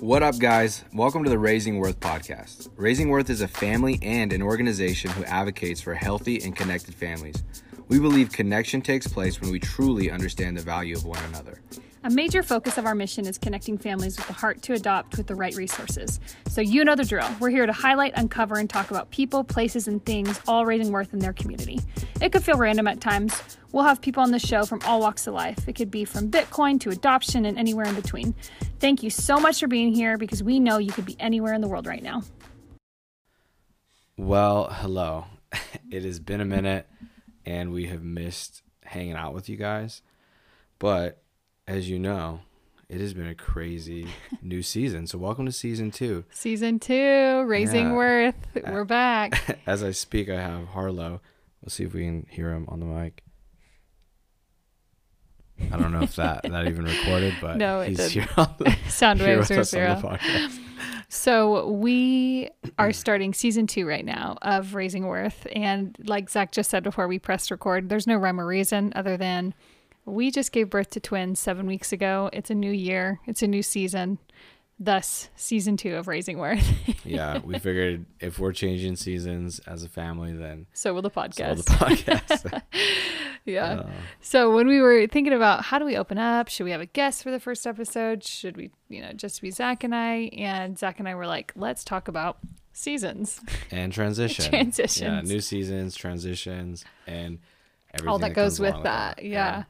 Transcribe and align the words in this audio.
What 0.00 0.22
up, 0.22 0.38
guys? 0.38 0.84
Welcome 0.92 1.24
to 1.24 1.30
the 1.30 1.38
Raising 1.38 1.78
Worth 1.78 2.00
podcast. 2.00 2.68
Raising 2.76 3.08
Worth 3.08 3.30
is 3.30 3.40
a 3.40 3.48
family 3.48 3.98
and 4.02 4.30
an 4.30 4.42
organization 4.42 5.10
who 5.10 5.24
advocates 5.24 5.80
for 5.80 5.94
healthy 5.94 6.42
and 6.42 6.54
connected 6.54 6.94
families. 6.94 7.42
We 7.88 7.98
believe 7.98 8.30
connection 8.30 8.82
takes 8.82 9.06
place 9.06 9.40
when 9.40 9.50
we 9.50 9.58
truly 9.58 10.10
understand 10.10 10.58
the 10.58 10.62
value 10.62 10.96
of 10.96 11.06
one 11.06 11.22
another. 11.24 11.62
A 12.06 12.10
major 12.10 12.44
focus 12.44 12.78
of 12.78 12.86
our 12.86 12.94
mission 12.94 13.26
is 13.26 13.36
connecting 13.36 13.76
families 13.76 14.16
with 14.16 14.28
the 14.28 14.32
heart 14.32 14.62
to 14.62 14.74
adopt 14.74 15.16
with 15.16 15.26
the 15.26 15.34
right 15.34 15.56
resources. 15.56 16.20
So, 16.46 16.60
you 16.60 16.84
know 16.84 16.94
the 16.94 17.04
drill. 17.04 17.28
We're 17.40 17.50
here 17.50 17.66
to 17.66 17.72
highlight, 17.72 18.12
uncover, 18.14 18.58
and 18.58 18.70
talk 18.70 18.92
about 18.92 19.10
people, 19.10 19.42
places, 19.42 19.88
and 19.88 20.06
things 20.06 20.40
all 20.46 20.64
raising 20.64 20.92
worth 20.92 21.12
in 21.12 21.18
their 21.18 21.32
community. 21.32 21.80
It 22.20 22.30
could 22.30 22.44
feel 22.44 22.58
random 22.58 22.86
at 22.86 23.00
times. 23.00 23.58
We'll 23.72 23.82
have 23.82 24.00
people 24.00 24.22
on 24.22 24.30
the 24.30 24.38
show 24.38 24.64
from 24.64 24.82
all 24.84 25.00
walks 25.00 25.26
of 25.26 25.34
life. 25.34 25.66
It 25.66 25.72
could 25.72 25.90
be 25.90 26.04
from 26.04 26.30
Bitcoin 26.30 26.78
to 26.82 26.90
adoption 26.90 27.44
and 27.44 27.58
anywhere 27.58 27.86
in 27.86 27.96
between. 27.96 28.36
Thank 28.78 29.02
you 29.02 29.10
so 29.10 29.40
much 29.40 29.58
for 29.58 29.66
being 29.66 29.92
here 29.92 30.16
because 30.16 30.44
we 30.44 30.60
know 30.60 30.78
you 30.78 30.92
could 30.92 31.06
be 31.06 31.16
anywhere 31.18 31.54
in 31.54 31.60
the 31.60 31.66
world 31.66 31.88
right 31.88 32.04
now. 32.04 32.22
Well, 34.16 34.68
hello. 34.70 35.26
It 35.90 36.04
has 36.04 36.20
been 36.20 36.40
a 36.40 36.44
minute 36.44 36.88
and 37.44 37.72
we 37.72 37.86
have 37.86 38.04
missed 38.04 38.62
hanging 38.84 39.14
out 39.14 39.34
with 39.34 39.48
you 39.48 39.56
guys. 39.56 40.02
But 40.78 41.22
as 41.66 41.88
you 41.90 41.98
know, 41.98 42.40
it 42.88 43.00
has 43.00 43.14
been 43.14 43.26
a 43.26 43.34
crazy 43.34 44.06
new 44.42 44.62
season. 44.62 45.06
So 45.06 45.18
welcome 45.18 45.46
to 45.46 45.52
season 45.52 45.90
two. 45.90 46.24
Season 46.30 46.78
two, 46.78 47.42
Raising 47.46 47.86
Yeah. 47.88 47.94
Worth. 47.94 48.36
We're 48.66 48.84
back. 48.84 49.58
As 49.66 49.82
I 49.82 49.90
speak, 49.90 50.28
I 50.28 50.40
have 50.40 50.68
Harlow. 50.68 51.20
We'll 51.60 51.70
see 51.70 51.84
if 51.84 51.94
we 51.94 52.04
can 52.04 52.26
hear 52.30 52.52
him 52.52 52.66
on 52.68 52.80
the 52.80 52.86
mic. 52.86 53.22
I 55.72 55.78
don't 55.78 55.90
know 55.90 56.02
if 56.02 56.16
that 56.16 56.42
that 56.42 56.68
even 56.68 56.84
recorded, 56.84 57.34
but 57.40 57.56
No, 57.56 57.80
it 57.80 57.88
he's 57.88 57.96
didn't. 57.96 58.12
here, 58.12 58.28
on 58.36 58.54
the, 58.58 58.76
Sound 58.88 59.20
waves 59.20 59.50
are 59.50 59.60
us 59.60 59.72
on 59.74 59.80
the 59.80 59.96
zero. 60.00 60.12
podcast. 60.18 60.60
So 61.08 61.70
we 61.70 62.50
are 62.78 62.92
starting 62.92 63.32
season 63.32 63.66
two 63.66 63.86
right 63.86 64.04
now 64.04 64.36
of 64.42 64.74
Raising 64.74 65.06
Worth, 65.06 65.46
and 65.56 65.96
like 66.04 66.28
Zach 66.28 66.52
just 66.52 66.68
said 66.68 66.82
before 66.84 67.08
we 67.08 67.18
pressed 67.18 67.50
record, 67.50 67.88
there's 67.88 68.06
no 68.06 68.16
rhyme 68.16 68.38
or 68.38 68.46
reason 68.46 68.92
other 68.94 69.16
than 69.16 69.54
we 70.06 70.30
just 70.30 70.52
gave 70.52 70.70
birth 70.70 70.90
to 70.90 71.00
twins 71.00 71.38
seven 71.38 71.66
weeks 71.66 71.92
ago. 71.92 72.30
It's 72.32 72.48
a 72.50 72.54
new 72.54 72.70
year, 72.72 73.20
it's 73.26 73.42
a 73.42 73.46
new 73.46 73.62
season, 73.62 74.18
thus 74.78 75.28
season 75.36 75.76
two 75.76 75.96
of 75.96 76.08
Raising 76.08 76.38
Worth. 76.38 76.66
Yeah, 77.06 77.38
we 77.38 77.56
figured 77.60 78.04
if 78.18 78.40
we're 78.40 78.50
changing 78.52 78.96
seasons 78.96 79.60
as 79.60 79.84
a 79.84 79.88
family, 79.88 80.32
then 80.32 80.66
so 80.72 80.92
will 80.92 81.02
the 81.02 81.10
so 81.10 81.20
podcast. 81.20 81.48
will 81.48 81.62
the 81.62 81.70
podcast. 81.70 82.62
yeah. 83.44 83.64
Uh, 83.74 83.90
So 84.20 84.52
when 84.52 84.66
we 84.66 84.80
were 84.80 85.06
thinking 85.06 85.32
about 85.32 85.64
how 85.66 85.78
do 85.78 85.84
we 85.84 85.96
open 85.96 86.18
up, 86.18 86.48
should 86.48 86.64
we 86.64 86.72
have 86.72 86.80
a 86.80 86.86
guest 86.86 87.22
for 87.22 87.30
the 87.30 87.38
first 87.38 87.64
episode? 87.64 88.24
Should 88.24 88.56
we, 88.56 88.72
you 88.88 89.02
know, 89.02 89.12
just 89.12 89.40
be 89.40 89.52
Zach 89.52 89.84
and 89.84 89.94
I? 89.94 90.30
And 90.36 90.76
Zach 90.76 90.98
and 90.98 91.08
I 91.08 91.14
were 91.14 91.28
like, 91.28 91.52
let's 91.54 91.84
talk 91.84 92.08
about 92.08 92.38
seasons. 92.72 93.40
and 93.70 93.92
transition. 93.92 94.50
Transitions. 94.50 95.00
Yeah, 95.00 95.20
new 95.20 95.40
seasons, 95.40 95.94
transitions, 95.94 96.84
and 97.06 97.38
everything 97.94 98.08
all 98.08 98.18
that, 98.18 98.34
goes 98.34 98.58
comes 98.58 98.60
with 98.60 98.72
along 98.72 98.82
that. 98.82 99.22
Yeah. 99.24 99.62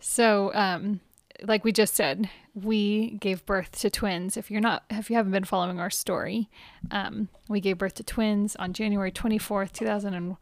So, 0.00 0.52
um, 0.54 1.00
like 1.42 1.64
we 1.64 1.72
just 1.72 1.94
said, 1.94 2.28
we 2.54 3.10
gave 3.12 3.44
birth 3.46 3.72
to 3.80 3.90
twins. 3.90 4.36
If 4.36 4.50
you're 4.50 4.60
not, 4.60 4.82
if 4.90 5.08
you 5.10 5.16
haven't 5.16 5.32
been 5.32 5.44
following 5.44 5.78
our 5.80 5.90
story, 5.90 6.48
um, 6.90 7.28
we 7.48 7.60
gave 7.60 7.78
birth 7.78 7.94
to 7.94 8.02
twins 8.02 8.56
on 8.56 8.72
January 8.72 9.12
24th, 9.12 9.72
2000 9.72 10.14
and 10.14 10.36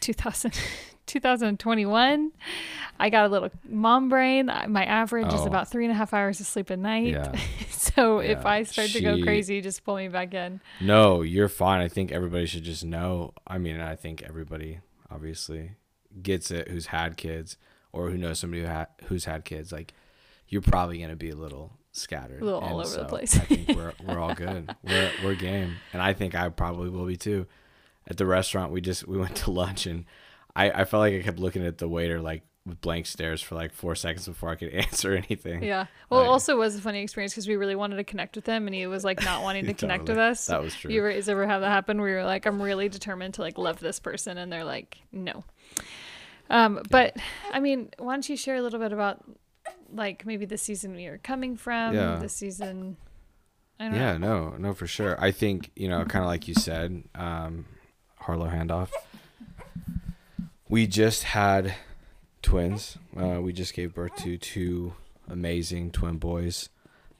2000, 0.00 0.52
2021. 1.06 2.32
I 2.98 3.10
got 3.10 3.26
a 3.26 3.28
little 3.28 3.50
mom 3.68 4.08
brain. 4.08 4.46
My 4.68 4.84
average 4.84 5.32
is 5.32 5.40
Oh. 5.40 5.46
about 5.46 5.68
three 5.70 5.84
and 5.84 5.92
a 5.92 5.96
half 5.96 6.14
hours 6.14 6.40
of 6.40 6.46
sleep 6.46 6.70
a 6.70 6.76
night. 6.76 7.08
Yeah. 7.08 7.38
so 7.70 8.18
if 8.20 8.46
I 8.46 8.62
start 8.62 8.90
to 8.90 9.00
go 9.00 9.20
crazy, 9.22 9.60
just 9.60 9.84
pull 9.84 9.96
me 9.96 10.08
back 10.08 10.32
in. 10.34 10.60
No, 10.80 11.22
you're 11.22 11.48
fine. 11.48 11.80
I 11.80 11.88
think 11.88 12.12
everybody 12.12 12.46
should 12.46 12.64
just 12.64 12.84
know. 12.84 13.32
I 13.46 13.58
mean, 13.58 13.80
I 13.80 13.96
think 13.96 14.22
everybody 14.22 14.80
obviously 15.10 15.72
gets 16.22 16.50
it 16.50 16.68
who's 16.68 16.86
had 16.86 17.16
kids 17.16 17.56
or 17.92 18.10
who 18.10 18.18
knows 18.18 18.38
somebody 18.38 18.62
who 18.62 18.68
ha- 18.68 18.86
who's 19.06 19.24
had 19.24 19.44
kids. 19.44 19.72
Like, 19.72 19.94
you're 20.48 20.62
probably 20.62 21.00
gonna 21.00 21.16
be 21.16 21.30
a 21.30 21.36
little 21.36 21.72
scattered, 21.92 22.40
A 22.40 22.44
little 22.44 22.60
all 22.60 22.80
over 22.80 22.96
the 22.96 23.04
place. 23.04 23.36
I 23.36 23.40
think 23.40 23.68
we're 23.76 23.92
we're 24.06 24.18
all 24.18 24.34
good. 24.34 24.74
we're 24.82 25.10
we're 25.24 25.34
game, 25.34 25.76
and 25.92 26.00
I 26.02 26.12
think 26.12 26.34
I 26.34 26.48
probably 26.48 26.90
will 26.90 27.06
be 27.06 27.16
too. 27.16 27.46
At 28.06 28.16
the 28.16 28.26
restaurant, 28.26 28.72
we 28.72 28.80
just 28.80 29.06
we 29.06 29.18
went 29.18 29.36
to 29.36 29.50
lunch, 29.50 29.86
and 29.86 30.04
I 30.56 30.70
I 30.70 30.84
felt 30.84 31.00
like 31.02 31.14
I 31.14 31.22
kept 31.22 31.38
looking 31.38 31.64
at 31.66 31.78
the 31.78 31.88
waiter 31.88 32.20
like 32.20 32.42
with 32.66 32.78
blank 32.82 33.06
stares 33.06 33.40
for 33.40 33.54
like 33.54 33.72
four 33.72 33.94
seconds 33.94 34.26
before 34.28 34.50
I 34.50 34.54
could 34.54 34.68
answer 34.74 35.14
anything. 35.14 35.62
Yeah. 35.62 35.86
Well, 36.10 36.20
it 36.20 36.24
Like- 36.24 36.30
also 36.32 36.56
was 36.58 36.76
a 36.76 36.80
funny 36.80 37.02
experience 37.02 37.32
because 37.32 37.48
we 37.48 37.56
really 37.56 37.74
wanted 37.74 37.96
to 37.96 38.04
connect 38.04 38.36
with 38.36 38.46
him, 38.46 38.66
and 38.66 38.74
he 38.74 38.86
was 38.86 39.02
like 39.04 39.24
not 39.24 39.42
wanting 39.44 39.66
to 39.66 39.74
connect 39.74 40.08
with 40.08 40.18
us. 40.18 40.46
That 40.46 40.62
was 40.62 40.74
true. 40.74 40.90
You 40.92 41.00
ever, 41.00 41.10
ever 41.10 41.46
have 41.46 41.60
that 41.62 41.68
happen 41.70 42.00
where 42.00 42.10
you're 42.10 42.24
like, 42.24 42.46
I'm 42.46 42.60
really 42.60 42.88
determined 42.88 43.34
to 43.34 43.40
like 43.42 43.56
love 43.58 43.80
this 43.80 43.98
person, 44.00 44.36
and 44.38 44.52
they're 44.52 44.64
like, 44.64 44.98
no. 45.12 45.44
Um, 46.50 46.82
but 46.90 47.16
I 47.52 47.60
mean, 47.60 47.90
why 47.98 48.14
don't 48.14 48.28
you 48.28 48.36
share 48.36 48.56
a 48.56 48.62
little 48.62 48.80
bit 48.80 48.92
about 48.92 49.24
like 49.92 50.26
maybe 50.26 50.44
the 50.44 50.58
season 50.58 50.94
we 50.94 51.06
are 51.06 51.18
coming 51.18 51.56
from, 51.56 51.94
Yeah. 51.94 52.16
the 52.16 52.28
season. 52.28 52.96
I 53.78 53.84
don't 53.88 53.94
Yeah, 53.94 54.18
know. 54.18 54.50
no, 54.50 54.56
no, 54.58 54.74
for 54.74 54.86
sure. 54.86 55.16
I 55.22 55.30
think 55.30 55.70
you 55.76 55.88
know, 55.88 56.04
kind 56.04 56.22
of 56.24 56.28
like 56.28 56.46
you 56.48 56.54
said, 56.54 57.04
um, 57.14 57.64
Harlow 58.16 58.48
handoff. 58.48 58.90
We 60.68 60.86
just 60.86 61.24
had 61.24 61.74
twins. 62.42 62.96
Uh, 63.16 63.40
we 63.40 63.52
just 63.52 63.74
gave 63.74 63.94
birth 63.94 64.14
to 64.16 64.36
two 64.38 64.94
amazing 65.28 65.90
twin 65.92 66.18
boys, 66.18 66.68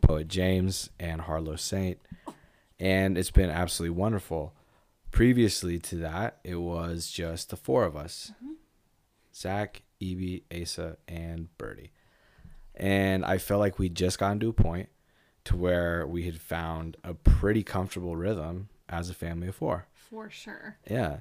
Poet 0.00 0.28
James 0.28 0.90
and 1.00 1.22
Harlow 1.22 1.56
Saint, 1.56 1.98
and 2.78 3.16
it's 3.18 3.30
been 3.30 3.50
absolutely 3.50 3.96
wonderful. 3.96 4.52
Previously 5.10 5.78
to 5.80 5.96
that, 5.96 6.38
it 6.44 6.56
was 6.56 7.10
just 7.10 7.50
the 7.50 7.56
four 7.56 7.84
of 7.84 7.96
us: 7.96 8.32
Zach, 9.34 9.82
Evie, 9.98 10.44
Asa, 10.54 10.96
and 11.08 11.48
Birdie. 11.58 11.92
And 12.74 13.24
I 13.24 13.38
felt 13.38 13.60
like 13.60 13.78
we 13.78 13.88
just 13.88 14.18
gotten 14.18 14.40
to 14.40 14.48
a 14.48 14.52
point 14.52 14.88
to 15.44 15.56
where 15.56 16.06
we 16.06 16.24
had 16.24 16.40
found 16.40 16.96
a 17.04 17.14
pretty 17.14 17.62
comfortable 17.62 18.16
rhythm 18.16 18.68
as 18.88 19.10
a 19.10 19.14
family 19.14 19.48
of 19.48 19.54
four. 19.54 19.86
For 19.92 20.30
sure. 20.30 20.78
Yeah. 20.90 21.18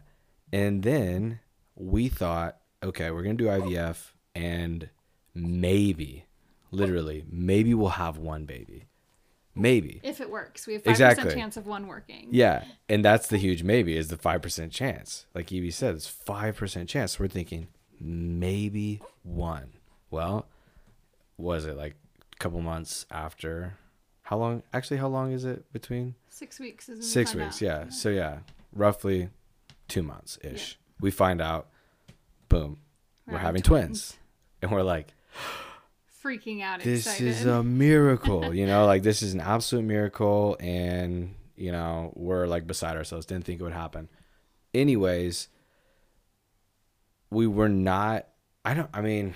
And 0.51 0.83
then 0.83 1.39
we 1.75 2.07
thought, 2.09 2.57
okay, 2.83 3.11
we're 3.11 3.23
going 3.23 3.37
to 3.37 3.43
do 3.43 3.49
IVF 3.49 4.11
and 4.35 4.89
maybe, 5.33 6.25
literally, 6.71 7.25
maybe 7.29 7.73
we'll 7.73 7.89
have 7.89 8.17
one 8.17 8.45
baby. 8.45 8.85
Maybe. 9.55 9.99
If 10.03 10.21
it 10.21 10.29
works, 10.29 10.65
we 10.67 10.73
have 10.73 10.83
five 10.83 10.91
Exactly. 10.91 11.23
percent 11.23 11.39
chance 11.41 11.57
of 11.57 11.67
one 11.67 11.87
working. 11.87 12.29
Yeah. 12.31 12.63
And 12.87 13.03
that's 13.03 13.27
the 13.27 13.37
huge 13.37 13.63
maybe 13.63 13.97
is 13.97 14.07
the 14.07 14.15
5% 14.15 14.71
chance. 14.71 15.25
Like 15.35 15.51
Evie 15.51 15.71
said, 15.71 15.95
it's 15.95 16.09
5% 16.09 16.87
chance. 16.87 17.19
We're 17.19 17.27
thinking 17.27 17.67
maybe 17.99 19.01
one. 19.23 19.69
Well, 20.11 20.47
was 21.37 21.65
it 21.65 21.77
like 21.77 21.95
a 22.33 22.35
couple 22.37 22.61
months 22.61 23.05
after? 23.11 23.77
How 24.23 24.37
long? 24.37 24.63
Actually, 24.73 24.97
how 24.97 25.07
long 25.07 25.31
is 25.31 25.45
it 25.45 25.71
between? 25.73 26.15
Six 26.29 26.59
weeks 26.59 26.85
is 26.85 26.89
when 26.89 26.99
we 26.99 27.03
Six 27.05 27.35
weeks, 27.35 27.55
out. 27.57 27.61
yeah. 27.61 27.89
So 27.89 28.09
yeah, 28.09 28.39
roughly 28.73 29.29
two 29.87 30.03
months 30.03 30.37
ish. 30.43 30.77
We 31.01 31.11
find 31.11 31.41
out, 31.41 31.67
boom, 32.49 32.79
we're, 33.27 33.37
having 33.37 33.61
twins. 33.61 34.17
and 34.61 34.71
we're 34.71 34.83
like, 34.83 35.13
Freaking 36.23 36.61
out, 36.61 36.81
this 36.81 37.05
excited. 37.07 37.27
is 37.27 37.45
a 37.45 37.63
miracle, 37.63 38.53
you 38.53 38.67
know, 38.67 38.85
like 38.85 39.03
this 39.03 39.21
is 39.21 39.33
an 39.33 39.39
absolute 39.39 39.83
miracle, 39.85 40.57
and 40.59 41.33
you 41.55 41.71
know 41.71 42.11
we're 42.15 42.45
like 42.45 42.67
beside 42.67 42.97
ourselves. 42.97 43.25
Didn't 43.25 43.45
think 43.45 43.61
it 43.61 43.63
would 43.63 43.71
happen. 43.73 44.09
Anyways, 44.73 45.47
we 47.31 47.47
were 47.47 47.69
not. 47.69 48.27
I 48.65 48.73
don't. 48.73 48.89
I 48.93 49.01
mean, 49.01 49.33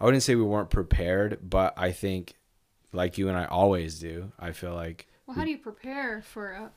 I 0.00 0.04
wouldn't 0.04 0.22
say 0.22 0.34
we 0.34 0.42
weren't 0.42 0.70
prepared, 0.70 1.38
but 1.42 1.74
I 1.76 1.92
think, 1.92 2.34
like 2.92 3.18
you 3.18 3.28
and 3.28 3.36
I 3.36 3.44
always 3.46 3.98
do, 3.98 4.32
I 4.38 4.52
feel 4.52 4.74
like 4.74 5.08
Well, 5.26 5.36
how 5.36 5.44
do 5.44 5.50
you 5.50 5.58
prepare 5.58 6.22
for 6.22 6.52
a, 6.52 6.70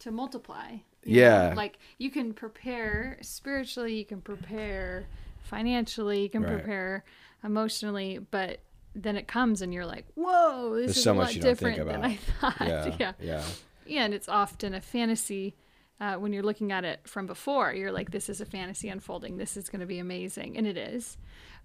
to 0.00 0.10
multiply? 0.10 0.78
Yeah. 1.04 1.50
know? 1.50 1.54
like 1.56 1.78
you 1.98 2.10
can 2.10 2.34
prepare 2.34 3.18
spiritually, 3.22 3.96
you 3.96 4.04
can 4.04 4.20
prepare 4.20 5.06
financially, 5.44 6.22
you 6.22 6.28
can 6.28 6.42
Right. 6.42 6.54
prepare 6.54 7.04
emotionally, 7.44 8.18
but 8.18 8.60
then 8.94 9.16
it 9.16 9.28
comes 9.28 9.62
and 9.62 9.72
you're 9.72 9.86
like, 9.86 10.06
"Whoa, 10.16 10.74
this 10.74 10.86
There's 10.86 10.96
is 10.98 11.04
so 11.04 11.12
a 11.12 11.14
much 11.14 11.26
lot 11.28 11.34
you 11.36 11.42
don't 11.42 11.56
think 11.56 11.76
different 11.76 11.88
than. 12.02 12.04
I 12.04 12.16
thought." 12.40 12.60
yeah, 12.68 12.96
yeah. 12.98 13.12
yeah. 13.20 13.44
Yeah, 13.86 14.04
and 14.04 14.12
it's 14.12 14.28
often 14.28 14.74
a 14.74 14.80
fantasy. 14.80 15.54
Uh, 16.00 16.14
when 16.14 16.32
you're 16.32 16.44
looking 16.44 16.70
at 16.70 16.84
it 16.84 17.00
from 17.08 17.26
before, 17.26 17.72
you're 17.72 17.90
like, 17.92 18.10
"This 18.12 18.28
is 18.28 18.40
a 18.40 18.46
fantasy 18.46 18.88
unfolding. 18.88 19.36
This 19.36 19.56
is 19.56 19.68
going 19.68 19.80
to 19.80 19.86
be 19.86 19.98
amazing," 19.98 20.56
and 20.56 20.66
it 20.66 20.76
is. 20.76 21.16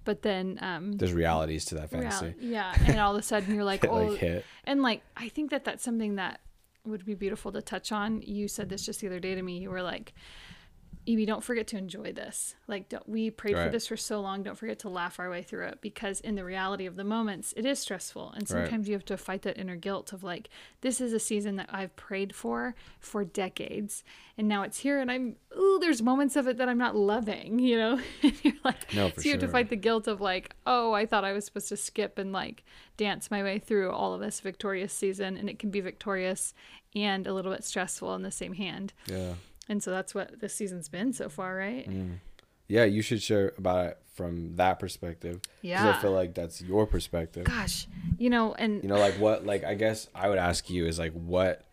But 0.06 0.22
then, 0.24 0.58
um, 0.62 0.94
There's 0.94 1.14
realities 1.14 1.66
to 1.66 1.76
that 1.76 1.92
real- 1.92 2.02
fantasy. 2.10 2.34
yeah, 2.40 2.76
and 2.88 3.00
all 3.00 3.14
of 3.16 3.20
a 3.20 3.22
sudden 3.24 3.54
you're 3.54 3.64
like, 3.74 3.84
It, 3.84 3.90
"Oh, 3.92 4.08
like 4.08 4.20
hit. 4.20 4.46
and 4.66 4.82
like 4.82 5.02
I 5.16 5.30
think 5.30 5.52
that 5.52 5.64
that's 5.66 5.84
something 5.84 6.16
that 6.16 6.40
would 6.86 7.06
be 7.06 7.14
beautiful 7.14 7.52
to 7.54 7.62
touch 7.62 7.92
on. 7.92 8.22
You 8.24 8.48
said 8.48 8.70
this 8.70 8.86
just 8.86 9.02
the 9.02 9.08
other 9.08 9.20
day 9.20 9.36
to 9.36 9.42
me. 9.42 9.60
You 9.60 9.70
were 9.70 9.84
like, 9.84 10.14
Evie, 11.06 11.26
don't 11.26 11.44
forget 11.44 11.68
to 11.68 11.78
enjoy 11.78 12.14
this. 12.14 12.56
Like, 12.68 12.88
don't, 12.90 13.08
we 13.08 13.30
prayed 13.30 13.56
for 13.66 13.70
this 13.70 13.88
for 13.88 13.98
so 13.98 14.22
long. 14.22 14.42
Don't 14.44 14.58
forget 14.58 14.80
to 14.80 14.90
laugh 14.90 15.20
our 15.20 15.30
way 15.30 15.44
through 15.44 15.68
it 15.68 15.80
because, 15.82 16.22
in 16.22 16.36
the 16.36 16.46
reality 16.46 16.86
of 16.86 16.96
the 16.96 17.04
moments, 17.04 17.54
it 17.58 17.66
is 17.66 17.80
stressful. 17.80 18.32
And 18.36 18.48
sometimes 18.48 18.88
you 18.88 18.94
have 18.94 19.06
to 19.06 19.18
fight 19.18 19.42
that 19.42 19.58
inner 19.58 19.76
guilt 19.76 20.14
of 20.14 20.24
like, 20.24 20.50
this 20.82 21.02
is 21.02 21.12
a 21.12 21.20
season 21.20 21.58
that 21.58 21.70
I've 21.72 21.96
prayed 21.96 22.34
for 22.34 22.76
for 23.00 23.26
decades, 23.26 24.04
and 24.38 24.48
now 24.48 24.64
it's 24.64 24.80
here, 24.80 25.00
and 25.00 25.12
I'm, 25.12 25.36
ooh, 25.58 25.78
there's 25.80 26.02
moments 26.02 26.36
of 26.36 26.48
it 26.48 26.58
that 26.58 26.70
I'm 26.70 26.78
not 26.78 26.96
loving, 26.96 27.60
you 27.60 27.78
know? 27.78 28.00
and 28.24 28.34
you're 28.44 28.54
like, 28.64 28.94
No, 28.94 29.10
for 29.10 29.22
so 29.22 29.26
you 29.26 29.32
have 29.32 29.42
to 29.42 29.48
fight 29.48 29.70
the 29.70 29.76
guilt 29.76 30.08
of 30.08 30.22
like, 30.22 30.56
oh, 30.66 30.94
I 30.94 31.06
thought 31.06 31.24
I 31.26 31.34
was 31.34 31.46
supposed 31.46 31.70
to 31.70 31.78
skip 31.78 32.18
and 32.18 32.32
like 32.32 32.64
dance 32.98 33.30
my 33.30 33.44
way 33.44 33.60
through 33.60 33.92
all 33.92 34.14
of 34.14 34.22
this 34.22 34.40
victorious 34.40 34.94
season, 34.94 35.38
and 35.38 35.50
it 35.50 35.60
can 35.60 35.70
be 35.70 35.82
victorious 35.82 36.54
and 36.96 37.28
a 37.28 37.34
little 37.34 37.52
bit 37.52 37.64
stressful 37.64 38.14
in 38.16 38.22
the 38.22 38.32
same 38.32 38.54
hand. 38.54 38.94
Yeah. 39.08 39.34
And 39.70 39.82
so 39.82 39.92
that's 39.92 40.14
what 40.14 40.40
this 40.40 40.54
season's 40.54 40.90
been 40.90 41.14
so 41.14 41.30
far, 41.30 41.56
right? 41.56 41.90
Mm. 41.90 42.18
Yeah, 42.68 42.84
you 42.86 43.02
should 43.02 43.22
share 43.22 43.54
about 43.58 43.86
it 43.88 43.98
from 44.14 44.56
that 44.56 44.80
perspective. 44.80 45.42
Yeah. 45.62 45.90
I 45.98 46.02
feel 46.02 46.12
like 46.12 46.34
that's 46.34 46.62
your 46.62 46.86
perspective. 46.86 47.46
Gosh, 47.46 47.88
you 48.18 48.30
know, 48.30 48.54
and 48.54 48.82
You 48.84 48.90
know, 48.90 48.98
like 49.00 49.16
what 49.16 49.46
like 49.46 49.64
I 49.64 49.74
guess 49.76 50.08
I 50.14 50.30
would 50.30 50.38
ask 50.38 50.70
you 50.70 50.86
is 50.86 51.00
like 51.00 51.14
what 51.14 51.66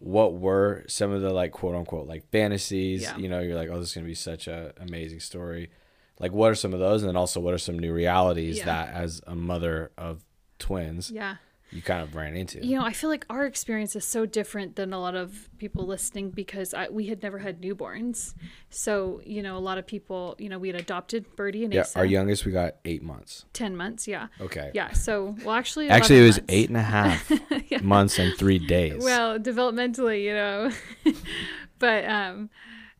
what 0.00 0.34
were 0.34 0.84
some 0.86 1.10
of 1.10 1.22
the 1.22 1.30
like 1.30 1.52
quote 1.52 1.74
unquote 1.74 2.06
like 2.06 2.28
fantasies? 2.30 3.02
Yeah. 3.02 3.16
You 3.16 3.28
know, 3.28 3.40
you're 3.40 3.56
like, 3.56 3.68
oh, 3.70 3.78
this 3.80 3.88
is 3.90 3.94
gonna 3.94 4.06
be 4.06 4.14
such 4.14 4.46
a 4.48 4.72
amazing 4.80 5.20
story. 5.20 5.70
Like, 6.20 6.32
what 6.32 6.50
are 6.50 6.56
some 6.56 6.74
of 6.74 6.80
those, 6.80 7.02
and 7.02 7.08
then 7.08 7.16
also 7.16 7.38
what 7.40 7.54
are 7.54 7.58
some 7.58 7.78
new 7.78 7.92
realities 7.92 8.58
Yeah. 8.58 8.64
that, 8.66 8.94
as 8.94 9.20
a 9.26 9.36
mother 9.36 9.92
of 9.96 10.24
twins, 10.58 11.10
yeah. 11.12 11.36
You 11.70 11.82
kind 11.82 12.02
of 12.02 12.14
ran 12.14 12.34
into? 12.36 12.64
You 12.64 12.78
know, 12.78 12.84
I 12.84 12.92
feel 12.92 13.10
like 13.10 13.26
our 13.28 13.44
experience 13.46 13.94
is 13.94 14.04
so 14.04 14.26
different 14.26 14.76
than 14.76 14.92
a 14.92 15.00
lot 15.00 15.14
of 15.14 15.48
people 15.58 15.86
listening 15.86 16.30
because 16.30 16.72
I, 16.72 16.88
we 16.88 17.06
had 17.06 17.22
never 17.22 17.38
had 17.38 17.60
newborns. 17.60 18.34
So, 18.70 19.20
you 19.24 19.42
know, 19.42 19.56
a 19.56 19.60
lot 19.60 19.78
of 19.78 19.86
people, 19.86 20.34
you 20.38 20.48
know, 20.48 20.58
we 20.58 20.68
had 20.68 20.80
adopted 20.80 21.26
Birdie 21.36 21.64
and 21.64 21.74
yeah, 21.74 21.82
Asa. 21.82 21.98
our 21.98 22.04
youngest 22.06 22.46
we 22.46 22.52
got 22.52 22.76
eight 22.84 23.02
months. 23.02 23.44
10 23.52 23.76
months, 23.76 24.08
yeah. 24.08 24.28
Okay. 24.40 24.70
Yeah, 24.74 24.92
so, 24.92 25.36
well, 25.44 25.54
actually, 25.54 25.88
Actually, 25.88 26.20
it 26.20 26.26
was 26.26 26.38
months. 26.38 26.52
eight 26.54 26.68
and 26.68 26.76
a 26.76 26.82
half 26.82 27.30
months 27.82 28.18
and 28.18 28.34
three 28.36 28.58
days. 28.58 29.02
Well, 29.02 29.38
developmentally, 29.38 30.22
you 30.24 30.34
know. 30.34 30.70
but 31.78 32.04
um 32.06 32.50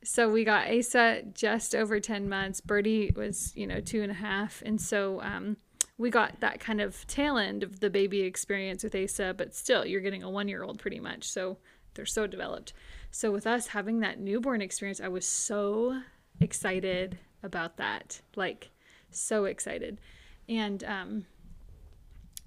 so 0.04 0.28
we 0.30 0.44
got 0.44 0.68
Asa 0.70 1.22
just 1.34 1.74
over 1.74 1.98
10 2.00 2.28
months. 2.28 2.60
Birdie 2.60 3.12
was, 3.16 3.52
you 3.56 3.66
know, 3.66 3.80
two 3.80 4.00
and 4.02 4.10
a 4.10 4.14
half. 4.14 4.62
And 4.64 4.80
so 4.80 5.20
um 5.22 5.56
we 5.98 6.10
got 6.10 6.40
that 6.40 6.60
kind 6.60 6.80
of 6.80 7.06
tail 7.08 7.36
end 7.36 7.62
of 7.64 7.80
the 7.80 7.90
baby 7.90 8.20
experience 8.20 8.84
with 8.84 8.94
Asa, 8.94 9.34
but 9.36 9.54
still 9.54 9.84
you're 9.84 10.00
getting 10.00 10.22
a 10.22 10.30
one 10.30 10.48
year 10.48 10.62
old 10.62 10.78
pretty 10.78 11.00
much. 11.00 11.28
So 11.28 11.58
they're 11.94 12.06
so 12.06 12.26
developed. 12.26 12.72
So 13.10 13.32
with 13.32 13.46
us 13.46 13.66
having 13.68 14.00
that 14.00 14.20
newborn 14.20 14.62
experience, 14.62 15.00
I 15.00 15.08
was 15.08 15.26
so 15.26 16.00
excited 16.40 17.18
about 17.42 17.76
that. 17.78 18.20
Like 18.36 18.70
so 19.10 19.44
excited. 19.44 20.00
And 20.48 20.84
um 20.84 21.26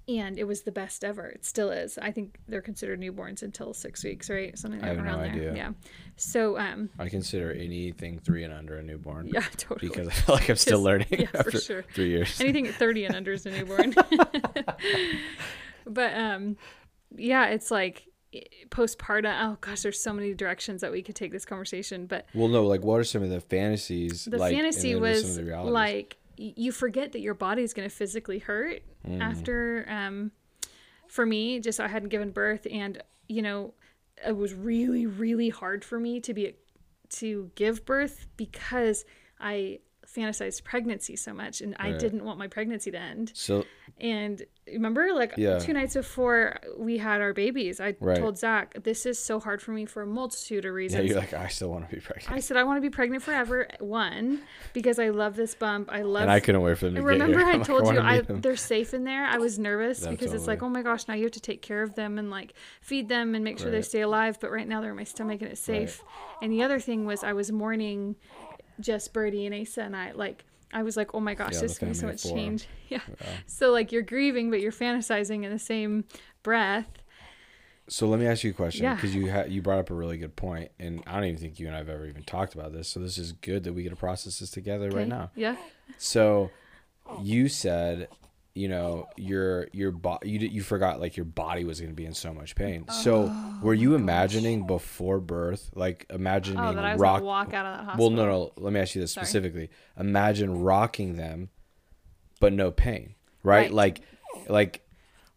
and 0.08 0.38
it 0.38 0.44
was 0.44 0.62
the 0.62 0.72
best 0.72 1.04
ever. 1.04 1.26
It 1.26 1.44
still 1.44 1.70
is. 1.70 1.98
I 1.98 2.10
think 2.10 2.38
they're 2.48 2.62
considered 2.62 3.00
newborns 3.00 3.42
until 3.42 3.72
six 3.72 4.02
weeks, 4.02 4.28
right? 4.28 4.56
Something 4.58 4.82
I 4.82 4.88
like 4.88 4.96
have 4.96 5.04
no 5.04 5.10
around 5.10 5.22
there. 5.22 5.30
idea. 5.30 5.54
Yeah. 5.54 5.70
So, 6.16 6.58
um, 6.58 6.90
I 6.98 7.08
consider 7.08 7.52
anything 7.52 8.18
three 8.18 8.44
and 8.44 8.52
under 8.52 8.76
a 8.78 8.82
newborn. 8.82 9.28
yeah, 9.28 9.44
totally. 9.56 9.88
Because 9.88 10.08
I 10.08 10.12
feel 10.12 10.34
like 10.34 10.48
I'm 10.48 10.56
still 10.56 10.82
learning 10.82 11.08
yeah, 11.10 11.26
for 11.26 11.38
after 11.38 11.60
sure. 11.60 11.84
three 11.94 12.10
years. 12.10 12.40
anything 12.40 12.66
at 12.66 12.74
30 12.74 13.04
and 13.06 13.16
under 13.16 13.32
is 13.32 13.46
a 13.46 13.50
newborn. 13.50 13.94
but 15.86 16.14
um, 16.14 16.56
yeah, 17.16 17.46
it's 17.48 17.70
like 17.70 18.06
postpartum. 18.70 19.36
Oh 19.40 19.58
gosh, 19.60 19.82
there's 19.82 20.00
so 20.00 20.12
many 20.12 20.34
directions 20.34 20.80
that 20.80 20.90
we 20.90 21.02
could 21.02 21.14
take 21.14 21.32
this 21.32 21.44
conversation. 21.44 22.06
But 22.06 22.26
Well, 22.34 22.48
no, 22.48 22.66
like 22.66 22.82
what 22.82 23.00
are 23.00 23.04
some 23.04 23.22
of 23.22 23.30
the 23.30 23.40
fantasies? 23.40 24.24
the 24.24 24.38
like, 24.38 24.54
fantasy 24.54 24.92
then 24.92 25.02
what 25.02 25.10
are 25.10 25.14
some 25.16 25.28
was 25.28 25.36
the 25.36 25.62
like 25.62 26.16
you 26.56 26.72
forget 26.72 27.12
that 27.12 27.20
your 27.20 27.34
body 27.34 27.62
is 27.62 27.72
going 27.74 27.88
to 27.88 27.94
physically 27.94 28.38
hurt 28.38 28.82
Mm. 29.06 29.20
after 29.20 29.84
um 29.88 30.30
for 31.08 31.26
me 31.26 31.58
just 31.58 31.80
i 31.80 31.88
hadn't 31.88 32.08
given 32.10 32.30
birth 32.30 32.66
and 32.70 33.02
you 33.28 33.42
know 33.42 33.74
it 34.24 34.36
was 34.36 34.54
really 34.54 35.06
really 35.06 35.48
hard 35.48 35.84
for 35.84 35.98
me 35.98 36.20
to 36.20 36.32
be 36.32 36.54
to 37.08 37.50
give 37.56 37.84
birth 37.84 38.26
because 38.36 39.04
i 39.40 39.80
fantasized 40.14 40.62
pregnancy 40.64 41.16
so 41.16 41.32
much 41.32 41.60
and 41.60 41.74
i 41.78 41.90
didn't 41.92 42.24
want 42.24 42.38
my 42.38 42.46
pregnancy 42.46 42.90
to 42.90 42.98
end 42.98 43.32
so 43.34 43.64
and 44.00 44.42
remember, 44.72 45.12
like 45.12 45.34
Yeah. 45.36 45.58
two 45.58 45.72
nights 45.72 45.94
before 45.94 46.58
we 46.78 46.98
had 46.98 47.20
our 47.20 47.32
babies, 47.32 47.80
I 47.80 47.94
Right. 48.00 48.16
told 48.16 48.38
Zach, 48.38 48.74
"This 48.82 49.06
is 49.06 49.18
so 49.18 49.38
hard 49.38 49.60
for 49.60 49.72
me 49.72 49.84
for 49.86 50.02
a 50.02 50.06
multitude 50.06 50.64
of 50.64 50.72
reasons. 50.74 50.98
yeah, 50.98 51.02
reasons." 51.02 51.30
you're 51.32 51.38
like 51.40 51.46
I 51.46 51.48
still 51.48 51.70
want 51.70 51.88
to 51.88 51.94
be 51.94 52.00
pregnant, 52.00 52.32
I 52.32 52.40
said, 52.40 52.56
"I 52.56 52.64
want 52.64 52.78
to 52.78 52.80
be 52.80 52.90
pregnant 52.90 53.22
forever." 53.22 53.68
One, 53.80 54.40
because 54.72 54.98
I 54.98 55.10
love 55.10 55.36
this 55.36 55.54
bump. 55.54 55.88
I 55.92 56.02
love. 56.02 56.22
and 56.22 56.30
I 56.30 56.40
couldn't 56.40 56.62
wait 56.62 56.78
for 56.78 56.86
them 56.86 56.94
to 56.96 57.02
remember. 57.02 57.38
I 57.44 57.52
I'm 57.52 57.58
like, 57.58 57.66
told 57.66 57.92
you 57.92 58.00
I, 58.00 58.20
they're 58.22 58.56
safe 58.56 58.94
in 58.94 59.04
there. 59.04 59.24
I 59.24 59.38
was 59.38 59.58
nervous 59.58 60.02
Yeah, 60.02 60.10
because 60.10 60.32
it's 60.32 60.46
like, 60.46 60.62
oh 60.62 60.68
my 60.68 60.82
gosh, 60.82 61.06
now 61.06 61.14
you 61.14 61.24
have 61.24 61.32
to 61.32 61.40
take 61.40 61.60
care 61.60 61.82
of 61.82 61.94
them 61.94 62.18
and 62.18 62.30
like 62.30 62.54
feed 62.80 63.08
them 63.08 63.34
and 63.34 63.44
make 63.44 63.58
sure 63.58 63.70
they 63.70 63.82
stay 63.82 64.00
alive. 64.00 64.38
But 64.40 64.50
right 64.50 64.66
now 64.66 64.80
they're 64.80 64.90
in 64.90 64.96
my 64.96 65.04
stomach 65.04 65.42
and 65.42 65.50
it's 65.50 65.60
safe. 65.60 66.02
And 66.40 66.50
the 66.52 66.62
other 66.62 66.80
thing 66.80 67.04
was 67.04 67.22
I 67.22 67.32
was 67.34 67.52
mourning 67.52 68.16
just 68.80 69.12
Birdie 69.12 69.46
and 69.46 69.54
Asa 69.54 69.82
and 69.82 69.96
I 69.96 70.12
like 70.12 70.44
I 70.74 70.82
was 70.82 70.96
like, 70.96 71.14
oh 71.14 71.20
my 71.20 71.34
gosh, 71.34 71.52
Yeah, 71.54 71.60
there's 71.60 71.74
the 71.74 71.80
gonna 71.80 71.92
be 71.92 71.98
so 71.98 72.06
much 72.06 72.22
four. 72.22 72.36
change. 72.36 72.66
Yeah. 72.88 73.00
So 73.46 73.70
like 73.70 73.90
you're 73.92 74.02
grieving, 74.02 74.50
but 74.50 74.60
you're 74.60 74.72
fantasizing 74.72 75.44
in 75.44 75.50
the 75.50 75.58
same 75.58 76.04
breath. 76.42 76.88
So 77.88 78.06
let 78.06 78.20
me 78.20 78.26
ask 78.26 78.44
you 78.44 78.50
a 78.50 78.54
question 78.54 78.84
Yeah. 78.84 78.94
because 78.94 79.14
you 79.14 79.30
ha- 79.30 79.44
you 79.48 79.60
brought 79.60 79.78
up 79.80 79.90
a 79.90 79.94
really 79.94 80.16
good 80.16 80.36
point, 80.36 80.70
and 80.78 81.02
I 81.06 81.14
don't 81.14 81.24
even 81.24 81.40
think 81.40 81.58
you 81.58 81.66
and 81.66 81.76
I've 81.76 81.88
ever 81.88 82.06
even 82.06 82.22
talked 82.22 82.54
about 82.54 82.72
this. 82.72 82.88
So 82.88 83.00
this 83.00 83.18
is 83.18 83.32
good 83.32 83.64
that 83.64 83.72
we 83.72 83.82
get 83.82 83.90
to 83.90 83.96
process 83.96 84.38
this 84.38 84.50
together 84.50 84.88
right 84.90 85.08
now. 85.08 85.30
Yeah. 85.34 85.56
So 85.98 86.50
you 87.20 87.48
said, 87.48 88.08
you 88.54 88.68
know, 88.68 89.08
your 89.16 89.68
your 89.72 89.90
body 89.92 90.28
you 90.30 90.38
you 90.40 90.62
forgot 90.62 91.00
like 91.00 91.16
your 91.16 91.24
body 91.24 91.64
was 91.64 91.80
going 91.80 91.90
to 91.90 91.96
be 91.96 92.04
in 92.04 92.12
so 92.14 92.34
much 92.34 92.54
pain. 92.54 92.84
Oh, 92.88 92.92
so 92.92 93.34
were 93.62 93.72
you 93.74 93.94
imagining 93.94 94.66
before 94.66 95.20
birth, 95.20 95.70
like 95.74 96.06
imagining 96.10 96.60
Oh, 96.60 96.74
that 96.74 96.84
I 96.84 96.92
was 96.92 97.00
rock? 97.00 97.22
walk 97.22 97.54
out 97.54 97.64
of 97.66 97.72
that 97.86 97.98
well, 97.98 98.10
hospital. 98.10 98.10
no, 98.10 98.26
no. 98.26 98.52
Let 98.58 98.72
me 98.74 98.80
ask 98.80 98.94
you 98.94 99.00
this 99.00 99.12
Sorry. 99.12 99.24
specifically. 99.26 99.70
Imagine 99.98 100.60
rocking 100.62 101.16
them, 101.16 101.48
but 102.40 102.52
no 102.52 102.70
pain, 102.70 103.14
right? 103.42 103.62
Right. 103.62 103.72
Like, 103.72 104.00
like 104.48 104.86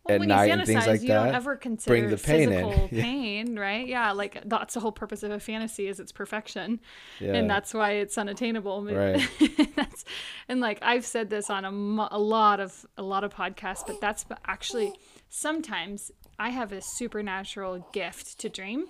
Well, 0.05 0.15
at 0.15 0.19
when 0.19 0.29
night 0.29 0.45
you 0.45 0.53
and 0.53 0.65
things 0.65 0.83
fantasize, 0.83 0.87
like 0.87 1.01
you 1.01 1.07
that. 1.07 1.23
don't 1.25 1.35
ever 1.35 1.55
consider 1.55 2.09
the 2.09 2.17
pain 2.17 2.51
in. 2.51 2.89
pain, 2.89 3.57
right? 3.59 3.87
Yeah, 3.87 4.11
like 4.11 4.41
that's 4.45 4.75
the 4.75 4.79
whole 4.79 4.91
purpose 4.91 5.23
of 5.23 5.31
a 5.31 5.39
fantasy 5.39 5.87
is 5.87 5.99
its 5.99 6.11
perfection, 6.11 6.79
Yeah. 7.19 7.33
and 7.33 7.49
that's 7.49 7.73
why 7.73 7.93
it's 7.93 8.17
unattainable. 8.17 8.83
Right. 8.95 9.27
that's 9.75 10.05
and 10.47 10.59
like 10.59 10.79
I've 10.81 11.05
said 11.05 11.29
this 11.29 11.49
on 11.49 11.65
a, 11.65 12.07
a 12.11 12.19
lot 12.19 12.59
of 12.59 12.85
a 12.97 13.03
lot 13.03 13.23
of 13.23 13.33
podcasts, 13.33 13.83
but 13.85 13.99
that's 13.99 14.25
actually 14.45 14.93
sometimes 15.29 16.11
I 16.37 16.49
have 16.49 16.71
a 16.71 16.81
supernatural 16.81 17.87
gift 17.91 18.39
to 18.39 18.49
dream. 18.49 18.85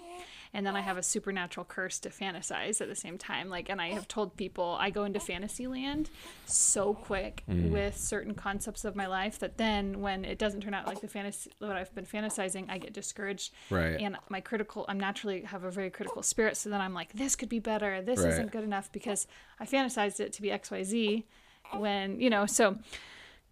And 0.55 0.65
then 0.65 0.75
I 0.77 0.79
have 0.79 0.97
a 0.97 1.03
supernatural 1.03 1.65
curse 1.65 1.99
to 1.99 2.09
fantasize 2.09 2.79
at 2.79 2.87
the 2.87 2.95
same 2.95 3.17
time. 3.17 3.49
Like, 3.49 3.69
and 3.69 3.81
I 3.81 3.89
have 3.89 4.07
told 4.07 4.37
people 4.37 4.77
I 4.79 4.89
go 4.89 5.03
into 5.03 5.19
fantasy 5.19 5.67
land 5.67 6.09
so 6.45 6.93
quick 6.93 7.43
Mm. 7.49 7.71
with 7.71 7.97
certain 7.97 8.33
concepts 8.33 8.85
of 8.85 8.95
my 8.95 9.05
life 9.05 9.37
that 9.39 9.57
then 9.57 9.99
when 9.99 10.23
it 10.23 10.39
doesn't 10.39 10.61
turn 10.61 10.73
out 10.73 10.87
like 10.87 11.01
the 11.01 11.09
fantasy 11.09 11.51
what 11.59 11.71
I've 11.71 11.93
been 11.93 12.05
fantasizing, 12.05 12.69
I 12.69 12.77
get 12.77 12.93
discouraged. 12.93 13.51
Right. 13.69 13.99
And 13.99 14.17
my 14.29 14.39
critical, 14.39 14.85
I'm 14.87 14.97
naturally 14.99 15.41
have 15.41 15.65
a 15.65 15.71
very 15.71 15.89
critical 15.89 16.23
spirit. 16.23 16.55
So 16.55 16.69
then 16.69 16.79
I'm 16.79 16.93
like, 16.93 17.11
this 17.11 17.35
could 17.35 17.49
be 17.49 17.59
better. 17.59 18.01
This 18.01 18.19
Right. 18.21 18.29
isn't 18.29 18.51
good 18.53 18.63
enough 18.63 18.89
because 18.93 19.27
I 19.59 19.65
fantasized 19.65 20.21
it 20.21 20.31
to 20.33 20.41
be 20.41 20.51
X, 20.51 20.71
Y, 20.71 20.83
Z. 20.83 21.25
When 21.73 22.21
you 22.21 22.29
know, 22.29 22.45
so 22.45 22.77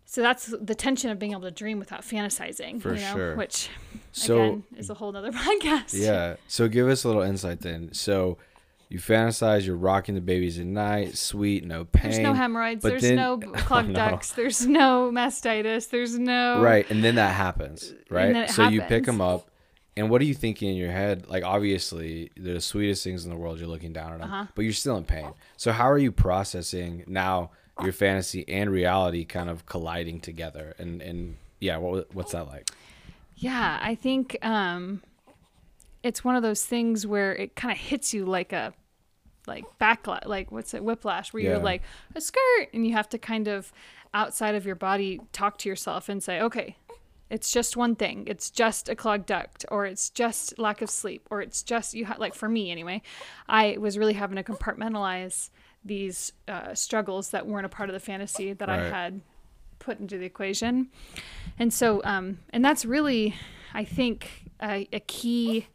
so 0.06 0.22
that's 0.22 0.54
the 0.62 0.76
tension 0.76 1.10
of 1.10 1.18
being 1.20 1.32
able 1.32 1.42
to 1.44 1.52
dream 1.52 1.80
without 1.80 2.02
fantasizing. 2.02 2.82
For 2.82 2.94
you 2.96 3.02
know, 3.02 3.14
sure. 3.14 3.36
Which 3.36 3.70
So- 4.12 4.36
again 4.42 4.64
is 4.78 4.90
a 4.90 4.94
whole 4.94 5.16
other 5.16 5.32
podcast. 5.48 5.94
Yeah. 5.94 6.36
So 6.48 6.68
give 6.68 6.88
us 6.88 7.04
a 7.04 7.08
little 7.08 7.24
insight 7.24 7.62
then. 7.62 7.94
So 7.94 8.38
you 8.90 9.00
fantasize 9.00 9.66
you're 9.66 9.76
rocking 9.76 10.14
the 10.14 10.22
babies 10.22 10.60
at 10.60 10.68
night, 10.68 11.18
sweet, 11.18 11.66
no 11.66 11.84
pain. 11.86 12.12
There's 12.12 12.20
no 12.24 12.34
hemorrhoids. 12.34 12.84
There's 12.84 13.02
then- 13.02 13.16
no 13.16 13.38
clogged 13.56 13.88
no. 13.90 13.94
ducts. 13.96 14.34
There's 14.34 14.68
no 14.68 15.10
mastitis. 15.12 15.90
There's 15.90 16.18
no 16.20 16.62
Right, 16.62 16.88
and 16.92 17.04
then 17.04 17.16
that 17.16 17.34
happens, 17.34 17.92
right? 18.10 18.48
so 18.52 18.68
you 18.68 18.82
pick 18.84 19.06
them 19.06 19.20
up, 19.20 19.50
and 19.98 20.12
what 20.12 20.22
are 20.22 20.26
you 20.26 20.36
thinking 20.36 20.70
in 20.70 20.76
your 20.76 20.92
head? 20.92 21.28
Like 21.28 21.44
obviously, 21.44 22.30
they're 22.38 22.54
the 22.56 22.62
sweetest 22.62 23.04
things 23.04 23.24
in 23.26 23.32
the 23.32 23.36
world. 23.38 23.58
You're 23.58 23.68
looking 23.68 23.94
down 23.94 24.14
at 24.14 24.20
them, 24.20 24.32
Uh-huh. 24.32 24.46
but 24.54 24.62
you're 24.64 24.74
still 24.74 24.98
in 24.98 25.06
pain. 25.06 25.32
So 25.58 25.72
how 25.72 25.90
are 25.90 25.98
you 25.98 26.12
processing 26.12 27.04
now 27.08 27.50
your 27.82 27.92
fantasy 27.94 28.48
and 28.48 28.70
reality 28.70 29.26
kind 29.26 29.50
of 29.50 29.66
colliding 29.66 30.20
together? 30.20 30.76
And 30.78 31.02
and 31.02 31.38
yeah, 31.60 31.78
what 31.78 32.14
what's 32.14 32.32
that 32.34 32.48
like? 32.48 32.70
Yeah, 33.36 33.80
I 33.82 33.96
think 33.96 34.38
um, 34.44 35.02
it's 36.04 36.24
one 36.24 36.36
of 36.36 36.44
those 36.44 36.66
things 36.66 37.06
where 37.08 37.36
it 37.36 37.56
kind 37.56 37.72
of 37.72 37.78
hits 37.78 38.14
you 38.14 38.26
like 38.26 38.54
a 38.54 38.74
like 39.48 39.66
backlash, 39.80 40.26
like 40.26 40.52
what's 40.52 40.74
it, 40.74 40.84
whiplash, 40.84 41.34
where 41.34 41.44
Yeah. 41.44 41.50
you're 41.52 41.60
like 41.60 41.82
a 42.16 42.22
skirt, 42.22 42.70
and 42.74 42.86
you 42.88 42.94
have 42.94 43.10
to 43.10 43.18
kind 43.18 43.48
of 43.48 43.72
outside 44.14 44.56
of 44.56 44.66
your 44.66 44.76
body 44.76 45.20
talk 45.32 45.58
to 45.58 45.68
yourself 45.70 46.08
and 46.08 46.22
say, 46.22 46.40
okay, 46.40 46.78
it's 47.30 47.52
just 47.52 47.76
one 47.76 47.96
thing 47.96 48.26
it's 48.28 48.52
just 48.52 48.90
a 48.90 48.96
clogged 48.96 49.26
duct 49.26 49.66
or 49.72 49.86
it's 49.88 50.12
just 50.12 50.60
lack 50.60 50.84
of 50.84 50.90
sleep 50.90 51.26
or 51.32 51.42
it's 51.42 51.64
just 51.64 51.96
you 51.96 52.06
ha- 52.06 52.18
like 52.20 52.36
for 52.36 52.48
me 52.48 52.70
anyway 52.70 53.02
i 53.50 53.76
was 53.80 53.98
really 53.98 54.14
having 54.14 54.36
to 54.36 54.44
compartmentalize 54.44 55.50
these 55.86 56.32
uh, 56.48 56.74
struggles 56.74 57.32
that 57.32 57.46
weren't 57.46 57.66
a 57.66 57.70
part 57.70 57.90
of 57.90 57.94
the 57.94 58.00
fantasy 58.00 58.54
that 58.54 58.70
i 58.70 58.78
had 58.78 59.22
put 59.80 60.00
into 60.00 60.18
the 60.18 60.26
equation. 60.26 60.88
And 61.60 61.74
so 61.74 62.02
um 62.06 62.40
and 62.52 62.64
that's 62.64 62.86
really 62.86 63.36
i 63.74 63.84
think 63.84 64.50
a, 64.62 64.88
a 64.94 65.02
key 65.02 65.68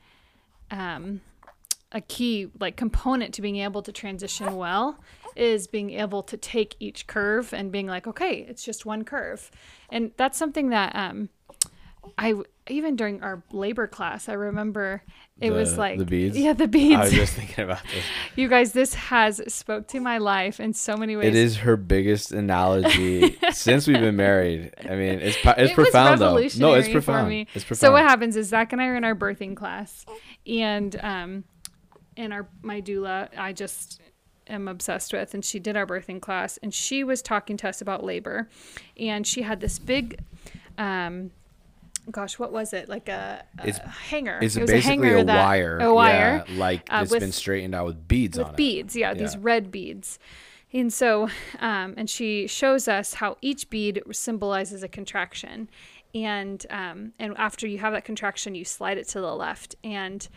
um 0.70 1.20
a 1.92 2.00
key 2.00 2.50
like 2.58 2.76
component 2.76 3.34
to 3.34 3.42
being 3.42 3.56
able 3.56 3.82
to 3.82 3.92
transition 3.92 4.56
well 4.56 4.98
is 5.36 5.66
being 5.66 5.90
able 5.90 6.22
to 6.22 6.36
take 6.36 6.74
each 6.80 7.06
curve 7.06 7.52
and 7.52 7.70
being 7.70 7.86
like 7.86 8.06
okay 8.06 8.46
it's 8.48 8.64
just 8.64 8.86
one 8.86 9.04
curve. 9.04 9.50
And 9.90 10.12
that's 10.16 10.38
something 10.38 10.70
that 10.70 10.94
um 10.96 11.28
i 12.16 12.34
even 12.68 12.96
during 12.96 13.22
our 13.22 13.42
labor 13.52 13.86
class 13.86 14.28
i 14.28 14.32
remember 14.32 15.02
it 15.40 15.52
was 15.52 15.78
like 15.78 15.98
the 15.98 16.04
beads? 16.04 16.36
yeah 16.36 16.52
the 16.52 16.66
beads. 16.66 16.96
I 16.96 17.04
was 17.04 17.12
just 17.12 17.34
thinking 17.34 17.64
about 17.64 17.82
this. 17.94 18.04
you 18.36 18.48
guys 18.48 18.72
this 18.72 18.94
has 18.94 19.40
spoke 19.52 19.86
to 19.88 20.00
my 20.00 20.18
life 20.18 20.58
in 20.58 20.72
so 20.72 20.96
many 20.96 21.14
ways 21.14 21.28
It 21.28 21.36
is 21.36 21.58
her 21.58 21.76
biggest 21.76 22.32
analogy 22.32 23.38
since 23.52 23.86
we've 23.86 24.00
been 24.00 24.16
married. 24.16 24.74
I 24.82 24.96
mean, 24.96 25.20
it's 25.20 25.36
it's 25.44 25.70
it 25.70 25.74
profound 25.74 26.20
though. 26.20 26.34
No, 26.56 26.74
it's 26.74 26.88
for 26.88 26.94
profound. 26.94 27.28
me. 27.28 27.46
It's 27.54 27.64
profound. 27.64 27.78
So 27.78 27.92
what 27.92 28.02
happens 28.02 28.36
is 28.36 28.48
Zach 28.48 28.72
and 28.72 28.82
I 28.82 28.86
are 28.86 28.96
in 28.96 29.04
our 29.04 29.14
birthing 29.14 29.56
class, 29.56 30.04
and 30.46 30.98
um, 31.02 31.44
in 32.16 32.32
our 32.32 32.48
my 32.62 32.80
doula, 32.80 33.28
I 33.38 33.52
just 33.52 34.00
am 34.48 34.66
obsessed 34.66 35.12
with, 35.12 35.34
and 35.34 35.44
she 35.44 35.60
did 35.60 35.76
our 35.76 35.86
birthing 35.86 36.20
class, 36.20 36.58
and 36.62 36.74
she 36.74 37.04
was 37.04 37.22
talking 37.22 37.56
to 37.58 37.68
us 37.68 37.80
about 37.80 38.02
labor, 38.02 38.48
and 38.96 39.26
she 39.26 39.42
had 39.42 39.60
this 39.60 39.78
big, 39.78 40.18
um, 40.78 41.30
gosh, 42.10 42.38
what 42.38 42.52
was 42.52 42.72
it? 42.72 42.88
Like 42.88 43.08
a, 43.08 43.44
a 43.58 43.68
It's- 43.68 43.86
hanger. 44.10 44.38
It's 44.42 44.56
it 44.56 44.62
was 44.62 44.70
basically 44.70 45.08
a, 45.08 45.10
hanger 45.10 45.16
a, 45.18 45.24
that- 45.24 45.46
wire. 45.46 45.78
a 45.78 45.94
wire. 45.94 46.44
Yeah, 46.48 46.58
like 46.58 46.82
uh, 46.90 47.00
it's 47.02 47.10
with- 47.10 47.20
been 47.20 47.32
straightened 47.32 47.74
out 47.74 47.86
with 47.86 48.08
beads 48.08 48.38
with 48.38 48.46
on 48.48 48.54
it. 48.54 48.56
beads 48.56 48.96
yeah, 48.96 49.14
these 49.14 49.36
red 49.36 49.70
beads 49.70 50.18
and 50.72 50.92
so 50.92 51.28
um, 51.60 51.94
and 51.96 52.10
she 52.10 52.46
shows 52.46 52.88
us 52.88 53.14
how 53.14 53.36
each 53.40 53.70
bead 53.70 54.02
symbolizes 54.12 54.82
a 54.82 54.88
contraction 54.88 55.68
and 56.14 56.66
um, 56.70 57.12
and 57.18 57.34
after 57.38 57.66
you 57.66 57.78
have 57.78 57.92
that 57.94 58.04
contraction 58.04 58.54
you 58.54 58.64
slide 58.66 58.98
it 58.98 59.08
to 59.08 59.18
the 59.20 59.34
left 59.34 59.74
and 59.82 60.28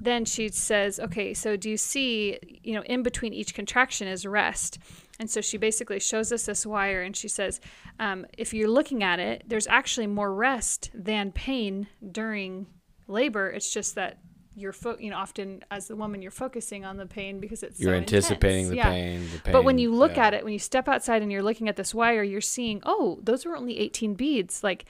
then 0.00 0.24
she 0.24 0.48
says 0.48 1.00
okay 1.00 1.34
so 1.34 1.56
do 1.56 1.68
you 1.68 1.76
see 1.76 2.38
you 2.62 2.72
know 2.74 2.82
in 2.84 3.02
between 3.02 3.32
each 3.34 3.52
contraction 3.52 4.06
is 4.06 4.24
rest 4.24 4.78
and 5.20 5.30
so 5.30 5.40
she 5.40 5.56
basically 5.58 6.00
shows 6.00 6.32
us 6.32 6.46
this 6.46 6.66
wire 6.66 7.02
and 7.02 7.14
she 7.16 7.28
says 7.28 7.60
um, 8.00 8.26
if 8.36 8.52
you're 8.52 8.68
looking 8.68 9.04
at 9.04 9.20
it 9.20 9.44
there's 9.46 9.68
actually 9.68 10.08
more 10.08 10.34
rest 10.34 10.90
than 10.94 11.30
pain 11.30 11.86
during 12.10 12.66
labor 13.06 13.48
it's 13.48 13.72
just 13.72 13.94
that 13.94 14.18
you're 14.56 14.72
fo- 14.72 14.96
you 14.98 15.10
know 15.10 15.16
often 15.16 15.62
as 15.70 15.86
the 15.86 15.94
woman 15.94 16.20
you're 16.20 16.30
focusing 16.32 16.84
on 16.84 16.96
the 16.96 17.06
pain 17.06 17.38
because 17.38 17.62
it's 17.62 17.78
You're 17.78 17.94
so 17.94 17.98
anticipating 17.98 18.68
the 18.68 18.76
Yeah. 18.76 18.90
pain. 18.90 19.20
The 19.32 19.38
pain. 19.38 19.52
But 19.52 19.62
when 19.64 19.78
you 19.78 19.94
look 19.94 20.16
yeah. 20.16 20.26
at 20.26 20.34
it, 20.34 20.42
when 20.44 20.52
you 20.52 20.58
step 20.58 20.88
outside 20.88 21.22
and 21.22 21.30
you're 21.30 21.42
looking 21.42 21.68
at 21.68 21.76
this 21.76 21.94
wire, 21.94 22.22
you're 22.24 22.40
seeing, 22.40 22.82
oh, 22.84 23.20
those 23.22 23.46
were 23.46 23.56
only 23.56 23.78
18 23.78 24.14
beads. 24.14 24.64
Like, 24.64 24.86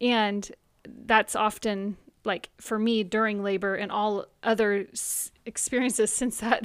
and 0.00 0.50
that's 0.86 1.34
often 1.34 1.96
like 2.24 2.50
for 2.58 2.78
me 2.78 3.02
during 3.02 3.42
labor 3.42 3.74
and 3.74 3.90
all 3.90 4.26
other 4.44 4.86
s- 4.92 5.32
experiences 5.44 6.10
since 6.20 6.38
that 6.38 6.64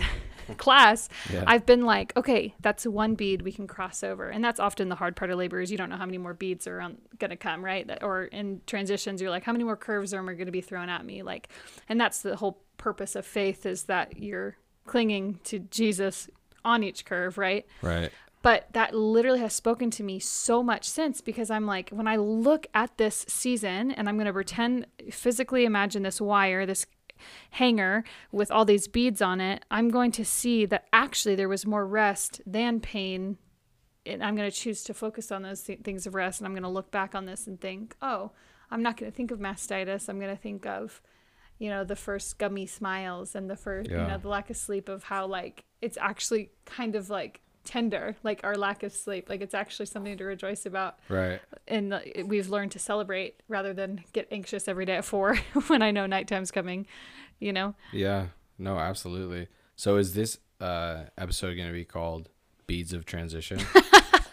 class, 0.58 1.10
Yeah. 1.32 1.44
I've 1.48 1.66
been 1.66 1.86
like, 1.86 2.16
okay, 2.18 2.54
that's 2.60 2.86
one 2.86 3.16
bead 3.16 3.42
we 3.42 3.52
can 3.52 3.68
cross 3.68 4.04
over. 4.04 4.30
And 4.30 4.44
that's 4.44 4.60
often 4.60 4.90
the 4.90 4.96
hard 4.96 5.16
part 5.16 5.32
of 5.32 5.38
labor 5.38 5.62
is 5.62 5.72
you 5.72 5.78
don't 5.78 5.90
know 5.90 5.98
how 5.98 6.06
many 6.06 6.18
more 6.18 6.34
beads 6.34 6.68
are 6.68 6.92
gonna 7.18 7.38
come, 7.38 7.64
right? 7.64 7.90
Or 8.02 8.26
in 8.26 8.62
transitions, 8.66 9.22
you're 9.22 9.30
like, 9.30 9.44
how 9.44 9.52
many 9.52 9.64
more 9.64 9.78
curves 9.78 10.14
are 10.14 10.24
going 10.24 10.46
to 10.46 10.52
be 10.52 10.62
thrown 10.62 10.90
at 10.90 11.06
me? 11.06 11.24
Like, 11.24 11.50
and 11.88 12.00
that's 12.00 12.22
the 12.22 12.36
whole 12.36 12.62
purpose 12.78 13.16
of 13.16 13.26
faith 13.26 13.66
is 13.66 13.84
that 13.84 14.18
you're 14.18 14.58
clinging 14.86 15.40
to 15.44 15.60
Jesus 15.60 16.30
on 16.66 16.84
each 16.84 17.06
curve, 17.06 17.38
right? 17.38 17.66
Right. 17.82 18.12
But 18.42 18.68
that 18.72 18.96
literally 18.96 19.40
has 19.40 19.54
spoken 19.54 19.92
to 19.92 20.04
me 20.04 20.20
so 20.20 20.64
much 20.64 20.90
since 20.90 21.20
because 21.20 21.52
I'm 21.52 21.66
like, 21.66 21.90
when 21.90 22.08
I 22.08 22.16
look 22.16 22.68
at 22.74 22.98
this 22.98 23.26
season 23.28 23.92
and 23.92 24.08
I'm 24.08 24.16
going 24.16 24.28
to 24.28 24.34
pretend, 24.34 24.88
physically 25.12 25.66
imagine 25.66 26.04
this 26.04 26.22
wire, 26.22 26.66
this 26.66 26.86
hanger 27.52 28.04
with 28.32 28.52
all 28.52 28.66
these 28.66 28.88
beads 28.88 29.22
on 29.22 29.42
it, 29.42 29.66
I'm 29.70 29.90
going 29.90 30.12
to 30.14 30.26
see 30.26 30.66
that 30.66 30.86
actually 30.94 31.36
there 31.36 31.50
was 31.50 31.66
more 31.66 31.86
rest 31.86 32.42
than 32.46 32.80
pain. 32.80 33.38
And 34.06 34.24
I'm 34.24 34.36
going 34.36 34.50
to 34.50 34.56
choose 34.56 34.84
to 34.86 34.94
focus 34.94 35.32
on 35.32 35.44
those 35.44 35.62
th- 35.62 35.82
things 35.82 36.08
of 36.08 36.16
rest. 36.16 36.40
And 36.40 36.48
I'm 36.48 36.54
going 36.54 36.64
to 36.64 36.70
look 36.70 36.90
back 36.90 37.14
on 37.14 37.26
this 37.26 37.48
and 37.48 37.60
think, 37.60 37.96
oh, 38.02 38.32
I'm 38.72 38.82
not 38.82 38.98
going 38.98 39.12
to 39.12 39.16
think 39.16 39.32
of 39.32 39.40
mastitis. 39.40 40.10
I'm 40.10 40.20
going 40.20 40.36
to 40.36 40.42
think 40.42 40.66
of, 40.66 41.02
you 41.60 41.70
know, 41.70 41.84
the 41.84 41.96
first 41.96 42.38
gummy 42.38 42.66
smiles 42.66 43.36
and 43.36 43.50
the 43.50 43.56
first, 43.56 43.90
you 43.90 43.98
know, 44.08 44.18
the 44.18 44.30
lack 44.30 44.50
of 44.50 44.58
sleep 44.58 44.90
of 44.90 45.04
how, 45.04 45.28
like, 45.28 45.66
it's 45.82 45.98
actually 46.00 46.52
kind 46.66 46.96
of 46.96 47.10
like 47.10 47.42
tender, 47.64 48.16
like 48.24 48.42
our 48.44 48.56
lack 48.58 48.84
of 48.84 48.92
sleep. 48.92 49.30
Like, 49.30 49.42
it's 49.42 49.54
actually 49.54 49.86
something 49.88 50.18
to 50.18 50.24
rejoice 50.26 50.66
about 50.66 50.98
Right. 51.10 51.40
and 51.68 51.94
uh, 51.94 52.00
we've 52.26 52.50
learned 52.50 52.72
to 52.72 52.80
celebrate 52.80 53.42
rather 53.48 53.74
than 53.74 54.04
get 54.14 54.28
anxious 54.32 54.68
every 54.68 54.86
day 54.86 54.96
at 54.96 55.06
four 55.06 55.36
when 55.68 55.82
I 55.82 55.92
know 55.92 56.06
nighttime's 56.06 56.52
coming. 56.52 56.88
You 57.40 57.54
know, 57.54 57.76
Yeah. 57.94 58.28
No, 58.58 58.78
absolutely. 58.78 59.48
So 59.76 59.98
is 59.98 60.14
this 60.14 60.38
uh 60.60 61.04
episode 61.18 61.56
going 61.56 61.68
to 61.70 61.74
be 61.74 61.86
called 61.86 62.28
Beads 62.68 62.92
of 62.92 63.06
Transition? 63.06 63.60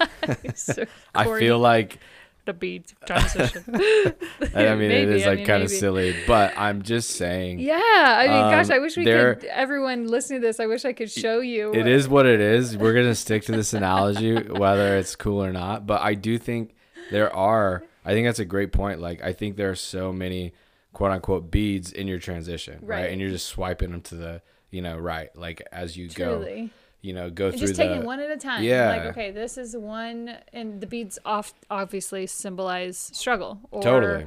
so 0.55 0.85
I 1.15 1.39
feel 1.39 1.59
like 1.59 1.99
the 2.47 2.53
beads 2.55 2.93
of 2.93 3.01
transition. 3.07 3.63
I 3.75 3.77
mean 4.75 4.91
it 4.91 5.07
Maybe, 5.07 5.13
is 5.21 5.27
I 5.27 5.31
like 5.31 5.39
mean, 5.39 5.47
kind 5.47 5.63
of 5.63 5.71
silly, 5.71 6.17
but 6.27 6.55
I'm 6.57 6.83
just 6.83 7.11
saying 7.11 7.59
yeah, 7.59 7.75
I 8.19 8.23
mean, 8.29 8.51
gosh, 8.51 8.67
Um, 8.71 8.73
I 8.77 8.79
wish 8.79 8.97
we 8.97 9.05
there- 9.05 9.35
could. 9.35 9.45
Everyone 9.51 10.07
listening 10.07 10.41
to 10.41 10.47
this, 10.47 10.61
I 10.61 10.67
wish 10.67 10.85
I 10.85 10.93
could 10.93 11.11
show 11.11 11.41
you. 11.41 11.75
it 11.75 11.87
is 11.87 12.09
what 12.09 12.27
it 12.27 12.41
is. 12.41 12.77
We're 12.77 12.95
to 12.95 13.15
stick 13.15 13.45
to 13.45 13.53
this 13.53 13.75
analogy 13.75 14.35
whether 14.37 14.97
it's 14.97 15.15
cool 15.17 15.45
or 15.45 15.53
not, 15.53 15.87
but 15.87 16.01
I 16.01 16.15
do 16.15 16.39
think 16.39 16.75
there 17.11 17.35
are 17.35 17.83
I 18.05 18.13
think 18.13 18.27
that's 18.27 18.39
a 18.39 18.45
great 18.45 18.73
point. 18.73 19.01
Like 19.01 19.23
I 19.23 19.33
think 19.33 19.57
there 19.57 19.71
are 19.71 19.75
so 19.77 20.13
many 20.13 20.55
quote 20.93 21.11
unquote 21.11 21.51
beads 21.51 21.93
in 21.93 22.07
your 22.09 22.19
transition, 22.19 22.79
right? 22.83 23.03
Right. 23.03 23.11
And 23.13 23.21
you're 23.21 23.31
just 23.31 23.47
swiping 23.47 23.91
them 23.91 24.01
to 24.03 24.15
the, 24.15 24.43
you 24.71 24.81
know, 24.81 24.97
right, 24.97 25.29
like 25.37 25.61
as 25.73 25.97
you 25.97 26.09
go, 26.09 26.37
Truly. 26.39 26.71
You 27.07 27.13
know, 27.13 27.31
go 27.31 27.47
And 27.47 27.55
through 27.55 27.69
just 27.69 27.79
the 27.79 27.85
taking 27.87 28.05
one 28.05 28.21
at 28.21 28.31
a 28.31 28.37
time. 28.37 28.65
Yeah. 28.65 28.89
Like, 28.89 29.03
okay, 29.13 29.31
this 29.31 29.57
is 29.57 29.77
one, 29.77 30.37
and 30.53 30.81
the 30.81 30.87
beads 30.87 31.19
off 31.25 31.55
obviously 31.71 32.27
symbolize 32.27 32.99
struggle 33.15 33.61
or 33.71 33.83
Totally. 33.83 34.27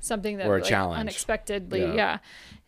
something 0.00 0.36
that 0.38 0.46
Or 0.46 0.56
a 0.56 0.60
like, 0.60 0.68
challenge. 0.68 1.00
unexpectedly, 1.00 1.80
Yeah. 1.80 1.94
yeah. 1.94 2.18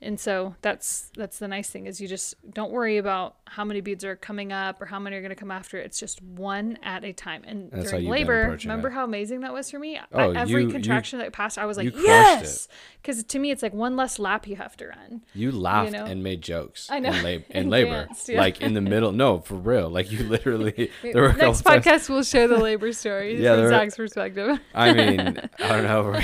And 0.02 0.18
so 0.18 0.56
that's 0.62 1.10
that's 1.16 1.38
the 1.38 1.46
nice 1.48 1.70
thing 1.70 1.86
is 1.86 2.00
you 2.00 2.08
just 2.08 2.34
don't 2.52 2.72
worry 2.72 2.98
about 2.98 3.36
how 3.46 3.64
many 3.64 3.80
beads 3.80 4.04
are 4.04 4.16
coming 4.16 4.52
up 4.52 4.82
or 4.82 4.86
how 4.86 4.98
many 4.98 5.14
are 5.16 5.20
going 5.20 5.30
to 5.30 5.36
come 5.36 5.50
after 5.50 5.78
it. 5.78 5.86
It's 5.86 6.00
just 6.00 6.20
one 6.22 6.76
at 6.82 7.04
a 7.04 7.12
time. 7.12 7.42
And 7.46 7.70
That's 7.70 7.90
during 7.90 8.08
labor, 8.08 8.58
remember 8.62 8.88
it. 8.88 8.92
how 8.94 9.04
amazing 9.04 9.40
that 9.42 9.52
was 9.52 9.70
for 9.70 9.78
me? 9.78 10.00
Oh, 10.12 10.30
At 10.32 10.36
every 10.36 10.62
you- 10.62 10.66
you- 10.68 10.72
contraction 10.72 11.18
that 11.20 11.32
passed, 11.32 11.56
I 11.58 11.66
was 11.66 11.76
like, 11.76 11.94
yes, 11.94 12.66
because 13.00 13.22
to 13.22 13.38
me 13.38 13.50
it's 13.52 13.62
like 13.62 13.74
one 13.74 13.94
less 13.94 14.18
lap 14.18 14.48
you 14.48 14.56
have 14.56 14.76
to 14.78 14.88
run. 14.88 15.22
You 15.34 15.52
laughed 15.52 15.92
know? 15.92 16.04
and 16.04 16.22
made 16.22 16.42
jokes. 16.42 16.88
I 16.90 16.98
know. 16.98 17.10
In, 17.12 17.22
lab- 17.22 17.44
in 17.50 17.56
And 17.56 17.70
labor. 17.70 18.06
danced, 18.06 18.28
yeah. 18.28 18.40
Like 18.40 18.60
in 18.60 18.74
the 18.74 18.80
middle. 18.80 19.12
No, 19.12 19.38
for 19.40 19.54
real. 19.54 19.88
Like 19.88 20.10
you 20.10 20.24
literally. 20.24 20.90
There 21.02 21.22
were 21.22 21.32
Next 21.32 21.62
couple 21.62 21.82
times- 21.82 21.86
podcast, 21.86 22.08
we'll 22.08 22.22
share 22.24 22.48
the 22.48 22.58
labor 22.58 22.92
stories 22.92 23.38
Yeah, 23.38 23.54
from 23.54 23.62
were- 23.64 23.68
Zach's 23.70 23.96
perspective. 23.96 24.58
I 24.74 24.92
mean, 24.92 25.38
I 25.60 25.68
don't 25.68 25.84
know. 25.84 26.20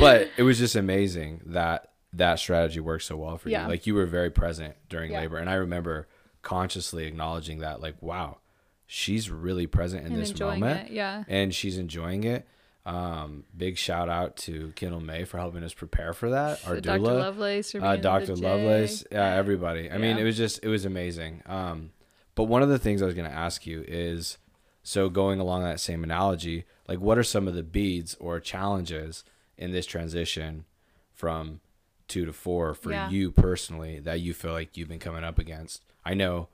but 0.00 0.30
it 0.36 0.42
was 0.42 0.58
just 0.58 0.74
amazing 0.76 1.42
that 1.46 1.90
that 2.12 2.38
strategy 2.38 2.80
worked 2.80 3.04
so 3.04 3.16
well 3.16 3.36
for 3.38 3.48
Yeah. 3.50 3.64
you. 3.64 3.68
Like 3.68 3.86
you 3.86 3.94
were 3.94 4.06
very 4.06 4.30
present 4.30 4.74
during 4.88 5.12
Yeah. 5.12 5.20
labor. 5.20 5.36
And 5.38 5.48
I 5.50 5.54
remember 5.54 6.08
consciously 6.42 7.06
acknowledging 7.06 7.58
that, 7.58 7.80
like, 7.80 8.00
wow, 8.02 8.38
she's 8.86 9.30
really 9.30 9.66
present 9.66 10.06
in 10.06 10.12
and 10.12 10.20
this 10.22 10.38
moment. 10.38 10.88
it. 10.88 10.92
Yeah. 10.94 11.24
And 11.28 11.54
she's 11.54 11.76
enjoying 11.78 12.24
it. 12.24 12.46
Um, 12.86 13.44
big 13.54 13.76
shout 13.76 14.08
out 14.08 14.36
to 14.38 14.72
Kendall 14.74 15.00
May 15.02 15.24
for 15.24 15.36
helping 15.36 15.62
us 15.62 15.74
prepare 15.74 16.14
for 16.14 16.30
that. 16.30 16.66
Our 16.66 16.80
Dr. 16.80 17.00
doula. 17.00 17.18
Lovelace, 17.20 17.74
uh, 17.74 17.96
Dr. 17.96 18.34
Lovelace, 18.34 19.04
yeah, 19.12 19.34
everybody. 19.34 19.90
I 19.90 19.98
mean, 19.98 20.16
it 20.16 20.24
was 20.24 20.38
just 20.38 20.60
it 20.64 20.68
was 20.68 20.86
amazing. 20.86 21.42
Um, 21.44 21.90
but 22.34 22.44
one 22.44 22.62
of 22.62 22.70
the 22.70 22.78
things 22.78 23.02
I 23.02 23.06
was 23.06 23.14
going 23.14 23.28
to 23.28 23.36
ask 23.36 23.66
you 23.66 23.84
is, 23.86 24.38
so 24.82 25.10
going 25.10 25.38
along 25.38 25.64
that 25.64 25.80
same 25.80 26.02
analogy, 26.02 26.64
like 26.88 26.98
what 26.98 27.18
are 27.18 27.24
some 27.24 27.46
of 27.46 27.54
the 27.54 27.62
beads 27.62 28.16
or 28.20 28.40
challenges 28.40 29.22
in 29.58 29.72
this 29.72 29.84
transition 29.84 30.64
from 31.12 31.60
two 32.08 32.24
to 32.24 32.32
four 32.32 32.74
for 32.74 32.90
Yeah. 32.92 33.08
you 33.10 33.30
personally 33.30 34.00
that 34.00 34.20
you 34.20 34.34
feel 34.34 34.52
like 34.52 34.76
you've 34.76 34.88
been 34.88 34.98
coming 34.98 35.24
up 35.24 35.38
against? 35.38 35.82
I 36.04 36.14
know 36.14 36.48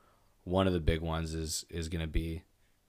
one 0.45 0.67
of 0.67 0.73
the 0.73 0.81
big 0.81 1.01
ones 1.01 1.33
is 1.35 1.65
is 1.71 1.89
going 1.89 2.01
to 2.03 2.07
be 2.07 2.43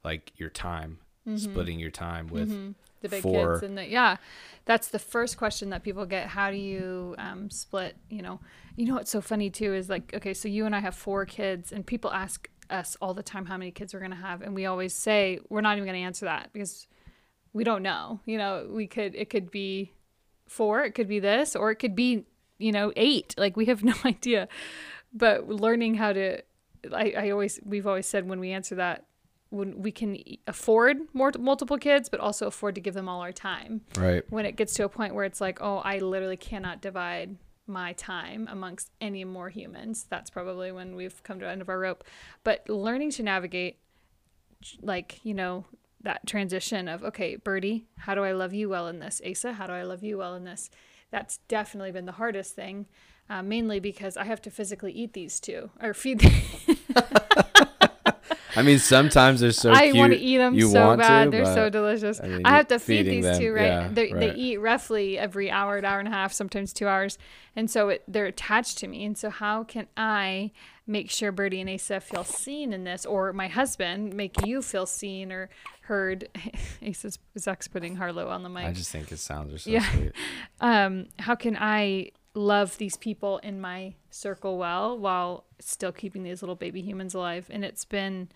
like 0.04 0.32
your 0.38 0.50
time, 0.50 1.00
splitting 1.36 1.80
your 1.80 1.92
time 1.92 2.28
with 2.28 2.50
Mm-hmm. 2.52 2.72
the 3.02 3.10
big 3.10 3.22
for- 3.24 3.54
kids 3.54 3.64
and 3.64 3.78
the 3.78 3.88
yeah 3.88 4.18
that's 4.66 4.88
the 4.90 5.00
first 5.00 5.38
question 5.38 5.70
that 5.70 5.84
people 5.84 6.06
get 6.08 6.28
how 6.28 6.50
do 6.52 6.58
you 6.58 7.16
um, 7.20 7.50
split 7.52 7.96
you 8.10 8.22
know 8.22 8.40
you 8.76 8.86
know 8.86 8.96
what's 8.96 9.12
so 9.12 9.22
funny 9.22 9.50
too 9.50 9.74
is 9.76 9.90
like 9.90 10.12
okay 10.16 10.34
so 10.34 10.48
you 10.48 10.66
and 10.66 10.76
i 10.76 10.80
have 10.80 10.96
four 10.96 11.24
kids 11.26 11.72
and 11.72 11.86
people 11.86 12.12
ask 12.12 12.50
us 12.72 12.98
all 13.02 13.14
the 13.14 13.22
time 13.22 13.46
how 13.46 13.58
many 13.58 13.70
kids 13.70 13.94
we're 13.94 14.00
going 14.00 14.10
to 14.12 14.18
have 14.18 14.42
and 14.42 14.56
we 14.56 14.66
always 14.66 14.92
say 14.94 15.40
we're 15.50 15.62
not 15.62 15.78
even 15.78 15.86
going 15.88 16.00
to 16.02 16.06
answer 16.06 16.26
that 16.26 16.50
because 16.52 16.88
we 17.54 17.64
don't 17.64 17.84
know 17.84 18.20
you 18.26 18.38
know 18.40 18.68
we 18.72 18.88
could 18.88 19.14
it 19.14 19.30
could 19.30 19.52
be 19.52 19.92
four, 20.48 20.84
it 20.84 20.92
could 20.92 21.08
be 21.08 21.20
this, 21.20 21.56
or 21.56 21.72
it 21.72 21.76
could 21.78 21.96
be, 21.96 22.24
you 22.58 22.72
know, 22.72 22.92
eight. 22.96 23.36
Like 23.38 23.58
we 23.58 23.66
have 23.66 23.84
no 23.92 23.94
idea. 24.04 24.48
But 25.14 25.48
learning 25.48 25.96
how 25.96 26.14
to, 26.14 26.42
I, 26.92 27.14
I 27.18 27.30
always, 27.32 27.60
we've 27.64 27.88
always 27.88 28.06
said 28.06 28.28
when 28.28 28.40
we 28.40 28.52
answer 28.52 28.76
that, 28.76 29.06
when 29.50 29.82
we 29.82 29.92
can 29.92 30.18
afford 30.48 30.98
more 31.14 31.32
multiple 31.40 31.78
kids, 31.78 32.10
but 32.10 32.20
also 32.20 32.48
afford 32.48 32.76
to 32.76 32.82
give 32.82 32.94
them 32.94 33.08
all 33.08 33.22
our 33.22 33.32
time. 33.32 33.82
Right. 33.96 34.24
When 34.30 34.46
it 34.46 34.58
gets 34.58 34.74
to 34.76 34.84
a 34.84 34.90
point 34.90 35.16
where 35.16 35.24
it's 35.24 35.40
like, 35.40 35.62
oh, 35.62 35.78
I 35.78 36.00
literally 36.00 36.36
cannot 36.36 36.82
divide 36.82 37.38
my 37.68 37.94
time 37.94 38.48
amongst 38.52 38.92
any 39.00 39.24
more 39.24 39.50
humans. 39.50 40.06
That's 40.10 40.30
probably 40.30 40.72
when 40.72 40.96
we've 40.96 41.24
come 41.24 41.40
to 41.40 41.46
the 41.46 41.52
end 41.52 41.62
of 41.62 41.70
our 41.70 41.80
rope. 41.80 42.04
But 42.44 42.68
learning 42.70 43.12
to 43.12 43.24
navigate, 43.24 43.78
like, 44.82 45.20
you 45.24 45.34
know, 45.34 45.66
that 46.02 46.26
transition 46.28 46.88
of, 46.88 47.04
okay, 47.04 47.36
Birdie, 47.36 47.88
how 48.00 48.16
do 48.16 48.24
I 48.24 48.34
love 48.34 48.54
you 48.54 48.70
well 48.70 48.88
in 48.88 49.00
this? 49.00 49.22
Asa, 49.28 49.54
how 49.54 49.68
do 49.68 49.74
I 49.74 49.84
love 49.84 50.04
you 50.04 50.18
well 50.18 50.36
in 50.36 50.44
this? 50.44 50.70
That's 51.16 51.38
definitely 51.48 51.94
been 51.94 52.06
the 52.06 52.12
hardest 52.12 52.58
thing, 52.58 52.88
uh, 53.30 53.42
mainly 53.42 53.80
because 53.80 54.18
I 54.18 54.26
have 54.26 54.42
to 54.42 54.52
physically 54.52 54.92
eat 54.92 55.14
these 55.14 55.40
two 55.40 55.70
or 55.82 55.94
feed 55.94 56.20
them. 56.20 56.78
I 58.56 58.62
mean, 58.62 58.80
sometimes 58.80 59.42
they're 59.42 59.52
so 59.52 59.72
I 59.72 59.86
cute. 59.86 59.98
want 59.98 60.14
to 60.14 60.20
eat 60.20 60.38
them 60.38 60.60
so 60.60 60.96
bad. 60.98 61.26
to, 61.26 61.32
They're 61.32 61.46
so 61.46 61.70
delicious. 61.70 62.20
I 62.20 62.42
I, 62.46 62.52
have 62.58 62.68
to 62.70 62.80
feed 62.80 63.06
these 63.06 63.24
them, 63.24 63.40
two, 63.40 63.54
right? 63.54 63.66
yeah, 63.66 63.90
they, 63.92 64.12
they 64.12 64.34
eat 64.34 64.58
roughly 64.58 65.18
every 65.18 65.52
hour, 65.52 65.84
hour 65.84 66.00
and 66.00 66.08
a 66.08 66.12
half, 66.12 66.32
sometimes 66.34 66.74
two 66.74 66.88
hours. 66.88 67.18
And 67.56 67.70
so 67.70 67.90
it, 67.90 68.04
they're 68.08 68.26
attached 68.26 68.78
to 68.80 68.88
me. 68.88 69.06
And 69.06 69.18
so, 69.18 69.30
how 69.30 69.64
can 69.64 69.88
I 69.98 70.52
make 70.88 71.10
sure 71.10 71.32
Birdie 71.32 71.62
and 71.62 71.70
Asa 71.70 72.00
feel 72.00 72.24
seen 72.24 72.74
in 72.74 72.84
this, 72.84 73.06
or 73.06 73.34
my 73.34 73.48
husband 73.48 74.14
make 74.14 74.46
you 74.46 74.62
feel 74.62 74.86
seen 74.86 75.32
or 75.32 75.50
heard? 75.82 76.28
Asa's 76.86 77.20
Zach's 77.38 77.68
putting 77.68 77.96
Harlow 77.96 78.28
on 78.30 78.44
the 78.44 78.50
mic 78.50 78.66
I 78.66 78.72
just 78.74 78.92
think 78.92 79.10
his 79.10 79.22
sounds 79.22 79.54
are 79.54 79.58
so 79.58 79.70
Yeah. 79.70 79.90
sweet. 79.92 80.12
um, 80.62 81.08
how 81.20 81.36
can 81.36 81.58
I 81.60 82.12
love 82.34 82.78
these 82.78 82.98
people 82.98 83.38
in 83.38 83.62
my 83.62 83.94
circle 84.10 84.58
well 84.58 84.98
while 85.00 85.45
still 85.60 85.92
keeping 85.92 86.24
these 86.24 86.42
little 86.42 86.56
baby 86.56 86.82
humans 86.82 87.14
alive? 87.14 87.48
And 87.50 87.64
it's 87.64 87.86
been 87.86 88.30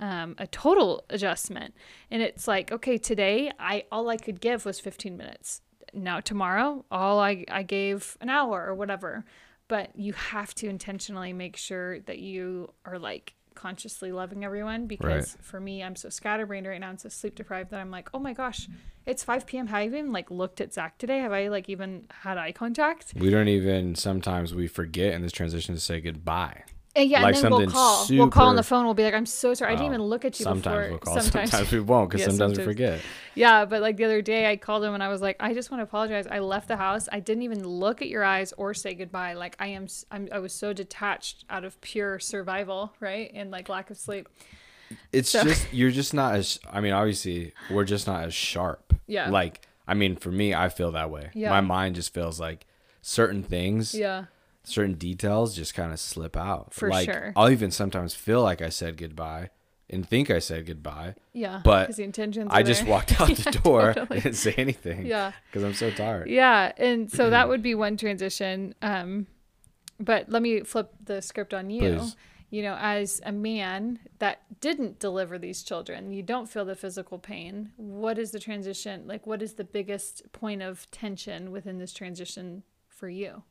um, 0.00 0.34
a 0.38 0.46
total 0.46 1.04
adjustment. 1.10 1.74
And 2.10 2.22
it's 2.22 2.46
like, 2.46 2.70
okay, 2.72 2.98
today 2.98 3.50
I 3.58 3.84
all 3.90 4.08
I 4.08 4.16
could 4.16 4.40
give 4.40 4.64
was 4.64 4.78
15 4.80 5.16
minutes. 5.16 5.62
Now 5.94 6.20
tomorrow, 6.20 6.84
all 6.90 7.18
I, 7.20 7.44
I 7.48 7.62
gave 7.62 8.16
an 8.20 8.28
hour 8.28 8.66
or 8.66 8.74
whatever. 8.74 9.24
But 9.68 9.90
you 9.96 10.12
have 10.12 10.54
to 10.56 10.68
intentionally 10.68 11.32
make 11.32 11.56
sure 11.56 12.00
that 12.00 12.18
you 12.18 12.72
are 12.84 12.98
like 12.98 13.34
consciously 13.54 14.12
loving 14.12 14.44
everyone 14.44 14.86
because 14.86 15.34
Right. 15.34 15.44
for 15.44 15.58
me, 15.60 15.82
I'm 15.82 15.96
so 15.96 16.08
scatterbrained 16.10 16.66
right 16.66 16.78
now 16.80 16.90
and 16.90 17.00
so 17.00 17.08
sleep 17.08 17.34
deprived 17.34 17.70
that 17.70 17.80
I'm 17.80 17.90
like, 17.90 18.08
oh 18.14 18.18
my 18.18 18.32
gosh, 18.34 18.68
it's 19.06 19.22
5 19.24 19.46
p.m. 19.46 19.68
Have 19.68 19.78
I 19.78 19.84
even 19.84 20.12
like 20.12 20.30
looked 20.30 20.60
at 20.60 20.74
Zach 20.74 20.98
today? 20.98 21.20
Have 21.20 21.32
I 21.32 21.48
like 21.48 21.68
even 21.68 22.04
had 22.10 22.38
eye 22.38 22.52
contact? 22.52 23.14
We 23.16 23.30
don't 23.30 23.48
even 23.48 23.94
sometimes 23.94 24.54
we 24.54 24.66
forget 24.66 25.14
in 25.14 25.22
this 25.22 25.32
transition 25.32 25.74
to 25.74 25.80
say 25.80 26.00
goodbye. 26.00 26.64
Uh, 26.96 27.00
and 27.00 27.10
yeah, 27.10 27.22
Like 27.22 27.34
and 27.34 27.44
then 27.44 27.52
we'll 27.52 27.70
call. 27.70 28.06
We'll 28.08 28.30
call 28.30 28.48
on 28.48 28.56
the 28.56 28.62
phone. 28.62 28.84
We'll 28.86 28.94
be 28.94 29.04
like, 29.04 29.14
I'm 29.14 29.26
so 29.26 29.52
sorry. 29.52 29.72
I 29.72 29.76
didn't 29.76 29.88
even 29.88 30.02
look 30.02 30.24
at 30.24 30.40
you 30.40 30.44
sometimes 30.44 30.64
before. 30.64 30.88
we'll 30.90 30.98
call. 30.98 31.20
Sometimes, 31.20 31.70
we 31.70 31.80
won't 31.80 32.10
because 32.10 32.20
Yeah, 32.26 32.30
sometimes, 32.30 32.58
we 32.58 32.64
forget. 32.64 33.00
Yeah, 33.34 33.66
but 33.66 33.82
like 33.82 33.98
the 33.98 34.04
other 34.04 34.22
day, 34.22 34.50
I 34.50 34.56
called 34.56 34.82
him 34.82 34.94
and 34.94 35.02
I 35.02 35.08
was 35.08 35.20
like, 35.20 35.36
I 35.38 35.52
just 35.52 35.70
want 35.70 35.80
to 35.80 35.84
apologize. 35.84 36.26
I 36.26 36.38
left 36.38 36.68
the 36.68 36.76
house. 36.76 37.06
I 37.12 37.20
didn't 37.20 37.42
even 37.42 37.66
look 37.68 38.00
at 38.00 38.08
your 38.08 38.24
eyes 38.24 38.54
or 38.56 38.72
say 38.72 38.94
goodbye. 38.94 39.34
Like 39.34 39.56
I 39.60 39.68
am, 39.68 39.88
I'm, 40.10 40.28
I 40.32 40.38
was 40.38 40.54
so 40.54 40.72
detached 40.72 41.44
out 41.50 41.64
of 41.64 41.78
pure 41.82 42.18
survival, 42.18 42.94
right, 42.98 43.30
and 43.34 43.50
like 43.50 43.68
lack 43.68 43.90
of 43.90 43.98
sleep. 43.98 44.28
It's 45.12 45.30
So- 45.30 45.42
just 45.44 45.72
you're 45.72 45.90
just 45.90 46.14
not 46.14 46.34
as. 46.34 46.58
I 46.70 46.80
mean, 46.80 46.92
obviously, 46.92 47.52
we're 47.70 47.84
just 47.84 48.06
not 48.06 48.24
as 48.24 48.34
sharp. 48.34 48.94
Yeah. 49.06 49.30
Like, 49.30 49.60
I 49.88 49.94
mean, 49.94 50.16
for 50.16 50.30
me, 50.30 50.54
I 50.54 50.68
feel 50.68 50.92
that 50.92 51.10
way. 51.10 51.30
Yeah. 51.34 51.50
My 51.50 51.60
mind 51.60 51.94
just 51.96 52.12
feels 52.14 52.38
like 52.40 52.66
certain 53.02 53.42
things, 53.42 53.94
Yeah, 53.94 54.24
certain 54.64 54.94
details, 54.94 55.54
just 55.54 55.74
kind 55.74 55.92
of 55.92 56.00
slip 56.00 56.36
out. 56.36 56.74
For 56.74 56.88
like, 56.88 57.10
sure. 57.10 57.32
I'll 57.36 57.50
even 57.50 57.70
sometimes 57.70 58.14
feel 58.14 58.42
like 58.42 58.60
I 58.60 58.68
said 58.68 58.96
goodbye 58.96 59.50
and 59.88 60.04
think 60.08 60.28
I 60.30 60.40
said 60.40 60.66
goodbye. 60.66 61.14
yeah. 61.32 61.60
But 61.62 61.94
the 61.96 62.02
intentions. 62.02 62.48
I 62.52 62.64
just 62.64 62.82
there. 62.82 62.90
walked 62.90 63.20
out 63.20 63.28
the 63.28 63.42
Yeah, 63.54 63.60
door 63.62 63.92
totally. 63.94 64.16
and 64.16 64.22
didn't 64.24 64.36
say 64.36 64.54
anything. 64.58 65.06
Yeah. 65.06 65.32
Because 65.48 65.62
I'm 65.62 65.74
so 65.74 65.90
tired. 65.92 66.28
Yeah, 66.28 66.72
and 66.76 67.08
so 67.10 67.30
that 67.30 67.48
would 67.50 67.62
be 67.62 67.76
one 67.76 67.96
transition. 67.96 68.74
Um, 68.82 69.28
but 70.00 70.28
let 70.28 70.42
me 70.42 70.60
flip 70.62 70.90
the 71.04 71.22
script 71.22 71.54
on 71.54 71.70
you. 71.70 71.80
Please. 71.98 72.16
You 72.48 72.62
know, 72.62 72.76
as 72.78 73.20
a 73.24 73.32
man 73.32 73.98
that 74.20 74.60
didn't 74.60 75.00
deliver 75.00 75.36
these 75.36 75.62
children, 75.62 76.12
you 76.12 76.22
don't 76.22 76.48
feel 76.48 76.64
the 76.64 76.76
physical 76.76 77.18
pain. 77.18 77.72
What 77.76 78.18
is 78.18 78.30
the 78.30 78.38
transition? 78.38 79.02
Like, 79.06 79.26
what 79.26 79.42
is 79.42 79.54
the 79.54 79.64
biggest 79.64 80.32
point 80.32 80.62
of 80.62 80.88
tension 80.90 81.50
within 81.50 81.78
this 81.78 81.92
transition 81.92 82.62
for 82.88 83.08
you? 83.08 83.42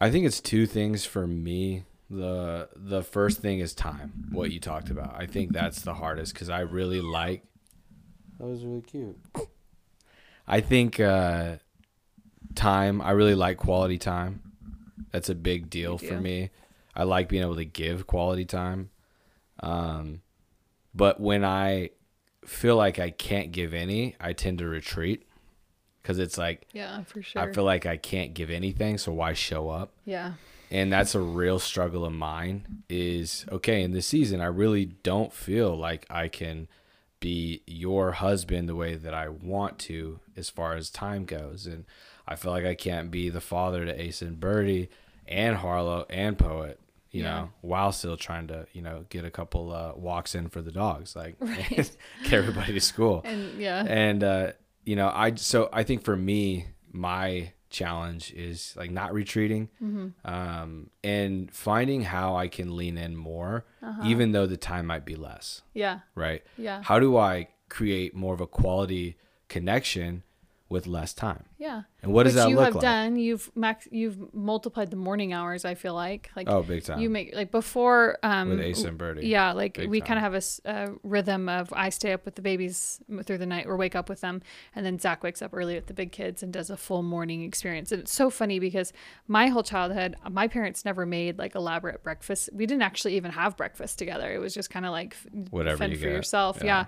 I 0.00 0.10
think 0.10 0.26
it's 0.26 0.40
two 0.40 0.66
things 0.66 1.04
for 1.04 1.26
me. 1.26 1.84
The 2.10 2.68
the 2.74 3.02
first 3.02 3.40
thing 3.40 3.60
is 3.60 3.72
time, 3.74 4.28
what 4.32 4.50
you 4.50 4.58
talked 4.58 4.90
about. 4.90 5.14
I 5.16 5.26
think 5.26 5.52
that's 5.52 5.82
the 5.82 5.94
hardest 5.94 6.34
because 6.34 6.50
I 6.50 6.60
really 6.60 7.00
like. 7.00 7.44
That 8.38 8.46
was 8.46 8.64
really 8.64 8.82
cute. 8.82 9.16
I 10.46 10.60
think 10.60 10.98
uh, 10.98 11.56
time. 12.54 13.00
I 13.00 13.12
really 13.12 13.34
like 13.34 13.58
quality 13.58 13.96
time. 13.96 14.42
That's 15.12 15.28
a 15.28 15.34
big 15.34 15.70
deal 15.70 15.98
for 15.98 16.18
me. 16.18 16.50
I 16.94 17.04
like 17.04 17.28
being 17.28 17.42
able 17.42 17.56
to 17.56 17.64
give 17.64 18.06
quality 18.06 18.44
time. 18.44 18.90
Um, 19.60 20.22
but 20.94 21.20
when 21.20 21.44
I 21.44 21.90
feel 22.44 22.76
like 22.76 22.98
I 22.98 23.10
can't 23.10 23.52
give 23.52 23.72
any, 23.72 24.16
I 24.20 24.32
tend 24.32 24.58
to 24.58 24.68
retreat 24.68 25.26
because 26.02 26.18
it's 26.18 26.36
like 26.36 26.66
Yeah, 26.72 27.02
for 27.04 27.22
sure. 27.22 27.42
I 27.42 27.52
feel 27.52 27.64
like 27.64 27.86
I 27.86 27.96
can't 27.96 28.34
give 28.34 28.50
anything, 28.50 28.98
so 28.98 29.12
why 29.12 29.32
show 29.32 29.68
up? 29.70 29.92
yeah, 30.04 30.34
and 30.70 30.92
that's 30.92 31.14
a 31.14 31.20
real 31.20 31.58
struggle 31.58 32.04
of 32.04 32.12
mine 32.12 32.82
is 32.88 33.44
okay 33.52 33.82
in 33.82 33.92
this 33.92 34.06
season 34.06 34.40
i 34.40 34.46
really 34.46 34.86
don't 34.86 35.30
feel 35.32 35.76
like 35.76 36.06
i 36.08 36.28
can 36.28 36.66
be 37.20 37.60
your 37.66 38.12
husband 38.12 38.66
the 38.68 38.74
way 38.74 38.94
that 38.94 39.12
i 39.12 39.28
want 39.28 39.78
to 39.78 40.18
as 40.34 40.48
far 40.48 40.74
as 40.74 40.88
time 40.88 41.26
goes 41.26 41.66
and 41.66 41.84
i 42.26 42.34
feel 42.34 42.50
like 42.52 42.64
i 42.64 42.74
can't 42.74 43.10
be 43.10 43.28
the 43.28 43.40
father 43.40 43.84
to 43.84 44.00
ace 44.00 44.22
and 44.22 44.40
birdie 44.40 44.88
and 45.28 45.56
harlow 45.56 46.06
and 46.08 46.38
poet 46.38 46.80
you 47.12 47.22
Yeah. 47.22 47.30
know 47.32 47.50
while 47.60 47.92
still 47.92 48.16
trying 48.16 48.46
to 48.48 48.66
you 48.72 48.82
know 48.82 49.04
get 49.10 49.24
a 49.24 49.30
couple 49.30 49.70
uh, 49.72 49.92
walks 49.96 50.34
in 50.34 50.48
for 50.48 50.62
the 50.62 50.72
dogs 50.72 51.14
like 51.14 51.36
get 51.70 51.96
everybody 52.32 52.72
to 52.72 52.80
school. 52.80 53.20
And 53.32 53.60
yeah, 53.60 53.84
and 53.86 54.24
uh 54.24 54.52
you 54.84 54.96
know 54.96 55.08
i 55.14 55.34
so 55.36 55.68
i 55.72 55.82
think 55.84 56.02
for 56.02 56.16
me 56.16 56.66
my 56.90 57.52
challenge 57.70 58.32
is 58.34 58.74
like 58.76 58.90
not 58.90 59.14
retreating. 59.14 59.68
Mm-hmm. 59.82 60.08
um 60.30 60.90
and 61.04 61.50
finding 61.54 62.02
how 62.02 62.36
i 62.36 62.48
can 62.48 62.76
lean 62.76 62.98
in 62.98 63.16
more 63.16 63.64
Uh-huh. 63.82 64.02
even 64.04 64.32
though 64.32 64.46
the 64.46 64.56
time 64.58 64.86
might 64.86 65.04
be 65.04 65.16
less. 65.16 65.62
Yeah, 65.74 66.00
right? 66.14 66.42
Yeah, 66.58 66.82
how 66.82 66.98
do 66.98 67.16
i 67.16 67.48
create 67.68 68.14
more 68.14 68.34
of 68.34 68.40
a 68.40 68.46
quality 68.46 69.16
connection 69.48 70.22
with 70.72 70.86
less 70.86 71.12
time 71.12 71.44
yeah. 71.58 71.82
and 72.02 72.12
what 72.12 72.24
does 72.24 72.34
Which 72.34 72.42
that 72.42 72.48
you 72.50 72.56
look 72.56 72.64
have 72.64 72.74
like 72.76 72.82
done. 72.82 73.16
You've 73.16 73.50
max. 73.54 73.86
You've 73.90 74.34
multiplied 74.34 74.90
the 74.90 74.96
morning 74.96 75.32
hours. 75.32 75.64
I 75.64 75.74
feel 75.74 75.94
like 75.94 76.30
like 76.34 76.48
oh 76.48 76.62
big 76.62 76.84
time 76.84 77.00
you 77.00 77.10
make 77.10 77.34
like 77.34 77.50
before 77.50 78.18
um 78.22 78.48
with 78.50 78.60
ace 78.60 78.82
and 78.84 78.98
birdie 78.98 79.26
yeah 79.26 79.52
like 79.52 79.74
Big 79.74 79.90
we 79.90 80.00
kind 80.00 80.18
of 80.18 80.32
have 80.32 80.44
a 80.64 80.92
rhythm 81.02 81.48
of 81.48 81.72
i 81.72 81.88
stay 81.88 82.12
up 82.12 82.24
with 82.24 82.34
the 82.34 82.42
babies 82.42 83.00
through 83.24 83.38
the 83.38 83.46
night 83.46 83.66
or 83.66 83.76
wake 83.76 83.94
up 83.94 84.08
with 84.08 84.20
them 84.20 84.42
and 84.74 84.84
then 84.84 84.98
zach 84.98 85.22
wakes 85.22 85.42
up 85.42 85.50
early 85.52 85.74
with 85.74 85.86
the 85.86 85.94
big 85.94 86.12
kids 86.12 86.42
and 86.42 86.52
does 86.52 86.70
a 86.70 86.76
full 86.76 87.02
morning 87.02 87.42
experience 87.42 87.92
and 87.92 88.02
it's 88.02 88.12
so 88.12 88.30
funny 88.30 88.58
because 88.58 88.92
my 89.28 89.48
whole 89.48 89.62
childhood 89.62 90.16
my 90.30 90.48
parents 90.48 90.84
never 90.84 91.04
made 91.06 91.38
like 91.38 91.54
elaborate 91.54 92.02
breakfast 92.02 92.48
we 92.52 92.66
didn't 92.66 92.82
actually 92.82 93.16
even 93.16 93.30
have 93.30 93.56
breakfast 93.56 93.98
together 93.98 94.32
it 94.32 94.38
was 94.38 94.54
just 94.54 94.70
kind 94.70 94.86
of 94.86 94.92
like 94.92 95.16
Whatever 95.50 95.78
fend 95.78 95.92
you 95.92 95.98
for 95.98 96.06
get. 96.06 96.12
yourself 96.12 96.58
Yeah. 96.60 96.66
yeah. 96.66 96.84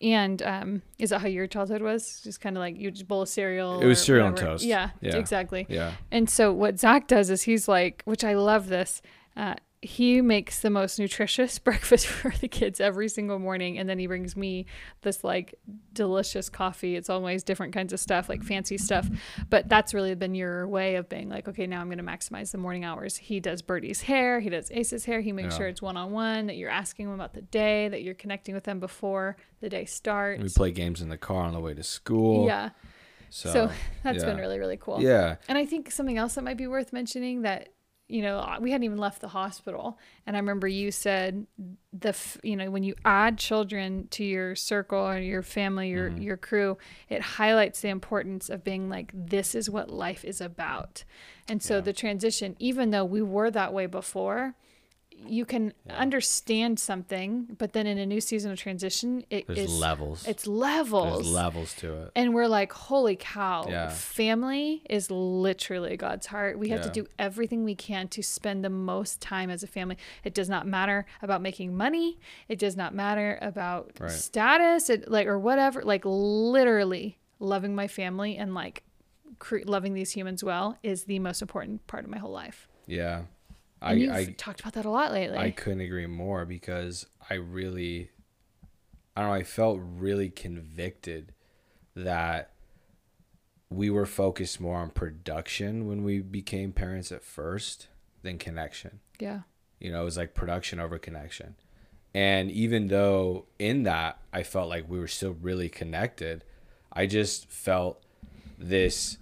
And 0.00 0.40
um, 0.42 0.82
is 0.98 1.10
that 1.10 1.20
how 1.20 1.26
your 1.28 1.46
childhood 1.48 1.82
was? 1.82 2.20
Just 2.22 2.40
kind 2.40 2.56
of 2.56 2.60
like 2.60 2.76
you 2.78 2.90
just 2.90 3.08
bowl 3.08 3.22
of 3.22 3.28
cereal. 3.28 3.80
It 3.80 3.86
was 3.86 4.00
cereal 4.00 4.28
and 4.28 4.36
toast. 4.36 4.64
Yeah, 4.64 4.90
Yeah. 5.00 5.16
exactly. 5.16 5.66
yeah 5.68 5.92
And 6.12 6.30
so 6.30 6.52
what 6.52 6.78
Zach 6.78 7.08
does 7.08 7.30
is 7.30 7.42
he's 7.42 7.66
like, 7.66 8.02
which 8.04 8.22
I 8.22 8.34
love 8.34 8.68
this. 8.68 9.02
Uh, 9.36 9.54
he 9.80 10.20
makes 10.20 10.60
the 10.60 10.70
most 10.70 10.98
nutritious 10.98 11.58
breakfast 11.68 12.06
for 12.18 12.30
the 12.40 12.48
kids 12.48 12.80
every 12.80 13.08
single 13.08 13.38
morning, 13.38 13.78
and 13.78 13.88
then 13.88 13.98
he 13.98 14.06
brings 14.06 14.36
me 14.36 14.66
this 15.02 15.22
like 15.22 15.54
delicious 15.92 16.48
coffee. 16.48 16.96
It's 16.96 17.08
always 17.08 17.42
different 17.44 17.72
kinds 17.72 17.92
of 17.92 18.00
stuff, 18.00 18.28
like 18.28 18.42
fancy 18.42 18.76
stuff. 18.78 19.08
But 19.48 19.68
that's 19.68 19.94
really 19.94 20.14
been 20.14 20.34
your 20.34 20.66
way 20.66 20.96
of 20.96 21.08
being 21.08 21.28
like, 21.28 21.46
okay, 21.48 21.66
now 21.66 21.80
I'm 21.80 21.86
going 21.88 21.98
to 21.98 22.04
maximize 22.04 22.50
the 22.50 22.58
morning 22.58 22.84
hours. 22.84 23.16
He 23.16 23.40
does 23.40 23.62
Birdie's 23.62 24.00
hair, 24.02 24.40
he 24.40 24.50
does 24.50 24.70
Ace's 24.72 25.04
hair. 25.04 25.20
He 25.20 25.32
makes 25.32 25.54
Yeah. 25.54 25.58
sure 25.58 25.68
it's 25.68 25.82
one 25.82 25.96
on 25.96 26.10
one. 26.10 26.46
That 26.46 26.56
you're 26.56 26.70
asking 26.70 27.06
him 27.06 27.12
about 27.12 27.34
the 27.34 27.42
day, 27.42 27.88
that 27.88 28.02
you're 28.02 28.14
connecting 28.14 28.54
with 28.54 28.64
them 28.64 28.80
before 28.80 29.36
the 29.60 29.68
day 29.68 29.84
starts. 29.84 30.42
we 30.42 30.48
play 30.48 30.70
games 30.72 31.00
in 31.02 31.08
the 31.08 31.18
car 31.18 31.42
on 31.42 31.52
the 31.52 31.60
way 31.60 31.74
to 31.74 31.82
school 31.82 32.46
yeah. 32.46 32.70
so, 33.30 33.52
So, 33.52 33.70
that's 34.04 34.24
been 34.24 34.36
really 34.36 34.58
really 34.58 34.76
cool. 34.76 35.02
yeah 35.02 35.36
And 35.48 35.56
I 35.58 35.66
think 35.66 35.90
something 35.90 36.16
else 36.18 36.34
that 36.34 36.42
might 36.44 36.56
be 36.56 36.66
worth 36.66 36.92
mentioning 36.92 37.42
that 37.42 37.68
you 38.08 38.22
know, 38.22 38.56
we 38.60 38.70
hadn't 38.72 38.84
even 38.84 38.98
left 38.98 39.20
the 39.20 39.28
hospital. 39.28 39.98
And 40.26 40.34
I 40.34 40.38
remember 40.40 40.66
you 40.66 40.90
said 40.90 41.46
the, 41.92 42.08
f- 42.08 42.38
you 42.42 42.56
know, 42.56 42.70
when 42.70 42.82
you 42.82 42.94
add 43.04 43.36
children 43.38 44.08
to 44.12 44.24
your 44.24 44.54
circle 44.54 44.98
or 44.98 45.18
your 45.18 45.42
family, 45.42 45.90
your, 45.90 46.08
Mm-hmm. 46.10 46.22
your 46.22 46.36
crew, 46.38 46.78
it 47.10 47.20
highlights 47.20 47.80
the 47.82 47.88
importance 47.88 48.48
of 48.48 48.64
being 48.64 48.88
like, 48.88 49.10
this 49.14 49.54
is 49.54 49.68
what 49.68 49.90
life 49.90 50.24
is 50.24 50.40
about. 50.40 51.04
And 51.48 51.62
so 51.62 51.76
Yeah. 51.76 51.80
the 51.82 51.92
transition, 51.92 52.56
even 52.58 52.90
though 52.90 53.04
we 53.04 53.20
were 53.20 53.50
that 53.50 53.72
way 53.74 53.86
before, 53.86 54.54
you 55.26 55.44
can 55.44 55.72
understand 55.90 56.78
something, 56.78 57.48
but 57.58 57.72
then 57.72 57.86
in 57.86 57.98
a 57.98 58.06
new 58.06 58.20
season 58.20 58.50
of 58.52 58.58
transition, 58.58 59.24
it 59.30 59.46
There's 59.46 59.58
is- 59.58 59.78
levels. 59.78 60.26
It's 60.26 60.46
levels. 60.46 61.22
There's 61.22 61.32
levels 61.34 61.74
to 61.76 62.02
it. 62.02 62.12
And 62.16 62.34
we're 62.34 62.46
like, 62.46 62.72
holy 62.72 63.16
cow, 63.16 63.66
Yeah. 63.68 63.88
family 63.90 64.82
is 64.88 65.10
literally 65.10 65.96
God's 65.96 66.26
heart. 66.26 66.58
We 66.58 66.68
have 66.70 66.82
to 66.82 66.90
do 66.90 67.06
everything 67.18 67.64
we 67.64 67.74
can 67.74 68.08
to 68.08 68.22
spend 68.22 68.64
the 68.64 68.70
most 68.70 69.20
time 69.20 69.50
as 69.50 69.62
a 69.62 69.66
family. 69.66 69.98
It 70.24 70.34
does 70.34 70.48
not 70.48 70.66
matter 70.66 71.04
about 71.22 71.42
making 71.42 71.76
money. 71.76 72.18
It 72.48 72.58
does 72.58 72.76
not 72.76 72.94
matter 72.94 73.38
about 73.42 73.92
Right. 74.00 74.10
status, 74.10 74.88
it, 74.88 75.10
like 75.10 75.26
or 75.26 75.38
whatever. 75.38 75.82
Like 75.82 76.02
literally 76.04 77.18
loving 77.40 77.74
my 77.74 77.86
family 77.88 78.36
and 78.36 78.54
like 78.54 78.82
cre- 79.38 79.58
loving 79.66 79.94
these 79.94 80.12
humans 80.12 80.42
well 80.42 80.78
is 80.82 81.04
the 81.04 81.18
most 81.18 81.42
important 81.42 81.86
part 81.86 82.04
of 82.04 82.10
my 82.10 82.18
whole 82.18 82.32
life. 82.32 82.68
Yeah. 82.86 83.22
I, 83.80 83.92
And 83.92 84.00
you've 84.00 84.12
I 84.12 84.24
talked 84.36 84.60
about 84.60 84.74
that 84.74 84.84
a 84.84 84.90
lot 84.90 85.12
lately. 85.12 85.38
I 85.38 85.50
couldn't 85.50 85.80
agree 85.80 86.06
more 86.06 86.44
because 86.44 87.06
I 87.30 87.34
really, 87.34 88.10
I 89.16 89.20
don't 89.20 89.30
know, 89.30 89.34
I 89.34 89.42
felt 89.44 89.80
really 89.80 90.30
convicted 90.30 91.32
that 91.94 92.52
we 93.70 93.90
were 93.90 94.06
focused 94.06 94.60
more 94.60 94.78
on 94.78 94.90
production 94.90 95.86
when 95.86 96.02
we 96.02 96.20
became 96.20 96.72
parents 96.72 97.12
at 97.12 97.22
first 97.22 97.88
than 98.22 98.38
connection. 98.38 99.00
yeah. 99.18 99.40
You 99.78 99.92
know, 99.92 100.00
it 100.02 100.04
was 100.04 100.16
like 100.16 100.34
production 100.34 100.80
over 100.80 100.98
connection. 100.98 101.54
And 102.12 102.50
even 102.50 102.88
though 102.88 103.46
in 103.60 103.84
that 103.84 104.18
I 104.32 104.42
felt 104.42 104.68
like 104.68 104.88
we 104.88 104.98
were 104.98 105.06
still 105.06 105.36
really 105.40 105.68
connected, 105.68 106.42
I 106.92 107.06
just 107.06 107.48
felt 107.48 108.02
this 108.58 109.18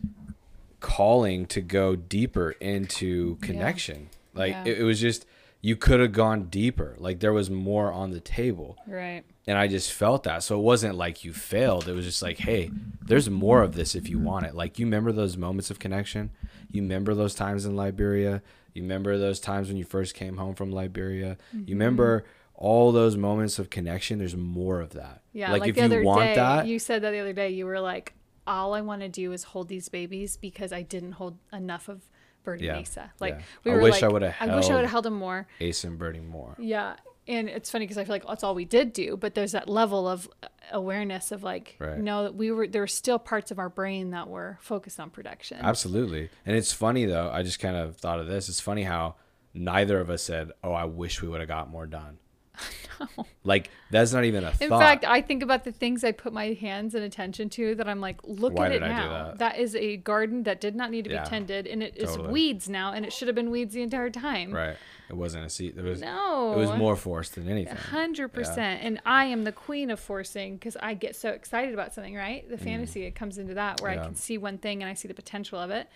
calling 0.80 1.44
to 1.46 1.60
go 1.60 1.94
deeper 1.94 2.52
into 2.52 3.36
connection. 3.36 4.08
Like 4.36 4.52
Yeah. 4.52 4.64
it, 4.66 4.78
it 4.78 4.82
was 4.84 5.00
just 5.00 5.26
you 5.62 5.74
could 5.74 5.98
have 6.00 6.12
gone 6.12 6.44
deeper. 6.44 6.94
Like 6.98 7.20
there 7.20 7.32
was 7.32 7.50
more 7.50 7.90
on 7.92 8.10
the 8.10 8.20
table. 8.20 8.76
Right. 8.86 9.24
And 9.48 9.56
I 9.58 9.66
just 9.68 9.92
felt 9.92 10.22
that. 10.24 10.42
So 10.42 10.58
it 10.58 10.62
wasn't 10.62 10.96
like 10.96 11.24
you 11.24 11.32
failed. 11.32 11.88
It 11.88 11.92
was 11.92 12.04
just 12.04 12.22
like, 12.22 12.38
hey, 12.38 12.70
there's 13.04 13.28
more 13.30 13.62
of 13.62 13.74
this 13.74 13.94
if 13.94 14.08
you 14.08 14.18
want 14.18 14.46
it. 14.46 14.54
Like 14.54 14.78
you 14.78 14.86
remember 14.86 15.12
those 15.12 15.36
moments 15.36 15.70
of 15.70 15.78
connection? 15.78 16.30
You 16.70 16.82
remember 16.82 17.14
those 17.14 17.34
times 17.34 17.64
in 17.64 17.74
Liberia? 17.74 18.42
You 18.74 18.82
remember 18.82 19.16
those 19.18 19.40
times 19.40 19.68
when 19.68 19.76
you 19.76 19.84
first 19.84 20.14
came 20.14 20.36
home 20.36 20.54
from 20.54 20.70
Liberia? 20.70 21.38
Mm-hmm. 21.54 21.68
You 21.68 21.74
remember 21.74 22.24
all 22.54 22.92
those 22.92 23.16
moments 23.16 23.58
of 23.58 23.70
connection? 23.70 24.18
There's 24.18 24.36
more 24.36 24.80
of 24.80 24.90
that. 24.90 25.22
Yeah, 25.32 25.50
Like, 25.52 25.62
like, 25.62 25.70
if 25.70 25.74
the 25.76 25.80
you 25.82 25.86
other 25.86 26.02
want 26.02 26.20
day, 26.20 26.34
that, 26.34 26.66
you 26.66 26.78
said 26.78 27.02
that 27.02 27.10
the 27.12 27.18
other 27.18 27.32
day. 27.32 27.50
You 27.50 27.66
were 27.66 27.80
like, 27.80 28.12
"All 28.46 28.74
I 28.74 28.82
want 28.82 29.02
to 29.02 29.08
do 29.08 29.32
is 29.32 29.44
hold 29.44 29.68
these 29.68 29.88
babies 29.88 30.36
because 30.36 30.72
I 30.72 30.82
didn't 30.82 31.12
hold 31.12 31.38
enough 31.52 31.88
of 31.88 32.02
Bird 32.46 32.62
Yeah, 32.62 32.76
Mesa." 32.78 33.12
Like 33.20 33.34
yeah. 33.34 33.42
we 33.64 33.72
I 33.72 33.74
were 33.74 33.82
wish 33.82 34.02
I 34.02 34.06
like, 34.06 34.12
would've 34.14 34.34
I 34.40 34.56
wish 34.56 34.70
I 34.70 34.74
would 34.74 34.82
have 34.84 34.90
held 34.90 35.04
them 35.04 35.14
more. 35.14 35.46
Ace 35.60 35.84
and 35.84 35.98
Birdie 35.98 36.20
more. 36.20 36.56
Yeah, 36.58 36.96
and 37.28 37.50
it's 37.50 37.68
funny 37.70 37.84
because 37.84 37.98
I 37.98 38.04
feel 38.04 38.14
like 38.14 38.26
that's 38.26 38.42
all 38.42 38.54
we 38.54 38.64
did 38.64 38.94
do, 38.94 39.18
but 39.18 39.34
there's 39.34 39.52
that 39.52 39.68
level 39.68 40.08
of 40.08 40.26
awareness 40.72 41.30
of 41.32 41.42
like, 41.42 41.76
Right. 41.78 41.98
no, 41.98 42.22
that 42.24 42.34
we 42.34 42.50
were 42.50 42.66
there 42.66 42.82
were 42.82 42.86
still 42.86 43.18
parts 43.18 43.50
of 43.50 43.58
our 43.58 43.68
brain 43.68 44.10
that 44.10 44.28
were 44.28 44.58
focused 44.60 44.98
on 44.98 45.10
production. 45.10 45.58
Absolutely. 45.60 46.30
And 46.46 46.56
it's 46.56 46.72
funny 46.72 47.04
though, 47.04 47.30
I 47.30 47.42
just 47.42 47.60
kind 47.60 47.76
of 47.76 47.96
thought 47.96 48.18
of 48.20 48.26
this. 48.26 48.48
It's 48.48 48.60
funny 48.60 48.84
how 48.84 49.16
neither 49.54 50.00
of 50.00 50.08
us 50.10 50.22
said, 50.22 50.52
Oh, 50.64 50.72
I 50.72 50.84
wish 50.84 51.20
we 51.22 51.28
would 51.28 51.40
have 51.40 51.48
got 51.48 51.68
more 51.70 51.86
done. 51.86 52.18
Like 53.44 53.70
that's 53.90 54.12
not 54.12 54.24
even 54.24 54.42
a 54.42 54.50
thought. 54.50 54.60
In 54.62 54.68
thought. 54.70 54.80
fact, 54.80 55.04
I 55.06 55.20
think 55.22 55.42
about 55.42 55.62
the 55.64 55.70
things 55.70 56.02
I 56.02 56.10
put 56.10 56.32
my 56.32 56.52
hands 56.54 56.94
and 56.96 57.04
attention 57.04 57.48
to 57.50 57.74
that 57.76 57.88
I'm 57.88 58.00
like, 58.00 58.18
look 58.24 58.54
Why 58.54 58.66
at 58.66 58.72
it 58.72 58.82
I 58.82 58.88
now. 58.88 59.08
that? 59.28 59.38
that 59.38 59.58
is 59.58 59.76
a 59.76 59.98
garden 59.98 60.42
that 60.44 60.60
did 60.60 60.74
not 60.74 60.90
need 60.90 61.04
to 61.04 61.10
Yeah, 61.12 61.22
be 61.22 61.28
tended, 61.30 61.66
and 61.68 61.82
it 61.82 61.96
is 61.96 62.10
totally. 62.10 62.32
weeds 62.32 62.68
now, 62.68 62.92
and 62.92 63.04
it 63.06 63.12
should 63.12 63.28
have 63.28 63.34
been 63.36 63.50
weeds 63.50 63.74
the 63.74 63.82
entire 63.82 64.10
time. 64.10 64.52
right. 64.52 64.76
It 65.08 65.16
wasn't 65.16 65.46
a 65.46 65.50
seat. 65.50 65.76
It 65.78 65.84
was 65.84 66.00
No, 66.00 66.54
it 66.54 66.56
was 66.58 66.72
more 66.76 66.96
forced 66.96 67.36
than 67.36 67.48
anything. 67.48 67.76
hundred 67.76 68.28
percent. 68.32 68.82
And 68.82 69.00
I 69.06 69.26
am 69.26 69.44
the 69.44 69.52
queen 69.52 69.90
of 69.90 70.00
forcing 70.00 70.54
because 70.56 70.76
I 70.78 70.94
get 70.94 71.14
so 71.14 71.30
excited 71.30 71.72
about 71.72 71.94
something. 71.94 72.14
Right, 72.16 72.48
the 72.48 72.58
fantasy 72.58 73.04
it 73.04 73.14
comes 73.14 73.38
into 73.38 73.54
that 73.54 73.80
where 73.80 73.92
I 73.92 73.96
Mm. 73.98 74.04
Can 74.06 74.14
see 74.16 74.36
one 74.38 74.58
thing 74.58 74.82
and 74.82 74.90
I 74.90 74.94
see 74.94 75.06
the 75.06 75.14
potential 75.14 75.60
of 75.60 75.70
it, 75.70 75.86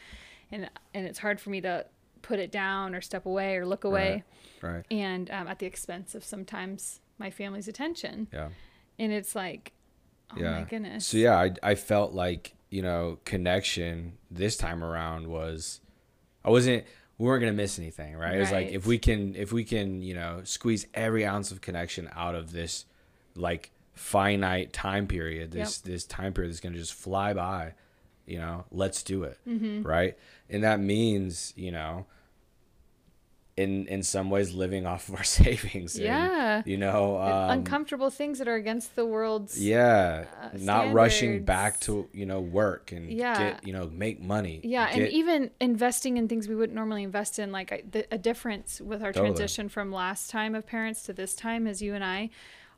and 0.53 0.71
and 0.95 1.07
it's 1.07 1.19
hard 1.19 1.41
for 1.41 1.51
me 1.51 1.61
to 1.63 1.87
put 2.23 2.39
it 2.39 2.51
down 2.53 2.95
or 2.95 3.01
step 3.01 3.27
away 3.27 3.57
or 3.57 3.67
look 3.67 3.85
away, 3.85 4.25
Right. 4.63 4.85
and 4.91 5.31
um, 5.31 5.49
at 5.49 5.59
the 5.59 5.67
expense 5.67 6.15
of 6.15 6.25
sometimes 6.25 7.01
my 7.19 7.31
family's 7.31 7.69
attention. 7.69 8.29
Yeah. 8.33 8.49
And 8.99 9.13
it's 9.13 9.35
like, 9.35 9.73
oh 10.33 10.41
yeah. 10.41 10.51
my 10.61 10.63
goodness. 10.65 11.07
So 11.07 11.17
yeah, 11.19 11.37
I 11.37 11.53
I 11.63 11.75
felt 11.75 12.13
like, 12.13 12.55
you 12.69 12.83
know, 12.83 13.19
connection 13.25 14.19
this 14.31 14.57
time 14.57 14.85
around 14.85 15.27
was 15.29 15.81
I 16.45 16.51
wasn't 16.51 16.85
we 17.19 17.27
weren't 17.27 17.43
gonna 17.43 17.53
miss 17.53 17.79
anything, 17.79 18.17
right? 18.17 18.37
It 18.37 18.41
was 18.41 18.53
like 18.53 18.69
if 18.69 18.87
we 18.87 18.99
can 18.99 19.35
if 19.37 19.53
we 19.53 19.65
can, 19.65 20.03
you 20.03 20.15
know, 20.15 20.41
squeeze 20.45 20.87
every 20.95 21.25
ounce 21.27 21.51
of 21.51 21.61
connection 21.61 22.09
out 22.15 22.35
of 22.35 22.53
this 22.53 22.85
like 23.35 23.71
finite 23.95 24.73
time 24.73 25.07
period, 25.07 25.51
this 25.51 25.79
this 25.79 26.05
time 26.05 26.33
period 26.33 26.51
that's 26.53 26.61
gonna 26.61 26.77
just 26.77 26.95
fly 26.95 27.33
by, 27.35 27.75
you 28.31 28.39
know, 28.39 28.65
let's 28.71 29.03
do 29.03 29.25
it. 29.25 29.39
Mm-hmm. 29.49 29.83
Right? 29.83 30.17
And 30.49 30.65
that 30.65 30.81
means, 30.81 31.53
you 31.57 31.73
know, 31.73 32.07
in 33.57 33.87
in 33.89 34.03
some 34.03 34.31
ways 34.31 34.55
living 34.55 34.87
off 34.87 35.09
of 35.09 35.17
our 35.17 35.25
savings. 35.41 35.97
and, 35.97 36.05
Yeah. 36.05 36.63
you 36.65 36.77
know, 36.79 37.21
um, 37.21 37.51
uncomfortable 37.51 38.09
things 38.11 38.39
that 38.39 38.49
are 38.49 38.55
against 38.55 38.97
the 38.97 39.05
world's 39.05 39.61
yeah 39.63 40.25
uh, 40.43 40.51
not 40.59 40.93
rushing 40.93 41.45
back 41.45 41.81
to 41.81 42.09
you 42.13 42.25
know 42.27 42.41
work 42.41 42.93
and 42.93 43.11
Yeah. 43.13 43.39
get 43.39 43.67
you 43.67 43.73
know 43.73 43.91
make 43.91 44.23
money 44.23 44.61
Yeah, 44.63 44.89
and 44.91 45.09
even 45.09 45.51
investing 45.61 46.17
in 46.17 46.29
things 46.29 46.49
we 46.49 46.55
wouldn't 46.55 46.75
normally 46.77 47.03
invest 47.03 47.39
in, 47.39 47.53
like 47.53 47.73
I- 47.73 47.83
the, 47.91 48.07
a 48.15 48.19
difference 48.19 48.81
with 48.81 49.03
our 49.03 49.13
Totally. 49.13 49.31
transition 49.31 49.69
from 49.69 49.93
last 49.93 50.31
time 50.31 50.55
of 50.55 50.67
parents 50.67 51.03
to 51.05 51.13
this 51.13 51.35
time, 51.35 51.67
as 51.67 51.83
you 51.83 51.95
and 51.95 52.05
I, 52.05 52.31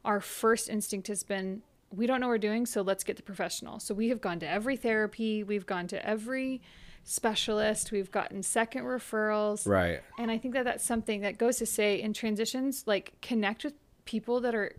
our 0.05 0.21
first 0.21 0.69
instinct 0.69 1.07
has 1.09 1.23
been 1.23 1.63
we 1.95 2.07
don't 2.07 2.21
know 2.21 2.27
what 2.29 2.33
we're 2.35 2.39
doing, 2.39 2.67
so 2.67 2.83
let's 2.83 3.05
get 3.05 3.17
the 3.17 3.23
professional. 3.23 3.79
So 3.79 3.95
we 3.95 4.09
have 4.09 4.21
gone 4.21 4.39
to 4.41 4.49
every 4.49 4.77
therapy, 4.77 5.43
we've 5.45 5.67
gone 5.67 5.87
to 5.89 6.05
every 6.07 6.63
specialist, 7.05 7.93
we've 7.93 8.11
gotten 8.11 8.43
second 8.43 8.85
referrals, 8.85 9.67
right 9.67 10.01
and 10.19 10.31
I 10.31 10.39
think 10.39 10.55
that 10.55 10.65
that's 10.65 10.85
something 10.85 11.21
that 11.23 11.37
goes 11.39 11.57
to 11.59 11.67
say 11.67 12.01
in 12.01 12.13
transitions, 12.13 12.85
like 12.87 13.13
connect 13.21 13.65
with 13.65 13.75
people 14.05 14.41
that 14.41 14.55
are 14.55 14.73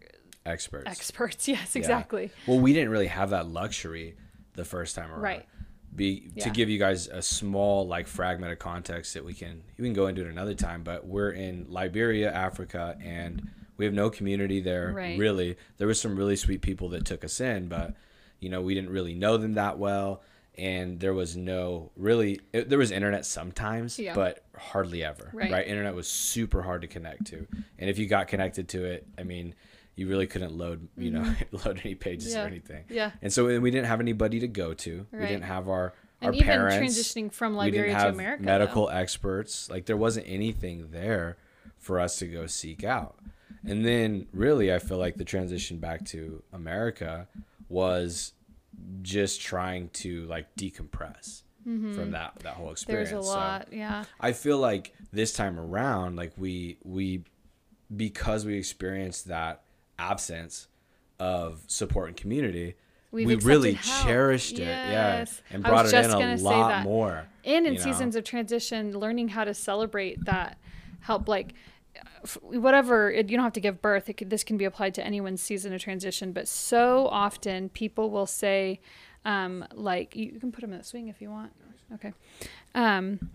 experts 0.46 0.90
experts. 0.90 1.48
Yes, 1.48 1.76
Yeah. 1.76 1.80
exactly. 1.80 2.32
well 2.48 2.60
we 2.60 2.74
didn't 2.74 2.90
really 2.90 3.08
have 3.08 3.30
that 3.32 3.48
luxury 3.48 4.16
the 4.56 4.66
first 4.66 4.96
time 4.96 5.12
around 5.12 5.22
Right. 5.22 5.46
be 5.96 6.32
to 6.40 6.50
give 6.50 6.70
you 6.70 6.80
guys 6.80 7.08
a 7.08 7.22
small 7.22 7.86
like 7.88 8.08
fragment 8.08 8.52
of 8.52 8.60
context 8.60 9.14
that 9.14 9.24
we 9.24 9.34
can 9.34 9.62
we 9.78 9.86
can 9.86 9.94
go 9.94 10.08
into 10.08 10.22
it 10.22 10.28
another 10.28 10.54
time 10.54 10.84
but 10.84 11.06
we're 11.06 11.32
in 11.32 11.66
liberia 11.70 12.32
africa 12.34 12.98
and 13.04 13.50
we 13.84 13.86
have 13.86 13.94
no 13.94 14.10
community 14.10 14.62
there 14.62 14.92
Right. 14.96 15.20
really 15.20 15.58
there 15.78 15.88
was 15.88 16.00
some 16.00 16.16
really 16.16 16.36
sweet 16.38 16.62
people 16.62 16.90
that 16.90 17.04
took 17.06 17.24
us 17.26 17.42
in 17.42 17.68
but 17.68 17.94
you 18.40 18.50
know 18.50 18.62
we 18.62 18.74
didn't 18.74 18.92
really 18.92 19.14
know 19.14 19.36
them 19.38 19.54
that 19.56 19.78
well 19.78 20.22
and 20.58 21.00
there 21.00 21.14
was 21.14 21.36
no 21.36 21.92
really 21.98 22.40
it, 22.54 22.70
there 22.70 22.78
was 22.80 22.92
internet 22.92 23.26
sometimes 23.26 24.00
Yeah. 24.00 24.14
but 24.16 24.44
hardly 24.58 25.04
ever 25.04 25.30
Right. 25.34 25.52
right 25.52 25.68
internet 25.68 25.96
was 25.96 26.08
super 26.08 26.62
hard 26.62 26.82
to 26.84 26.88
connect 26.88 27.26
to 27.28 27.46
and 27.80 27.90
if 27.90 27.98
you 28.00 28.06
got 28.08 28.28
connected 28.28 28.70
to 28.70 28.86
it 28.86 29.06
i 29.18 29.24
mean 29.24 29.54
you 29.96 30.08
really 30.08 30.28
couldn't 30.28 30.54
load 30.58 30.88
you 30.98 31.12
know 31.12 31.24
load 31.52 31.82
any 31.84 31.96
pages 31.96 32.30
Mm-hmm. 32.30 32.38
Yeah. 32.38 32.44
or 32.44 32.48
anything 32.48 32.84
Yeah. 32.90 33.12
and 33.22 33.34
so 33.34 33.60
we 33.60 33.70
didn't 33.72 33.88
have 33.88 34.00
anybody 34.00 34.40
to 34.40 34.48
go 34.48 34.74
to 34.74 35.06
right. 35.12 35.22
we 35.22 35.28
didn't 35.28 35.44
have 35.44 35.68
our 35.68 35.94
our 36.22 36.30
And 36.30 36.36
even 36.36 36.48
parents 36.48 36.78
transitioning 36.78 37.34
from 37.34 37.58
we 37.58 37.66
didn't 37.72 37.88
Liberia 37.92 38.04
to 38.06 38.10
America, 38.10 38.44
medical 38.44 38.86
though. 38.86 38.94
experts 38.94 39.70
like 39.70 39.86
there 39.88 39.98
wasn't 39.98 40.26
anything 40.30 40.92
there 40.92 41.36
for 41.80 42.00
us 42.00 42.18
to 42.20 42.28
go 42.28 42.48
seek 42.48 42.84
out 42.86 43.18
and 43.66 43.86
then 43.86 44.28
really 44.34 44.74
i 44.74 44.80
feel 44.80 44.98
like 44.98 45.16
the 45.16 45.24
transition 45.26 45.78
back 45.78 46.04
to 46.06 46.42
america 46.54 47.28
was 47.70 48.34
just 49.02 49.42
trying 49.42 49.90
to 49.90 50.26
like 50.26 50.54
decompress 50.56 51.44
from 51.64 52.12
that 52.12 52.34
that 52.44 52.56
whole 52.56 52.72
experience 52.72 53.10
Mm-hmm. 53.10 53.16
There's 53.16 53.26
a 53.26 53.32
So 53.32 53.38
lot, 53.38 53.68
yeah. 53.72 54.04
i 54.20 54.34
feel 54.34 54.58
like 54.58 54.94
this 55.14 55.32
time 55.32 55.58
around 55.60 56.18
like 56.18 56.34
we 56.38 56.78
we 56.84 57.24
because 57.96 58.46
we 58.46 58.58
experienced 58.58 59.28
that 59.28 59.62
absence 59.98 60.68
of 61.20 61.62
support 61.68 62.08
and 62.10 62.18
community 62.18 62.76
We've 63.12 63.28
we 63.28 63.36
really 63.36 63.74
help. 63.76 64.06
cherished 64.08 64.60
it 64.60 64.66
yeah 64.68 65.24
and 65.52 65.64
brought 65.64 65.86
it 65.86 65.94
in 65.94 66.10
a 66.12 66.36
lot 66.38 66.84
more 66.84 67.28
and 67.46 67.66
in 67.68 67.74
you 67.74 67.80
know? 67.80 67.84
seasons 67.86 68.16
of 68.18 68.24
transition 68.26 68.98
learning 69.00 69.30
how 69.30 69.44
to 69.46 69.54
celebrate 69.54 70.26
that 70.26 70.58
help 71.00 71.30
like 71.30 71.54
whatever 72.42 73.12
it, 73.12 73.30
you 73.30 73.38
don't 73.38 73.44
have 73.44 73.54
to 73.54 73.60
give 73.60 73.82
birth 73.82 74.10
could, 74.18 74.30
this 74.30 74.44
can 74.44 74.58
be 74.58 74.66
applied 74.66 74.94
to 74.94 75.06
anyone's 75.06 75.42
season 75.42 75.74
of 75.74 75.82
transition 75.82 76.32
but 76.32 76.48
so 76.48 77.08
often 77.08 77.70
people 77.70 78.10
will 78.10 78.26
say 78.26 78.80
um, 79.26 79.66
like 79.74 80.16
you, 80.16 80.32
you 80.34 80.40
can 80.40 80.52
put 80.52 80.62
them 80.62 80.72
in 80.74 80.80
the 80.80 80.84
swing 80.84 81.08
if 81.08 81.22
you 81.22 81.30
want. 81.30 81.52
Okay. 81.94 82.14
Um, 82.76 83.30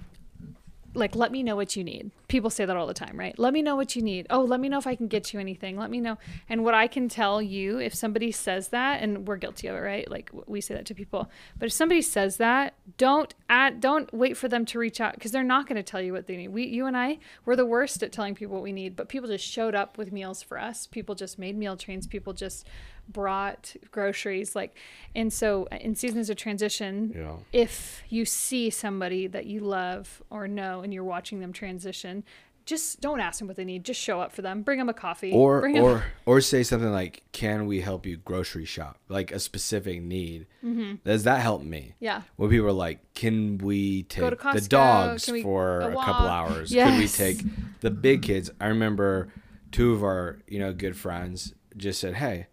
like 0.98 1.14
let 1.14 1.32
me 1.32 1.42
know 1.42 1.56
what 1.56 1.76
you 1.76 1.84
need. 1.84 2.10
People 2.28 2.50
say 2.50 2.64
that 2.64 2.76
all 2.76 2.86
the 2.86 2.94
time 2.94 3.18
right? 3.18 3.38
Let 3.38 3.52
me 3.52 3.62
know 3.62 3.76
what 3.76 3.96
you 3.96 4.02
need. 4.02 4.26
Oh 4.30 4.42
let 4.42 4.60
me 4.60 4.68
know 4.68 4.78
if 4.78 4.86
i 4.86 4.94
can 4.94 5.08
get 5.08 5.32
you 5.32 5.40
anything. 5.40 5.76
Let 5.76 5.90
me 5.90 6.00
know. 6.00 6.18
And 6.48 6.64
what 6.64 6.74
i 6.74 6.86
can 6.86 7.08
tell 7.08 7.40
you 7.40 7.78
if 7.78 7.94
somebody 7.94 8.32
says 8.32 8.68
that 8.68 9.02
and 9.02 9.26
we're 9.26 9.36
guilty 9.36 9.68
of 9.68 9.76
it 9.76 9.80
right? 9.80 10.10
Like 10.10 10.30
we 10.46 10.60
say 10.60 10.74
that 10.74 10.86
to 10.86 10.94
people. 10.94 11.30
But 11.58 11.66
if 11.66 11.72
somebody 11.72 12.02
says 12.02 12.36
that 12.38 12.74
don't 12.96 13.34
at 13.48 13.80
don't 13.80 14.12
wait 14.12 14.36
for 14.36 14.48
them 14.48 14.64
to 14.66 14.78
reach 14.78 15.00
out 15.00 15.14
because 15.14 15.30
they're 15.30 15.44
not 15.44 15.66
going 15.66 15.76
to 15.76 15.82
tell 15.82 16.00
you 16.00 16.12
what 16.12 16.26
they 16.26 16.36
need. 16.36 16.48
We 16.48 16.66
you 16.66 16.86
and 16.86 16.96
i 16.96 17.18
we're 17.44 17.56
the 17.56 17.66
worst 17.66 18.02
at 18.02 18.12
telling 18.12 18.34
people 18.34 18.54
what 18.54 18.62
we 18.62 18.72
need 18.72 18.96
but 18.96 19.08
people 19.08 19.28
just 19.28 19.46
showed 19.46 19.74
up 19.74 19.98
with 19.98 20.12
meals 20.12 20.42
for 20.42 20.58
us. 20.58 20.86
People 20.86 21.14
just 21.14 21.38
made 21.38 21.56
meal 21.56 21.76
trains. 21.76 22.06
People 22.06 22.32
just 22.32 22.66
brought 23.10 23.74
groceries 23.90 24.54
like 24.54 24.76
and 25.14 25.32
so 25.32 25.66
in 25.80 25.94
seasons 25.94 26.28
of 26.28 26.36
transition 26.36 27.12
Yeah. 27.16 27.36
if 27.52 28.02
you 28.08 28.24
see 28.24 28.68
somebody 28.70 29.26
that 29.26 29.46
you 29.46 29.60
love 29.60 30.22
or 30.30 30.46
know 30.46 30.80
and 30.82 30.92
you're 30.92 31.04
watching 31.04 31.40
them 31.40 31.52
transition 31.52 32.24
just 32.66 33.00
don't 33.00 33.18
ask 33.18 33.38
them 33.38 33.48
what 33.48 33.56
they 33.56 33.64
need. 33.64 33.82
Just 33.82 33.98
show 33.98 34.20
up 34.20 34.30
for 34.30 34.42
them. 34.42 34.60
Bring 34.60 34.76
them 34.78 34.90
a 34.90 34.92
coffee. 34.92 35.32
Or 35.32 35.62
bring 35.62 35.78
'em- 35.78 35.84
or 35.84 36.04
or 36.26 36.42
say 36.42 36.62
something 36.62 36.92
like 36.92 37.22
can 37.32 37.64
we 37.64 37.80
help 37.80 38.04
you 38.04 38.18
grocery 38.18 38.66
shop? 38.66 38.98
Like 39.08 39.32
a 39.32 39.38
specific 39.40 40.02
need. 40.02 40.46
Mm-hmm. 40.62 40.96
does 41.02 41.24
that 41.24 41.40
help 41.40 41.62
me? 41.62 41.94
Yeah. 41.98 42.20
When 42.36 42.50
people 42.50 42.66
are 42.66 42.72
like 42.72 43.14
can 43.14 43.56
we 43.56 44.02
take 44.02 44.38
to 44.38 44.50
the 44.52 44.60
dogs 44.68 45.30
we- 45.32 45.42
for 45.42 45.80
a 45.80 45.86
a, 45.92 45.94
couple 45.94 46.26
walk?" 46.26 46.50
hours? 46.50 46.70
Could 46.70 46.98
we 46.98 47.08
take 47.08 47.38
the 47.80 47.90
big 47.90 48.20
kids? 48.20 48.50
I 48.60 48.66
remember 48.66 49.32
two 49.72 49.94
of 49.94 50.04
our 50.04 50.36
you 50.46 50.58
know 50.58 50.74
good 50.74 50.94
friends 50.94 51.54
just 51.74 51.98
said 51.98 52.16
hey 52.16 52.48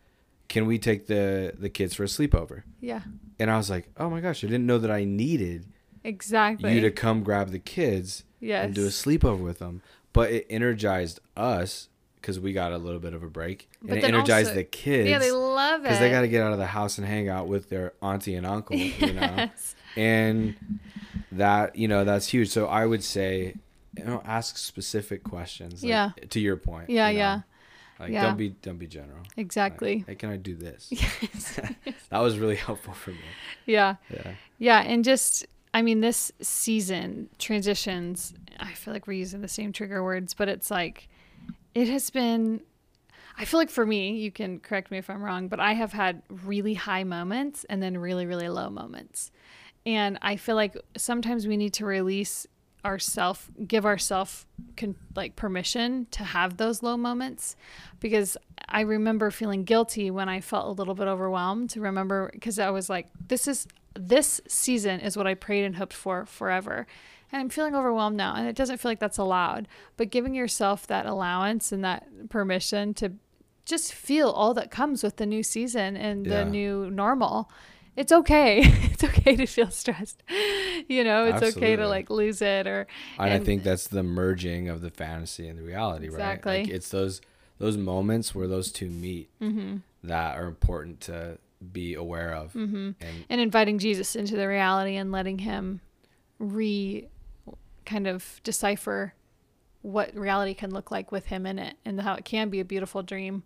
can 0.49 0.65
we 0.65 0.77
take 0.79 1.07
the 1.07 1.53
the 1.57 1.69
kids 1.69 1.93
for 1.95 2.03
a 2.03 2.07
sleepover 2.07 2.63
yeah 2.81 3.01
and 3.39 3.49
i 3.51 3.57
was 3.57 3.69
like 3.69 3.89
oh 3.97 4.09
my 4.09 4.21
gosh 4.21 4.43
i 4.43 4.47
didn't 4.47 4.65
know 4.65 4.77
that 4.77 4.91
i 4.91 5.03
needed 5.03 5.65
exactly 6.03 6.73
you 6.73 6.81
to 6.81 6.91
come 6.91 7.23
grab 7.23 7.49
the 7.49 7.59
kids 7.59 8.23
yes 8.39 8.65
and 8.65 8.73
do 8.75 8.83
a 8.85 8.89
sleepover 8.89 9.39
with 9.41 9.59
them. 9.59 9.81
But 10.13 10.31
it 10.31 10.45
energized 10.49 11.19
us 11.35 11.89
because 12.21 12.39
we 12.39 12.53
got 12.53 12.71
a 12.71 12.77
little 12.77 12.99
bit 13.01 13.13
of 13.13 13.21
a 13.21 13.27
break, 13.27 13.69
But 13.81 13.95
and 13.95 13.97
it 13.99 14.03
energized 14.05 14.47
also- 14.49 14.55
the 14.55 14.63
kids 14.63 15.09
yeah 15.09 15.19
they 15.19 15.31
love 15.31 15.81
it 15.81 15.83
because 15.83 15.99
they 15.99 16.09
got 16.09 16.21
to 16.21 16.27
get 16.29 16.41
out 16.41 16.53
of 16.53 16.57
the 16.59 16.67
house 16.67 16.97
and 16.97 17.05
hang 17.05 17.27
out 17.27 17.47
with 17.47 17.69
their 17.69 17.93
auntie 18.01 18.35
and 18.35 18.45
uncle, 18.55 18.75
you 18.77 19.13
know. 19.13 19.21
Yes. 19.21 19.75
and 19.97 20.55
that 21.31 21.75
you 21.75 21.87
know 21.87 22.03
that's 22.05 22.27
huge. 22.27 22.49
So 22.49 22.67
I 22.67 22.85
would 22.85 23.03
say, 23.03 23.55
you 23.97 24.05
know, 24.05 24.21
ask 24.25 24.57
specific 24.57 25.23
questions. 25.23 25.83
like, 25.83 25.89
Yeah. 25.89 26.11
To 26.29 26.39
your 26.39 26.55
point. 26.57 26.89
Yeah, 26.89 27.09
you 27.09 27.13
know. 27.15 27.19
yeah. 27.19 27.41
Like 27.99 28.11
Yeah. 28.11 28.23
don't 28.23 28.37
be 28.37 28.49
don't 28.49 28.77
be 28.77 28.87
general. 28.87 29.19
Like, 29.19 29.37
exactly 29.37 30.03
hey, 30.07 30.15
can 30.15 30.29
I 30.29 30.37
do 30.37 30.55
this? 30.55 30.87
yes. 30.91 31.59
that 32.09 32.19
was 32.19 32.37
really 32.37 32.55
helpful 32.55 32.93
for 32.93 33.11
me. 33.11 33.17
yeah 33.65 33.95
Yeah. 34.09 34.33
Yeah, 34.57 34.81
and 34.81 35.03
just 35.03 35.45
I 35.73 35.81
mean 35.81 35.99
this 36.01 36.31
season 36.41 37.29
transitions, 37.39 38.33
I 38.59 38.73
feel 38.73 38.93
like 38.93 39.07
we're 39.07 39.13
using 39.13 39.41
the 39.41 39.47
same 39.47 39.71
trigger 39.73 40.03
words, 40.03 40.33
but 40.33 40.47
it's 40.49 40.71
like 40.71 41.07
it 41.73 41.87
has 41.89 42.09
been 42.09 42.61
I 43.37 43.43
feel 43.43 43.59
like 43.59 43.69
for 43.69 43.85
me, 43.85 44.11
you 44.17 44.31
can 44.31 44.59
correct 44.59 44.91
me 44.91 44.97
if 44.97 45.09
I'm 45.09 45.21
wrong, 45.21 45.49
but 45.49 45.59
I 45.59 45.73
have 45.73 45.91
had 45.91 46.21
really 46.29 46.73
high 46.73 47.03
moments 47.03 47.65
and 47.69 47.83
then 47.83 47.97
really 47.97 48.25
really 48.25 48.49
low 48.49 48.69
moments. 48.69 49.31
And 49.85 50.17
I 50.21 50.35
feel 50.37 50.55
like 50.55 50.75
sometimes 50.97 51.45
we 51.45 51.57
need 51.57 51.73
to 51.73 51.85
release 51.85 52.47
ourself 52.85 53.49
give 53.67 53.85
ourself 53.85 54.45
con- 54.77 54.95
like 55.15 55.35
permission 55.35 56.07
to 56.11 56.23
have 56.23 56.57
those 56.57 56.83
low 56.83 56.95
moments. 56.95 57.55
Because 57.99 58.37
I 58.69 58.81
remember 58.81 59.31
feeling 59.31 59.63
guilty 59.63 60.11
when 60.11 60.29
I 60.29 60.39
felt 60.39 60.67
a 60.67 60.71
little 60.71 60.93
bit 60.93 61.07
overwhelmed 61.07 61.71
to 61.71 61.81
remember 61.81 62.29
because 62.33 62.59
I 62.59 62.69
was 62.69 62.89
like 62.89 63.07
this 63.27 63.47
is 63.47 63.67
this 63.97 64.41
season 64.47 64.99
is 64.99 65.17
what 65.17 65.25
I 65.27 65.33
prayed 65.33 65.65
and 65.65 65.75
hoped 65.77 65.93
for 65.93 66.25
forever. 66.25 66.85
And 67.31 67.41
I'm 67.41 67.49
feeling 67.49 67.75
overwhelmed 67.75 68.17
now 68.17 68.35
and 68.35 68.47
it 68.47 68.55
doesn't 68.55 68.77
feel 68.77 68.91
like 68.91 68.99
that's 68.99 69.17
allowed. 69.17 69.67
But 69.97 70.09
giving 70.11 70.35
yourself 70.35 70.85
that 70.87 71.05
allowance 71.05 71.71
and 71.71 71.83
that 71.83 72.29
permission 72.29 72.93
to 72.95 73.13
just 73.65 73.93
feel 73.93 74.29
all 74.29 74.53
that 74.53 74.69
comes 74.69 75.01
with 75.01 75.15
the 75.15 75.25
new 75.25 75.41
season 75.41 75.97
and 75.97 76.25
Yeah. 76.25 76.43
the 76.43 76.49
new 76.49 76.91
normal 76.91 77.49
it's 77.95 78.11
okay 78.11 78.59
it's 78.63 79.03
okay 79.03 79.35
to 79.35 79.45
feel 79.45 79.69
stressed 79.69 80.23
you 80.87 81.03
know 81.03 81.25
it's 81.25 81.55
okay 81.55 81.75
to 81.75 81.87
like 81.87 82.09
lose 82.09 82.41
it 82.41 82.67
or 82.67 82.87
and, 83.19 83.33
I 83.33 83.39
think 83.39 83.63
that's 83.63 83.87
the 83.87 84.03
merging 84.03 84.69
of 84.69 84.81
the 84.81 84.89
fantasy 84.89 85.47
and 85.47 85.57
the 85.57 85.63
reality, 85.63 86.07
right? 86.07 86.13
Exactly. 86.13 86.59
Like 86.63 86.69
it's 86.69 86.89
those 86.89 87.21
those 87.57 87.77
moments 87.77 88.35
where 88.35 88.47
those 88.47 88.71
two 88.71 88.89
meet 88.89 89.29
Mm-hmm. 89.41 89.77
that 90.03 90.37
are 90.37 90.47
important 90.47 91.01
to 91.01 91.37
be 91.71 91.93
aware 91.93 92.33
of. 92.33 92.53
Mm-hmm. 92.53 92.91
And 92.99 93.25
and 93.29 93.41
inviting 93.41 93.79
Jesus 93.79 94.15
into 94.15 94.35
the 94.35 94.47
reality 94.47 94.95
and 94.95 95.11
letting 95.11 95.39
him 95.39 95.81
re 96.39 97.07
kind 97.85 98.07
of 98.07 98.41
decipher 98.43 99.13
what 99.81 100.15
reality 100.15 100.55
can 100.55 100.71
look 100.71 100.89
like 100.89 101.11
with 101.11 101.27
him 101.27 101.45
in 101.45 101.59
it 101.59 101.77
and 101.85 102.01
how 102.01 102.15
it 102.15 102.25
can 102.25 102.49
be 102.49 102.59
a 102.59 102.65
beautiful 102.65 103.03
dream 103.03 103.43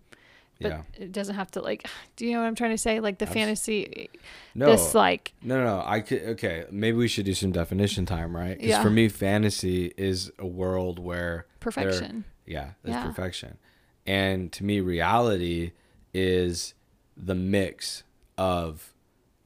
but 0.62 0.70
yeah, 0.70 0.82
it 0.98 1.12
doesn't 1.12 1.36
have 1.36 1.50
to 1.52 1.62
like 1.62 1.88
do 2.16 2.26
you 2.26 2.34
know 2.34 2.40
what 2.42 2.48
i'm 2.48 2.56
trying 2.56 2.72
to 2.72 2.78
say 2.78 3.00
like 3.00 3.18
the 3.18 3.28
fantasy 3.28 4.10
no, 4.56 4.66
this 4.72 4.94
like 4.94 5.34
no, 5.42 5.58
no, 5.60 5.78
no. 5.78 5.84
I 5.86 6.02
could. 6.02 6.22
Okay, 6.24 6.66
maybe 6.72 6.98
we 6.98 7.08
should 7.08 7.26
do 7.26 7.34
some 7.34 7.52
definition 7.52 8.06
time, 8.06 8.36
right? 8.36 8.58
Because 8.58 8.72
Yeah. 8.72 8.82
for 8.82 8.90
me, 8.90 9.08
fantasy 9.08 9.94
is 9.96 10.32
a 10.40 10.46
world 10.46 11.00
where 11.00 11.46
perfection 11.60 12.26
Yeah, 12.46 12.72
that's 12.84 12.96
Yeah. 12.96 13.06
perfection. 13.06 13.58
And 14.06 14.52
to 14.54 14.64
me, 14.66 14.80
reality 14.82 15.72
is 16.14 16.74
the 17.16 17.36
mix 17.36 18.04
of 18.38 18.94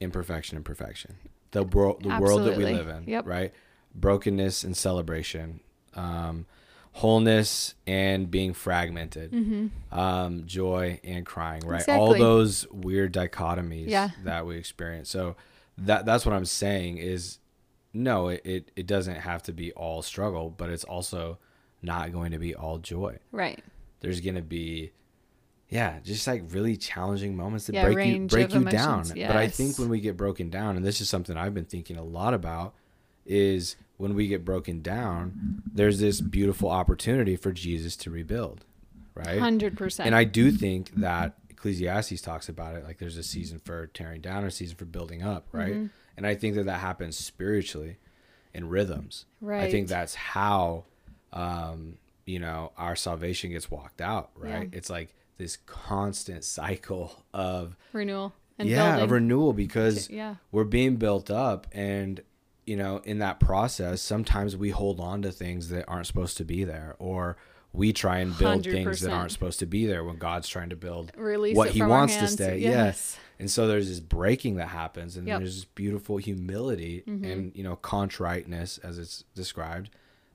imperfection 0.00 0.56
and 0.56 0.64
perfection. 0.64 1.16
The 1.52 1.62
world, 1.64 2.02
the 2.02 2.18
world 2.18 2.44
that 2.44 2.56
we 2.56 2.64
live 2.64 2.88
in, 2.88 3.04
Yep. 3.06 3.26
right? 3.26 3.52
Brokenness 3.94 4.64
and 4.64 4.76
celebration, 4.76 5.60
um, 5.94 6.46
wholeness 6.94 7.74
and 7.88 8.30
being 8.30 8.52
fragmented, 8.54 9.34
um, 9.90 10.46
joy 10.46 11.00
and 11.02 11.26
crying, 11.26 11.66
right? 11.66 11.86
All 11.88 12.10
Mm-hmm. 12.12 12.20
Those 12.20 12.66
weird 12.70 13.12
dichotomies 13.12 13.88
Yeah. 13.88 14.10
that 14.22 14.46
we 14.46 14.56
experience. 14.56 15.10
So 15.10 15.34
that 15.76 16.06
that's 16.06 16.24
what 16.24 16.34
I'm 16.34 16.44
saying 16.44 16.98
is 16.98 17.38
no, 17.92 18.28
it, 18.28 18.42
it, 18.44 18.70
it 18.76 18.86
doesn't 18.86 19.16
have 19.16 19.42
to 19.44 19.52
be 19.52 19.72
all 19.72 20.02
struggle, 20.02 20.50
but 20.50 20.70
it's 20.70 20.84
also 20.84 21.38
not 21.82 22.12
going 22.12 22.30
to 22.32 22.38
be 22.38 22.54
all 22.54 22.78
joy. 22.78 23.18
right 23.32 23.62
There's 24.00 24.20
gonna 24.20 24.40
be 24.42 24.92
yeah, 25.68 25.98
just 26.04 26.26
like 26.28 26.42
really 26.50 26.76
challenging 26.76 27.36
moments 27.36 27.66
that 27.66 27.74
Yeah, 27.74 27.90
break 27.90 28.06
you 28.06 28.26
break 28.28 28.54
you 28.54 28.64
down. 28.64 29.00
emotions, 29.00 29.12
But 29.26 29.36
I 29.36 29.48
think 29.48 29.78
when 29.80 29.88
we 29.88 29.98
get 30.00 30.16
broken 30.16 30.48
down, 30.48 30.76
and 30.76 30.84
this 30.86 31.00
is 31.00 31.08
something 31.08 31.36
I've 31.36 31.54
been 31.54 31.64
thinking 31.64 31.96
a 31.96 32.04
lot 32.04 32.34
about, 32.34 32.74
is 33.26 33.74
when 33.96 34.14
we 34.14 34.26
get 34.26 34.44
broken 34.44 34.82
down, 34.82 35.62
there's 35.72 36.00
this 36.00 36.20
beautiful 36.20 36.70
opportunity 36.70 37.36
for 37.36 37.52
Jesus 37.52 37.96
to 37.96 38.10
rebuild. 38.10 38.64
Right? 39.14 39.38
100% 39.38 40.00
And 40.00 40.14
I 40.14 40.24
do 40.24 40.50
think 40.50 40.92
that 40.96 41.34
Ecclesiastes 41.48 42.20
talks 42.20 42.48
about 42.48 42.74
it. 42.74 42.84
Like 42.84 42.98
there's 42.98 43.16
a 43.16 43.22
season 43.22 43.60
for 43.60 43.86
tearing 43.88 44.20
down, 44.20 44.44
a 44.44 44.50
season 44.50 44.76
for 44.76 44.84
building 44.84 45.22
up, 45.22 45.46
right? 45.52 45.72
Mm-hmm. 45.72 45.86
And 46.16 46.26
I 46.26 46.34
think 46.34 46.56
that 46.56 46.64
that 46.64 46.80
happens 46.80 47.16
spiritually 47.16 47.98
in 48.52 48.68
rhythms. 48.68 49.26
Right. 49.40 49.62
I 49.62 49.70
think 49.70 49.88
that's 49.88 50.14
how, 50.14 50.84
um, 51.32 51.98
you 52.26 52.40
know, 52.40 52.72
our 52.76 52.96
salvation 52.96 53.50
gets 53.52 53.70
walked 53.70 54.00
out, 54.00 54.30
right? 54.36 54.68
Yeah. 54.70 54.78
It's 54.78 54.90
like 54.90 55.14
this 55.38 55.58
constant 55.66 56.44
cycle 56.44 57.24
of 57.32 57.76
renewal 57.92 58.32
and 58.58 58.68
yeah, 58.68 58.84
building 58.84 59.04
of 59.04 59.10
renewal 59.10 59.52
because 59.52 60.08
yeah 60.10 60.36
we're 60.52 60.64
being 60.64 60.96
built 60.96 61.30
up 61.30 61.66
and 61.72 62.20
you 62.66 62.76
know 62.76 62.98
in 63.04 63.18
that 63.18 63.40
process 63.40 64.00
sometimes 64.00 64.56
we 64.56 64.70
hold 64.70 65.00
on 65.00 65.22
to 65.22 65.30
things 65.32 65.68
that 65.68 65.84
aren't 65.88 66.06
supposed 66.06 66.36
to 66.36 66.44
be 66.44 66.64
there 66.64 66.96
or 66.98 67.36
we 67.72 67.92
try 67.92 68.18
and 68.18 68.36
build 68.38 68.64
things 68.64 69.00
that 69.00 69.10
aren't 69.18 69.32
supposed 69.32 69.58
to 69.58 69.66
be 69.66 69.84
there 69.86 70.04
when 70.04 70.16
god's 70.16 70.48
trying 70.48 70.70
to 70.70 70.76
build 70.76 71.12
release 71.16 71.56
what 71.56 71.70
he 71.70 71.82
wants 71.82 72.14
to 72.16 72.28
stay 72.28 72.58
yes 72.58 72.70
yes 72.72 73.18
and 73.38 73.50
so 73.50 73.66
there's 73.66 73.88
this 73.88 74.00
breaking 74.00 74.56
that 74.56 74.68
happens 74.68 75.16
and 75.16 75.26
Yep. 75.26 75.34
Mm-hmm. 75.36 75.44
there's 75.44 75.56
this 75.56 75.64
beautiful 75.66 76.16
humility 76.18 77.02
and 77.06 77.52
you 77.54 77.62
know 77.64 77.76
contriteness 77.76 78.78
as 78.78 78.98
it's 78.98 79.24
described 79.34 79.90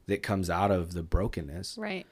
that 0.08 0.22
comes 0.24 0.50
out 0.50 0.72
of 0.72 0.94
the 0.94 1.04
brokenness 1.04 1.78
right 1.78 2.06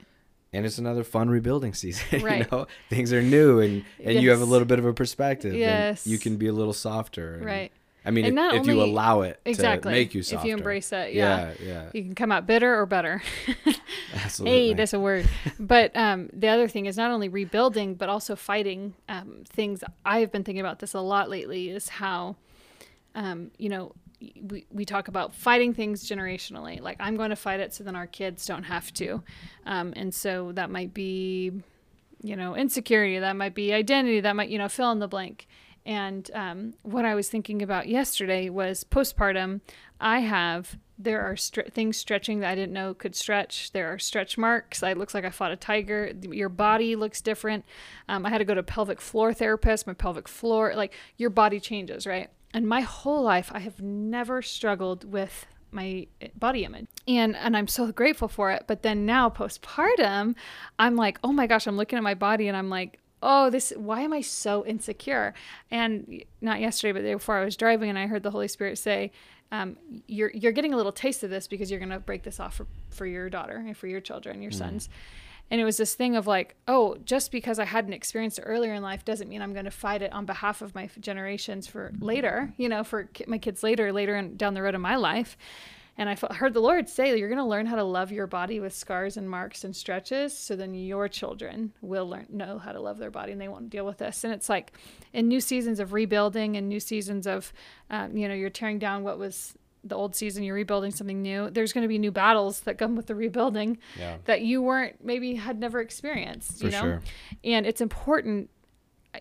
and 0.52 0.64
it's 0.64 0.78
another 0.78 1.04
fun 1.04 1.28
rebuilding 1.28 1.74
season. 1.74 2.06
you 2.40 2.46
know, 2.50 2.66
things 2.88 3.12
are 3.12 3.20
new, 3.20 3.60
and 3.60 3.84
and 4.02 4.18
you 4.22 4.30
have 4.30 4.40
a 4.40 4.46
little 4.46 4.64
bit 4.64 4.78
of 4.78 4.86
a 4.86 4.94
perspective. 4.94 5.52
Yes. 5.54 6.06
you 6.06 6.16
can 6.18 6.38
be 6.38 6.46
a 6.46 6.54
little 6.54 6.72
softer. 6.72 7.34
and- 7.34 7.44
Right. 7.44 7.70
I 8.08 8.10
mean, 8.10 8.24
if, 8.24 8.54
if 8.62 8.66
you 8.66 8.82
allow 8.82 9.20
it 9.20 9.40
exactly 9.44 9.92
to 9.92 9.98
make 9.98 10.14
you 10.14 10.22
softer. 10.22 10.46
if 10.46 10.48
you 10.48 10.56
embrace 10.56 10.92
it 10.92 11.12
yeah, 11.12 11.52
yeah, 11.60 11.66
yeah, 11.66 11.90
you 11.92 12.02
can 12.02 12.14
come 12.14 12.32
out 12.32 12.46
bitter 12.46 12.78
or 12.78 12.86
better 12.86 13.22
absolutely. 14.14 14.68
Hey, 14.68 14.74
that's 14.74 14.92
a 14.92 15.00
word. 15.00 15.28
but 15.58 15.94
um, 15.96 16.28
the 16.32 16.48
other 16.48 16.68
thing 16.68 16.86
is 16.86 16.96
not 16.96 17.10
only 17.10 17.28
rebuilding, 17.28 17.94
but 17.94 18.08
also 18.08 18.36
fighting 18.36 18.94
um, 19.08 19.44
things. 19.48 19.82
I've 20.04 20.32
been 20.32 20.44
thinking 20.44 20.60
about 20.60 20.78
this 20.78 20.94
a 20.94 21.00
lot 21.00 21.30
lately. 21.30 21.70
Is 21.70 21.88
how, 21.88 22.36
um, 23.14 23.50
you 23.58 23.68
know, 23.68 23.92
we 24.42 24.66
we 24.70 24.84
talk 24.84 25.08
about 25.08 25.34
fighting 25.34 25.74
things 25.74 26.08
generationally. 26.08 26.80
Like 26.80 26.96
I'm 27.00 27.16
going 27.16 27.30
to 27.30 27.36
fight 27.36 27.60
it 27.60 27.74
so 27.74 27.84
then 27.84 27.96
our 27.96 28.06
kids 28.06 28.46
don't 28.46 28.64
have 28.64 28.92
to, 28.94 29.22
um, 29.66 29.92
and 29.96 30.14
so 30.14 30.52
that 30.52 30.70
might 30.70 30.94
be, 30.94 31.52
you 32.22 32.36
know, 32.36 32.56
insecurity. 32.56 33.18
That 33.18 33.36
might 33.36 33.54
be 33.54 33.72
identity. 33.72 34.20
That 34.20 34.36
might 34.36 34.48
you 34.48 34.58
know 34.58 34.68
fill 34.68 34.92
in 34.92 34.98
the 34.98 35.08
blank. 35.08 35.46
And 35.86 36.30
um, 36.34 36.74
what 36.82 37.04
I 37.04 37.14
was 37.14 37.28
thinking 37.28 37.62
about 37.62 37.88
yesterday 37.88 38.48
was 38.48 38.84
postpartum. 38.84 39.60
I 40.00 40.20
have 40.20 40.76
there 40.98 41.22
are 41.22 41.34
stre- 41.34 41.72
things 41.72 41.96
stretching 41.96 42.40
that 42.40 42.50
I 42.50 42.54
didn't 42.56 42.72
know 42.72 42.92
could 42.92 43.14
stretch. 43.14 43.72
There 43.72 43.92
are 43.92 43.98
stretch 43.98 44.36
marks. 44.36 44.82
I 44.82 44.94
looks 44.94 45.14
like 45.14 45.24
I 45.24 45.30
fought 45.30 45.52
a 45.52 45.56
tiger. 45.56 46.12
Your 46.22 46.48
body 46.48 46.96
looks 46.96 47.20
different. 47.20 47.64
Um, 48.08 48.26
I 48.26 48.30
had 48.30 48.38
to 48.38 48.44
go 48.44 48.54
to 48.54 48.62
pelvic 48.62 49.00
floor 49.00 49.32
therapist. 49.32 49.86
My 49.86 49.92
pelvic 49.92 50.26
floor, 50.26 50.74
like 50.74 50.92
your 51.16 51.30
body 51.30 51.60
changes, 51.60 52.06
right? 52.06 52.30
And 52.52 52.66
my 52.66 52.80
whole 52.80 53.22
life, 53.22 53.50
I 53.54 53.60
have 53.60 53.80
never 53.80 54.42
struggled 54.42 55.04
with 55.04 55.46
my 55.70 56.06
body 56.34 56.64
image 56.64 56.86
and 57.06 57.36
and 57.36 57.54
I'm 57.54 57.68
so 57.68 57.92
grateful 57.92 58.26
for 58.26 58.50
it 58.50 58.64
but 58.66 58.82
then 58.82 59.04
now 59.04 59.28
postpartum 59.28 60.34
I'm 60.78 60.96
like 60.96 61.18
oh 61.22 61.30
my 61.30 61.46
gosh 61.46 61.66
I'm 61.66 61.76
looking 61.76 61.98
at 61.98 62.02
my 62.02 62.14
body 62.14 62.48
and 62.48 62.56
I'm 62.56 62.70
like 62.70 62.98
oh 63.22 63.50
this 63.50 63.72
why 63.76 64.02
am 64.02 64.12
I 64.12 64.20
so 64.20 64.64
insecure? 64.66 65.34
And 65.70 66.24
not 66.40 66.60
yesterday 66.60 66.92
but 66.92 67.02
the 67.02 67.08
day 67.08 67.14
before 67.14 67.38
I 67.38 67.44
was 67.44 67.56
driving 67.56 67.88
and 67.88 67.98
I 67.98 68.06
heard 68.06 68.22
the 68.22 68.30
Holy 68.30 68.48
Spirit 68.48 68.78
say 68.78 69.12
um, 69.50 69.76
you're 70.06 70.30
you're 70.30 70.52
getting 70.52 70.74
a 70.74 70.76
little 70.76 70.92
taste 70.92 71.22
of 71.22 71.30
this 71.30 71.46
because 71.46 71.70
you're 71.70 71.80
gonna 71.80 72.00
break 72.00 72.22
this 72.22 72.38
off 72.40 72.56
for, 72.56 72.66
for 72.90 73.06
your 73.06 73.30
daughter 73.30 73.56
and 73.56 73.76
for 73.76 73.86
your 73.86 74.00
children 74.00 74.42
your 74.42 74.52
mm. 74.52 74.58
sons. 74.58 74.88
And 75.50 75.62
it 75.62 75.64
was 75.64 75.78
this 75.78 75.94
thing 75.94 76.14
of 76.14 76.26
like 76.26 76.56
oh 76.68 76.98
just 77.06 77.32
because 77.32 77.58
i 77.58 77.64
hadn't 77.64 77.94
experienced 77.94 78.38
it 78.38 78.42
earlier 78.42 78.74
in 78.74 78.82
life 78.82 79.02
doesn't 79.06 79.30
mean 79.30 79.40
i'm 79.40 79.54
going 79.54 79.64
to 79.64 79.70
fight 79.70 80.02
it 80.02 80.12
on 80.12 80.26
behalf 80.26 80.60
of 80.60 80.74
my 80.74 80.90
generations 81.00 81.66
for 81.66 81.90
later 82.00 82.52
you 82.58 82.68
know 82.68 82.84
for 82.84 83.08
my 83.26 83.38
kids 83.38 83.62
later 83.62 83.90
later 83.90 84.14
and 84.14 84.36
down 84.36 84.52
the 84.52 84.60
road 84.60 84.74
in 84.74 84.82
my 84.82 84.96
life 84.96 85.38
and 85.98 86.08
i 86.08 86.16
heard 86.34 86.54
the 86.54 86.60
lord 86.60 86.88
say 86.88 87.16
you're 87.18 87.28
going 87.28 87.38
to 87.38 87.44
learn 87.44 87.66
how 87.66 87.76
to 87.76 87.84
love 87.84 88.10
your 88.10 88.26
body 88.26 88.60
with 88.60 88.72
scars 88.72 89.16
and 89.16 89.28
marks 89.28 89.64
and 89.64 89.76
stretches 89.76 90.36
so 90.36 90.56
then 90.56 90.72
your 90.74 91.08
children 91.08 91.72
will 91.82 92.08
learn 92.08 92.26
know 92.30 92.58
how 92.58 92.72
to 92.72 92.80
love 92.80 92.98
their 92.98 93.10
body 93.10 93.32
and 93.32 93.40
they 93.40 93.48
won't 93.48 93.68
deal 93.68 93.84
with 93.84 93.98
this 93.98 94.24
and 94.24 94.32
it's 94.32 94.48
like 94.48 94.72
in 95.12 95.28
new 95.28 95.40
seasons 95.40 95.78
of 95.78 95.92
rebuilding 95.92 96.56
and 96.56 96.68
new 96.68 96.80
seasons 96.80 97.26
of 97.26 97.52
um, 97.90 98.16
you 98.16 98.26
know 98.26 98.34
you're 98.34 98.48
tearing 98.48 98.78
down 98.78 99.02
what 99.02 99.18
was 99.18 99.54
the 99.84 99.94
old 99.94 100.14
season, 100.14 100.42
you're 100.42 100.54
rebuilding 100.54 100.90
something 100.90 101.22
new. 101.22 101.50
There's 101.50 101.72
going 101.72 101.82
to 101.82 101.88
be 101.88 101.98
new 101.98 102.10
battles 102.10 102.60
that 102.60 102.78
come 102.78 102.96
with 102.96 103.06
the 103.06 103.14
rebuilding 103.14 103.78
yeah. 103.98 104.16
that 104.24 104.42
you 104.42 104.62
weren't 104.62 105.04
maybe 105.04 105.34
had 105.34 105.58
never 105.58 105.80
experienced. 105.80 106.62
You 106.62 106.70
know, 106.70 106.80
sure. 106.80 107.02
and 107.44 107.66
it's 107.66 107.80
important. 107.80 108.50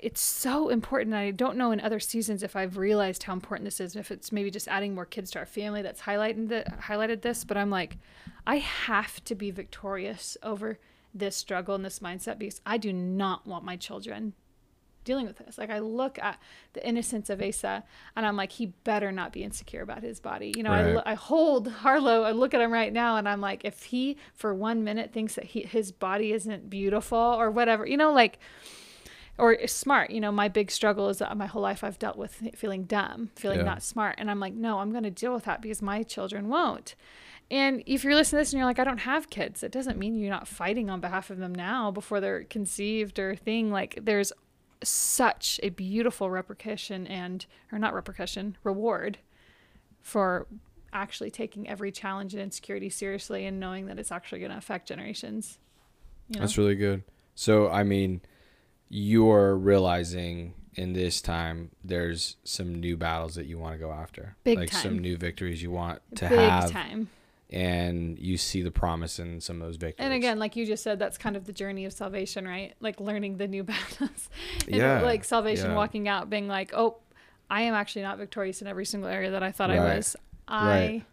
It's 0.02 0.22
so 0.22 0.70
important. 0.70 1.16
I 1.16 1.32
don't 1.32 1.58
know 1.58 1.72
in 1.72 1.80
other 1.80 2.00
seasons 2.00 2.44
if 2.44 2.56
I've 2.56 2.78
realized 2.78 3.24
how 3.24 3.34
important 3.34 3.66
this 3.66 3.80
is. 3.80 3.96
If 3.96 4.12
it's 4.12 4.32
maybe 4.32 4.52
just 4.52 4.68
adding 4.68 4.94
more 4.94 5.06
kids 5.06 5.32
to 5.32 5.40
our 5.40 5.46
family 5.46 5.82
that's 5.82 6.02
highlighted 6.02 6.50
the, 6.50 6.66
highlighted 6.84 7.22
this, 7.22 7.44
but 7.44 7.58
I'm 7.58 7.70
like, 7.70 7.98
I 8.46 8.58
have 8.58 9.24
to 9.26 9.36
be 9.36 9.50
victorious 9.50 10.38
over 10.44 10.78
this 11.14 11.36
struggle 11.36 11.74
and 11.74 11.86
this 11.86 12.00
mindset 12.00 12.38
because 12.38 12.62
I 12.66 12.78
do 12.78 12.92
not 12.92 13.48
want 13.48 13.64
my 13.64 13.76
children 13.76 14.34
dealing 15.08 15.26
with 15.26 15.38
this. 15.38 15.58
Like 15.58 15.70
I 15.70 15.80
look 15.80 16.20
at 16.20 16.38
the 16.74 16.86
innocence 16.86 17.30
of 17.30 17.42
Asa 17.42 17.84
and 18.16 18.26
I'm 18.26 18.36
like, 18.36 18.52
he 18.52 18.68
better 18.84 19.12
not 19.12 19.32
be 19.32 19.42
insecure 19.42 19.82
about 19.82 20.04
his 20.04 20.20
body. 20.20 20.54
You 20.56 20.64
know, 20.64 20.72
right. 20.72 21.02
I, 21.06 21.12
I 21.12 21.16
hold 21.16 21.70
Harlow, 21.70 22.24
I 22.24 22.34
look 22.34 22.54
at 22.54 22.60
him 22.60 22.74
right 22.74 22.92
now 22.92 23.16
and 23.16 23.28
I'm 23.28 23.40
like, 23.40 23.64
if 23.64 23.84
he 23.84 24.18
for 24.34 24.54
one 24.54 24.84
minute 24.84 25.14
thinks 25.14 25.36
that 25.36 25.46
he, 25.46 25.62
his 25.62 25.94
body 25.94 26.34
isn't 26.34 26.70
beautiful 26.70 27.18
or 27.18 27.50
whatever, 27.50 27.88
you 27.88 27.96
know, 27.96 28.12
like, 28.12 28.38
or 29.38 29.68
smart, 29.68 30.10
you 30.10 30.20
know, 30.20 30.32
my 30.32 30.48
big 30.48 30.72
struggle 30.72 31.10
is 31.10 31.20
that 31.20 31.36
my 31.38 31.46
whole 31.46 31.62
life 31.62 31.84
I've 31.84 32.00
dealt 32.00 32.18
with 32.18 32.42
feeling 32.56 32.84
dumb, 32.84 33.30
feeling 33.36 33.60
yeah. 33.60 33.66
not 33.66 33.84
smart. 33.84 34.16
And 34.18 34.32
I'm 34.32 34.40
like, 34.40 34.54
no, 34.54 34.80
I'm 34.80 34.92
going 34.92 35.04
to 35.04 35.12
deal 35.12 35.34
with 35.34 35.44
that 35.46 35.62
because 35.62 35.82
my 35.82 36.04
children 36.04 36.50
won't. 36.50 36.96
And 37.50 37.84
if 37.86 38.04
you're 38.04 38.16
listening 38.16 38.40
to 38.40 38.42
this 38.42 38.52
and 38.54 38.58
you're 38.58 38.66
like, 38.66 38.80
I 38.80 38.84
don't 38.84 39.00
have 39.00 39.30
kids, 39.30 39.64
it 39.64 39.72
doesn't 39.72 39.98
mean 39.98 40.18
you're 40.18 40.30
not 40.30 40.48
fighting 40.48 40.90
on 40.90 41.00
behalf 41.00 41.30
of 41.30 41.38
them 41.38 41.54
now 41.54 41.92
before 41.92 42.20
they're 42.20 42.44
conceived 42.44 43.20
or 43.20 43.36
thing. 43.36 43.72
Like 43.72 44.00
there's 44.02 44.34
such 44.84 45.60
a 45.64 45.70
beautiful 45.70 46.30
repercussion 46.30 47.08
and 47.08 47.46
or 47.72 47.80
not 47.80 47.94
repercussion 47.94 48.58
reward 48.64 49.20
for 50.02 50.48
actually 50.94 51.30
taking 51.30 51.68
every 51.68 51.92
challenge 51.92 52.34
and 52.34 52.42
insecurity 52.42 52.90
seriously 52.90 53.46
and 53.46 53.60
knowing 53.60 53.88
that 53.88 54.00
it's 54.00 54.12
actually 54.12 54.40
going 54.40 54.52
to 54.52 54.58
affect 54.58 54.88
generations 54.88 55.60
you 56.30 56.36
know? 56.36 56.42
that's 56.42 56.58
really 56.58 56.76
good 56.76 57.04
so 57.36 57.70
i 57.70 57.84
mean 57.84 58.22
you're 58.90 59.56
realizing 59.56 60.54
in 60.76 60.94
this 60.94 61.22
time 61.22 61.72
there's 61.84 62.38
some 62.44 62.76
new 62.76 62.96
battles 62.96 63.36
that 63.36 63.46
you 63.48 63.58
want 63.58 63.74
to 63.74 63.80
go 63.80 63.92
after 63.92 64.36
Big 64.44 64.60
like 64.60 64.70
time. 64.70 64.82
some 64.82 65.00
new 65.00 65.18
victories 65.18 65.62
you 65.62 65.72
want 65.72 66.02
to 66.16 66.30
Big 66.30 66.38
have 66.38 66.72
time 66.72 67.10
and 67.50 68.20
you 68.20 68.38
see 68.38 68.62
the 68.62 68.72
promise 68.72 69.20
in 69.20 69.40
some 69.40 69.62
of 69.62 69.68
those 69.68 69.78
victories. 69.78 70.06
And 70.06 70.14
again, 70.14 70.38
like 70.38 70.56
you 70.56 70.66
just 70.66 70.84
said, 70.84 71.00
that's 71.00 71.18
kind 71.18 71.38
of 71.38 71.46
the 71.46 71.54
journey 71.54 71.86
of 71.86 71.94
salvation, 71.94 72.48
right? 72.48 72.74
Like 72.82 73.00
learning 73.00 73.38
the 73.38 73.48
new 73.48 73.64
battles. 73.64 74.30
yeah. 74.68 75.02
Like 75.02 75.24
salvation, 75.24 75.72
yeah. 75.72 75.76
walking 75.76 76.08
out, 76.08 76.30
being 76.30 76.48
like, 76.48 76.74
oh, 76.74 76.98
I 77.50 77.62
am 77.62 77.74
actually 77.74 78.02
not 78.02 78.18
victorious 78.18 78.62
in 78.62 78.68
every 78.68 78.86
single 78.86 79.10
area 79.10 79.32
that 79.32 79.44
I 79.44 79.52
thought 79.52 79.70
right. 79.70 79.80
I 79.80 79.96
was. 79.96 80.16
I. 80.48 80.68
Right. 80.68 81.04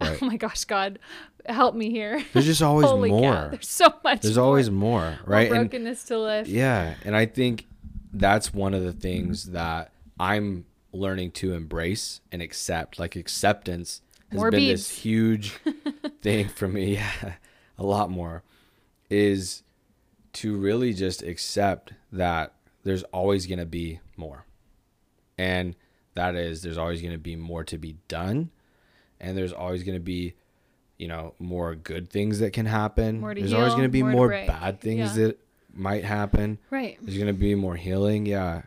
Oh 0.06 0.08
right. 0.08 0.22
Oh 0.22 0.26
my 0.26 0.36
gosh, 0.36 0.64
God, 0.64 0.98
help 1.46 1.74
me 1.74 1.90
here. 1.90 2.24
There's 2.32 2.46
just 2.46 2.62
always 2.62 2.90
more. 3.10 3.32
Cow. 3.32 3.48
There's 3.48 3.68
so 3.68 3.92
much. 4.02 4.22
There's 4.22 4.36
more. 4.36 4.46
always 4.46 4.70
more, 4.70 5.18
right? 5.26 5.50
More 5.50 5.60
brokenness 5.60 6.00
and, 6.02 6.08
to 6.08 6.18
lift. 6.18 6.48
Yeah, 6.48 6.94
and 7.04 7.14
I 7.14 7.26
think 7.26 7.66
that's 8.12 8.52
one 8.54 8.72
of 8.72 8.82
the 8.82 8.92
things 8.92 9.50
that 9.50 9.92
I'm 10.18 10.64
learning 10.92 11.32
to 11.32 11.52
embrace 11.52 12.20
and 12.32 12.40
accept. 12.40 12.98
Like 12.98 13.14
acceptance 13.14 14.00
has 14.30 14.38
more 14.38 14.50
been 14.50 14.60
beads. 14.60 14.88
this 14.88 14.98
huge 14.98 15.58
thing 16.22 16.48
for 16.48 16.66
me. 16.66 16.94
Yeah, 16.94 17.34
a 17.78 17.84
lot 17.84 18.10
more 18.10 18.42
is 19.10 19.62
to 20.32 20.56
really 20.56 20.94
just 20.94 21.22
accept 21.22 21.92
that 22.12 22.54
there's 22.84 23.02
always 23.04 23.46
going 23.46 23.58
to 23.58 23.66
be 23.66 24.00
more. 24.16 24.46
And 25.36 25.74
that 26.14 26.34
is 26.34 26.62
there's 26.62 26.78
always 26.78 27.00
going 27.00 27.12
to 27.12 27.18
be 27.18 27.36
more 27.36 27.64
to 27.64 27.78
be 27.78 27.96
done 28.08 28.50
and 29.20 29.36
there's 29.36 29.52
always 29.52 29.82
going 29.82 29.96
to 29.96 30.04
be 30.04 30.34
you 30.98 31.08
know 31.08 31.34
more 31.38 31.74
good 31.74 32.10
things 32.10 32.40
that 32.40 32.52
can 32.52 32.66
happen. 32.66 33.20
there's 33.20 33.50
heal, 33.50 33.58
always 33.58 33.72
going 33.72 33.84
to 33.84 33.88
be 33.88 34.02
more, 34.02 34.12
more 34.12 34.28
bad 34.28 34.80
things 34.80 35.16
yeah. 35.16 35.26
that 35.26 35.40
might 35.72 36.04
happen. 36.04 36.58
Right. 36.70 36.98
There's 37.00 37.16
going 37.16 37.28
to 37.28 37.32
be 37.32 37.54
more 37.54 37.76
healing. 37.76 38.26
Yeah. 38.26 38.62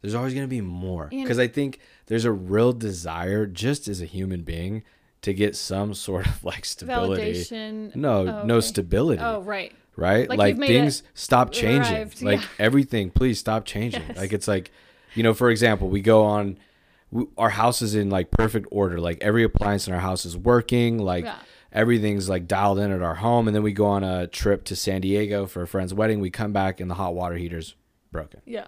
There's 0.00 0.14
always 0.14 0.34
going 0.34 0.44
to 0.44 0.50
be 0.50 0.60
more 0.60 1.08
because 1.10 1.38
I 1.38 1.48
think 1.48 1.80
there's 2.06 2.24
a 2.24 2.32
real 2.32 2.72
desire 2.72 3.46
just 3.46 3.88
as 3.88 4.00
a 4.00 4.04
human 4.04 4.42
being 4.42 4.84
to 5.22 5.34
get 5.34 5.56
some 5.56 5.94
sort 5.94 6.26
of 6.26 6.44
like 6.44 6.64
stability. 6.64 7.32
Validation. 7.32 7.96
No, 7.96 8.10
oh, 8.12 8.28
okay. 8.28 8.46
no 8.46 8.60
stability. 8.60 9.22
Oh, 9.22 9.40
right. 9.42 9.72
Right? 9.96 10.28
Like, 10.28 10.38
like 10.38 10.58
things 10.58 11.02
stop 11.14 11.50
changing. 11.50 11.96
Arrived. 11.96 12.22
Like 12.22 12.40
yeah. 12.40 12.46
everything, 12.60 13.10
please 13.10 13.38
stop 13.40 13.64
changing. 13.64 14.02
Yes. 14.08 14.16
Like 14.16 14.32
it's 14.32 14.46
like, 14.46 14.70
you 15.14 15.24
know, 15.24 15.34
for 15.34 15.50
example, 15.50 15.88
we 15.88 16.00
go 16.00 16.22
on 16.22 16.58
we, 17.10 17.26
our 17.36 17.50
house 17.50 17.82
is 17.82 17.94
in 17.94 18.10
like 18.10 18.30
perfect 18.30 18.68
order. 18.70 19.00
Like 19.00 19.18
every 19.20 19.44
appliance 19.44 19.86
in 19.86 19.94
our 19.94 20.00
house 20.00 20.24
is 20.24 20.36
working. 20.36 20.98
Like 20.98 21.24
yeah. 21.24 21.38
everything's 21.72 22.28
like 22.28 22.46
dialed 22.46 22.78
in 22.78 22.90
at 22.90 23.02
our 23.02 23.16
home. 23.16 23.48
And 23.48 23.54
then 23.54 23.62
we 23.62 23.72
go 23.72 23.86
on 23.86 24.04
a 24.04 24.26
trip 24.26 24.64
to 24.64 24.76
San 24.76 25.00
Diego 25.00 25.46
for 25.46 25.62
a 25.62 25.66
friend's 25.66 25.94
wedding. 25.94 26.20
We 26.20 26.30
come 26.30 26.52
back 26.52 26.80
and 26.80 26.90
the 26.90 26.94
hot 26.94 27.14
water 27.14 27.36
heater's 27.36 27.74
broken. 28.12 28.40
Yeah. 28.44 28.66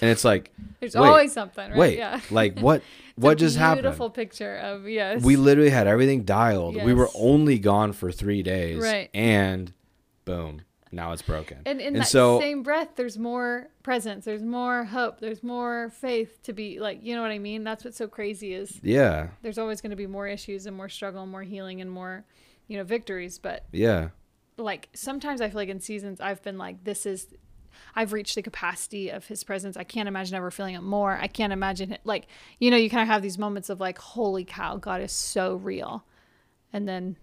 And 0.00 0.10
it's 0.10 0.24
like 0.24 0.52
there's 0.78 0.94
wait, 0.94 1.08
always 1.08 1.32
something, 1.32 1.70
right? 1.70 1.78
Wait, 1.78 1.98
yeah. 1.98 2.20
like 2.30 2.58
what? 2.60 2.82
what 3.16 3.36
just 3.36 3.56
happened? 3.56 3.82
Beautiful 3.82 4.10
picture 4.10 4.56
of 4.56 4.88
yes. 4.88 5.22
We 5.22 5.36
literally 5.36 5.70
had 5.70 5.88
everything 5.88 6.22
dialed. 6.22 6.76
Yes. 6.76 6.86
We 6.86 6.94
were 6.94 7.08
only 7.16 7.58
gone 7.58 7.92
for 7.92 8.12
three 8.12 8.44
days, 8.44 8.78
right? 8.78 9.10
And 9.12 9.72
boom, 10.24 10.62
now 10.90 11.12
it's 11.12 11.22
broken. 11.22 11.58
And 11.66 11.80
in 11.80 11.88
and 11.88 11.96
that 11.96 12.08
so, 12.08 12.40
same 12.40 12.62
breath, 12.62 12.90
there's 12.96 13.18
more 13.18 13.68
presence. 13.82 14.24
There's 14.24 14.42
more 14.42 14.84
hope. 14.84 15.20
There's 15.20 15.42
more 15.42 15.90
faith 15.90 16.42
to 16.44 16.52
be 16.52 16.80
like, 16.80 17.00
you 17.02 17.14
know 17.14 17.22
what 17.22 17.30
I 17.30 17.38
mean? 17.38 17.64
That's 17.64 17.84
what's 17.84 17.96
so 17.96 18.08
crazy 18.08 18.54
is 18.54 18.80
yeah. 18.82 19.28
There's 19.42 19.58
always 19.58 19.80
going 19.80 19.90
to 19.90 19.96
be 19.96 20.06
more 20.06 20.26
issues 20.26 20.66
and 20.66 20.76
more 20.76 20.88
struggle 20.88 21.22
and 21.22 21.30
more 21.30 21.42
healing 21.42 21.80
and 21.80 21.90
more, 21.90 22.24
you 22.66 22.76
know, 22.76 22.84
victories. 22.84 23.38
But 23.38 23.64
yeah, 23.72 24.08
like 24.56 24.88
sometimes 24.94 25.40
I 25.40 25.48
feel 25.48 25.56
like 25.56 25.68
in 25.68 25.80
seasons 25.80 26.20
I've 26.20 26.42
been 26.42 26.58
like, 26.58 26.84
this 26.84 27.06
is 27.06 27.28
I've 27.94 28.12
reached 28.12 28.34
the 28.34 28.42
capacity 28.42 29.10
of 29.10 29.26
his 29.26 29.44
presence. 29.44 29.76
I 29.76 29.84
can't 29.84 30.08
imagine 30.08 30.36
ever 30.36 30.50
feeling 30.50 30.74
it 30.74 30.82
more. 30.82 31.18
I 31.20 31.26
can't 31.26 31.52
imagine 31.52 31.92
it 31.92 32.00
like, 32.04 32.26
you 32.58 32.70
know, 32.70 32.76
you 32.76 32.90
kind 32.90 33.02
of 33.02 33.08
have 33.08 33.22
these 33.22 33.38
moments 33.38 33.70
of 33.70 33.80
like, 33.80 33.98
holy 33.98 34.44
cow, 34.44 34.76
God 34.76 35.00
is 35.00 35.12
so 35.12 35.56
real. 35.56 36.04
And 36.72 36.88
then 36.88 37.16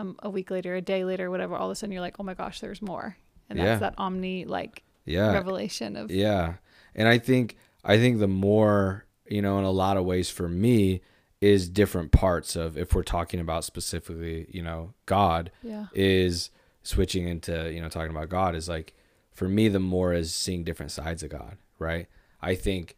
um, 0.00 0.16
a 0.22 0.30
week 0.30 0.50
later, 0.50 0.74
a 0.74 0.80
day 0.80 1.04
later, 1.04 1.30
whatever, 1.30 1.56
all 1.56 1.66
of 1.66 1.72
a 1.72 1.74
sudden 1.74 1.92
you're 1.92 2.00
like, 2.00 2.16
oh 2.18 2.22
my 2.22 2.34
gosh, 2.34 2.60
there's 2.60 2.82
more. 2.82 3.16
And 3.48 3.58
that's 3.58 3.66
yeah. 3.66 3.78
that 3.78 3.94
omni 3.98 4.44
like 4.44 4.82
yeah. 5.04 5.32
revelation 5.32 5.96
of 5.96 6.10
Yeah. 6.10 6.54
And 6.94 7.08
I 7.08 7.18
think 7.18 7.56
I 7.84 7.98
think 7.98 8.18
the 8.18 8.28
more, 8.28 9.06
you 9.26 9.42
know, 9.42 9.58
in 9.58 9.64
a 9.64 9.70
lot 9.70 9.96
of 9.96 10.04
ways 10.04 10.30
for 10.30 10.48
me 10.48 11.02
is 11.40 11.68
different 11.68 12.12
parts 12.12 12.56
of 12.56 12.76
if 12.76 12.94
we're 12.94 13.02
talking 13.02 13.40
about 13.40 13.64
specifically, 13.64 14.46
you 14.50 14.62
know, 14.62 14.94
God 15.06 15.50
yeah. 15.62 15.86
is 15.94 16.50
switching 16.82 17.26
into, 17.28 17.72
you 17.72 17.80
know, 17.80 17.88
talking 17.88 18.10
about 18.10 18.28
God 18.28 18.54
is 18.54 18.68
like 18.68 18.94
for 19.32 19.48
me 19.48 19.68
the 19.68 19.80
more 19.80 20.12
is 20.12 20.34
seeing 20.34 20.64
different 20.64 20.92
sides 20.92 21.22
of 21.22 21.30
God, 21.30 21.56
right? 21.78 22.06
I 22.40 22.54
think 22.54 22.96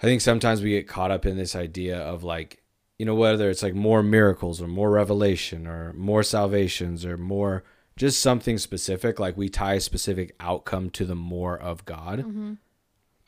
I 0.00 0.06
think 0.06 0.20
sometimes 0.20 0.62
we 0.62 0.70
get 0.70 0.88
caught 0.88 1.10
up 1.10 1.24
in 1.24 1.36
this 1.36 1.56
idea 1.56 1.98
of 1.98 2.22
like, 2.22 2.62
you 2.98 3.06
know, 3.06 3.14
whether 3.14 3.50
it's 3.50 3.62
like 3.62 3.74
more 3.74 4.02
miracles 4.02 4.62
or 4.62 4.68
more 4.68 4.90
revelation 4.90 5.66
or 5.66 5.92
more 5.92 6.22
salvations 6.22 7.04
or 7.04 7.16
more 7.16 7.64
just 7.96 8.20
something 8.20 8.58
specific, 8.58 9.18
like 9.18 9.36
we 9.36 9.48
tie 9.48 9.74
a 9.74 9.80
specific 9.80 10.34
outcome 10.38 10.90
to 10.90 11.04
the 11.04 11.14
more 11.14 11.58
of 11.58 11.84
God. 11.84 12.20
Mm-hmm. 12.20 12.54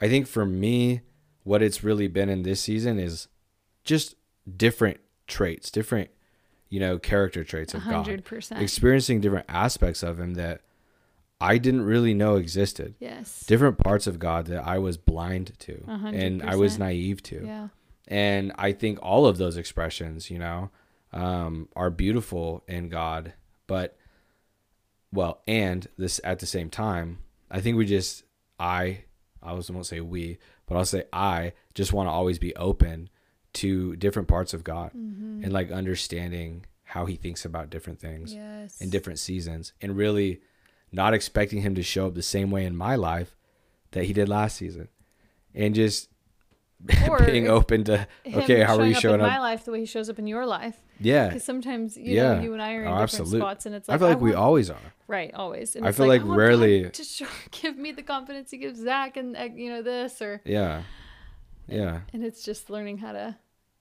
I 0.01 0.09
think 0.09 0.27
for 0.27 0.45
me, 0.45 1.01
what 1.43 1.63
it's 1.63 1.83
really 1.83 2.09
been 2.09 2.29
in 2.29 2.43
this 2.43 2.61
season 2.61 2.99
is 2.99 3.29
just 3.85 4.15
different 4.57 5.01
traits, 5.27 5.71
different, 5.71 6.11
you 6.69 6.81
know, 6.81 6.99
character 6.99 7.45
traits 7.45 7.73
of 7.75 7.85
God. 7.85 8.07
100%. 8.07 8.61
Experiencing 8.61 9.21
different 9.21 9.47
aspects 9.49 10.03
of 10.03 10.21
him 10.21 10.35
that 10.35 10.61
I 11.41 11.57
didn't 11.59 11.83
really 11.83 12.15
know 12.15 12.37
existed. 12.37 12.95
yes. 12.99 13.45
Different 13.47 13.79
parts 13.79 14.07
of 14.07 14.19
God 14.19 14.47
that 14.47 14.67
I 14.67 14.79
was 14.79 14.97
blind 14.97 15.53
to 15.61 15.83
A 15.87 15.97
hundred 15.97 16.23
and 16.23 16.43
I 16.43 16.57
was 16.57 16.79
naive 16.79 17.23
to. 17.25 17.45
Yeah. 17.45 17.69
And 18.09 18.53
I 18.57 18.73
think 18.73 18.99
all 19.03 19.27
of 19.27 19.37
those 19.39 19.57
expressions, 19.57 20.31
you 20.31 20.39
know, 20.39 20.71
um, 21.13 21.69
are 21.77 21.91
beautiful 21.91 22.65
in 22.67 22.89
God. 22.89 23.35
But, 23.67 23.97
well, 25.13 25.43
and 25.47 25.87
this 25.97 26.21
at 26.25 26.39
the 26.39 26.47
same 26.47 26.71
time, 26.71 27.19
I 27.51 27.61
think 27.61 27.77
we 27.77 27.87
just, 27.87 28.25
I, 28.59 29.05
I 29.43 29.53
was 29.53 29.71
won't 29.71 29.87
say 29.87 30.01
we, 30.01 30.39
but 30.67 30.77
I'll 30.77 30.85
say 30.85 31.05
I 31.13 31.53
just 31.75 31.93
want 31.93 32.09
to 32.09 32.13
always 32.13 32.39
be 32.39 32.55
open 32.57 33.09
to 33.55 33.97
different 33.97 34.29
parts 34.29 34.53
of 34.55 34.65
God 34.65 34.91
Mm-hmm. 34.97 35.45
and 35.45 35.53
like 35.53 35.71
understanding 35.71 36.67
how 36.85 37.07
he 37.07 37.17
thinks 37.17 37.45
about 37.45 37.71
different 37.71 38.01
things 38.01 38.33
Yes. 38.35 38.81
in 38.81 38.91
different 38.91 39.19
seasons 39.19 39.73
and 39.81 39.97
really 39.97 40.41
not 40.93 41.13
expecting 41.15 41.61
him 41.63 41.75
to 41.75 41.83
show 41.83 42.07
up 42.07 42.15
the 42.15 42.23
same 42.23 42.51
way 42.51 42.65
in 42.65 42.75
my 42.77 42.95
life 42.97 43.37
that 43.93 44.05
he 44.05 44.13
did 44.13 44.29
last 44.29 44.57
season 44.57 44.89
and 45.55 45.75
just 45.75 46.09
being 47.27 47.49
open 47.49 47.83
to 47.85 48.07
okay 48.33 48.63
how 48.63 48.79
are 48.79 48.87
you 48.87 48.95
showing 48.95 49.15
up 49.17 49.21
in 49.21 49.27
up 49.27 49.33
my 49.33 49.41
life 49.41 49.65
the 49.65 49.73
way 49.73 49.81
he 49.81 49.87
shows 49.87 50.09
up 50.09 50.19
in 50.19 50.27
your 50.29 50.47
life? 50.47 50.77
yeah 51.01 51.27
Because 51.29 51.43
sometimes 51.45 51.97
you 51.97 52.15
Yeah. 52.15 52.35
know 52.35 52.43
you 52.43 52.53
and 52.53 52.63
I 52.63 52.75
are 52.75 52.83
in 52.85 52.89
Oh, 52.93 53.01
different 53.07 53.29
spots, 53.29 53.67
and 53.67 53.75
it's 53.75 53.89
like 53.89 53.97
i 53.97 53.99
feel 53.99 54.09
like 54.09 54.21
we 54.21 54.31
want- 54.31 54.45
always 54.45 54.71
are 54.71 54.93
right 55.09 55.33
always. 55.35 55.75
And 55.75 55.87
I 55.87 55.93
feel 55.93 56.07
like 56.07 56.23
God 56.23 56.37
rarely- 56.37 56.89
to 56.91 57.05
show, 57.05 57.27
give 57.51 57.77
me 57.77 57.91
the 57.93 58.03
confidence 58.03 58.51
he 58.53 58.59
gives 58.59 58.79
Zach, 58.81 59.17
and 59.17 59.37
uh, 59.37 59.49
you 59.55 59.71
know 59.71 59.83
this 59.83 60.23
or 60.23 60.41
yeah 60.45 60.83
yeah 61.67 62.01
and 62.13 62.25
it's 62.25 62.43
just 62.45 62.71
learning 62.71 62.99
how 62.99 63.13
to 63.13 63.37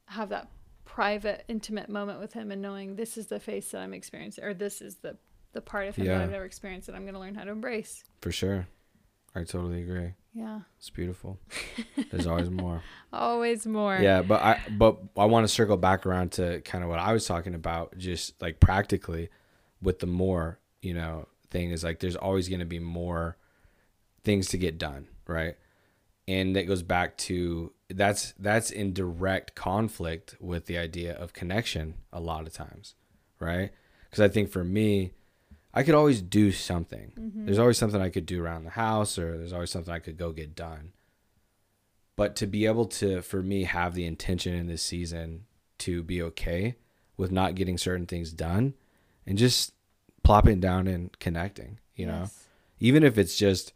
have 0.06 0.30
that 0.30 0.50
private, 0.86 1.44
intimate 1.48 1.90
moment 1.90 2.20
with 2.20 2.34
him, 2.34 2.50
and 2.52 2.62
knowing 2.62 2.96
this 2.96 3.18
is 3.18 3.28
the 3.28 3.40
face 3.40 3.70
that 3.72 3.80
I'm 3.82 3.94
experiencing, 3.94 4.44
or 4.44 4.54
this 4.56 4.82
is 4.82 4.96
the 4.98 5.18
the 5.54 5.62
part 5.62 5.88
of 5.88 5.96
him 5.96 6.06
Yeah. 6.06 6.18
that 6.18 6.24
I've 6.26 6.32
never 6.32 6.46
experienced 6.46 6.88
that 6.88 6.96
I'm 6.96 7.04
going 7.04 7.14
to 7.14 7.20
learn 7.20 7.36
how 7.36 7.44
to 7.44 7.52
embrace. 7.52 8.04
for 8.22 8.32
sure 8.32 8.68
i 9.36 9.44
totally 9.44 9.82
agree 9.84 10.14
Yeah, 10.38 10.60
it's 10.78 10.92
beautiful. 10.92 11.40
There's 12.12 12.28
always 12.28 12.52
more. 12.52 12.84
Always 13.14 13.66
more. 13.66 13.98
yeah 14.00 14.22
but 14.22 14.42
i 14.44 14.62
but 14.70 14.98
i 15.18 15.26
want 15.26 15.44
to 15.46 15.48
circle 15.48 15.78
back 15.78 16.06
around 16.06 16.34
to 16.34 16.62
kind 16.62 16.84
of 16.84 16.90
what 16.90 17.00
i 17.00 17.12
was 17.14 17.26
talking 17.26 17.56
about 17.56 17.98
just 17.98 18.40
like 18.42 18.60
practically 18.60 19.30
with 19.82 20.00
the 20.00 20.06
more 20.06 20.60
you 20.82 20.94
know 20.94 21.26
thing 21.50 21.72
is 21.72 21.84
like 21.84 22.00
there's 22.00 22.18
always 22.18 22.48
going 22.50 22.60
to 22.60 22.66
be 22.66 22.80
more 22.80 23.38
things 24.24 24.50
to 24.50 24.58
get 24.58 24.78
done 24.78 25.08
right? 25.26 25.56
And 26.28 26.56
that 26.58 26.68
goes 26.68 26.84
back 26.84 27.18
to 27.30 27.72
that's 27.90 28.34
that's 28.38 28.70
in 28.70 28.94
direct 28.94 29.56
conflict 29.56 30.36
with 30.40 30.66
the 30.66 30.78
idea 30.78 31.16
of 31.16 31.34
connection 31.34 31.96
a 32.14 32.20
lot 32.20 32.46
of 32.46 32.54
times 32.54 32.94
right? 33.40 33.72
Because 34.04 34.22
i 34.22 34.28
think 34.28 34.50
for 34.52 34.64
me 34.64 35.14
i 35.78 35.84
could 35.84 35.96
always 35.96 36.22
do 36.22 36.52
something. 36.52 37.12
Mm-hmm. 37.20 37.46
There's 37.46 37.60
always 37.60 37.78
something 37.78 38.02
i 38.02 38.10
could 38.10 38.26
do 38.26 38.44
around 38.44 38.64
the 38.64 38.72
house 38.72 39.18
or 39.18 39.38
there's 39.38 39.54
always 39.54 39.70
something 39.70 39.94
i 39.94 40.00
could 40.00 40.18
go 40.18 40.32
get 40.32 40.56
done. 40.56 40.94
But 42.16 42.36
to 42.38 42.48
be 42.48 42.66
able 42.66 42.86
to 42.86 43.22
for 43.22 43.44
me 43.44 43.66
have 43.66 43.94
the 43.94 44.06
intention 44.06 44.54
in 44.54 44.68
this 44.68 44.82
season 44.82 45.46
to 45.80 46.02
be 46.02 46.22
okay 46.24 46.76
with 47.16 47.32
not 47.32 47.56
getting 47.56 47.78
certain 47.78 48.08
things 48.08 48.34
done 48.34 48.74
and 49.26 49.38
just 49.38 49.74
plopping 50.24 50.60
down 50.60 50.88
and 50.88 51.18
connecting 51.20 51.80
you 51.98 52.06
know? 52.06 52.30
Even 52.80 53.04
if 53.04 53.18
it's 53.18 53.36
just 53.36 53.74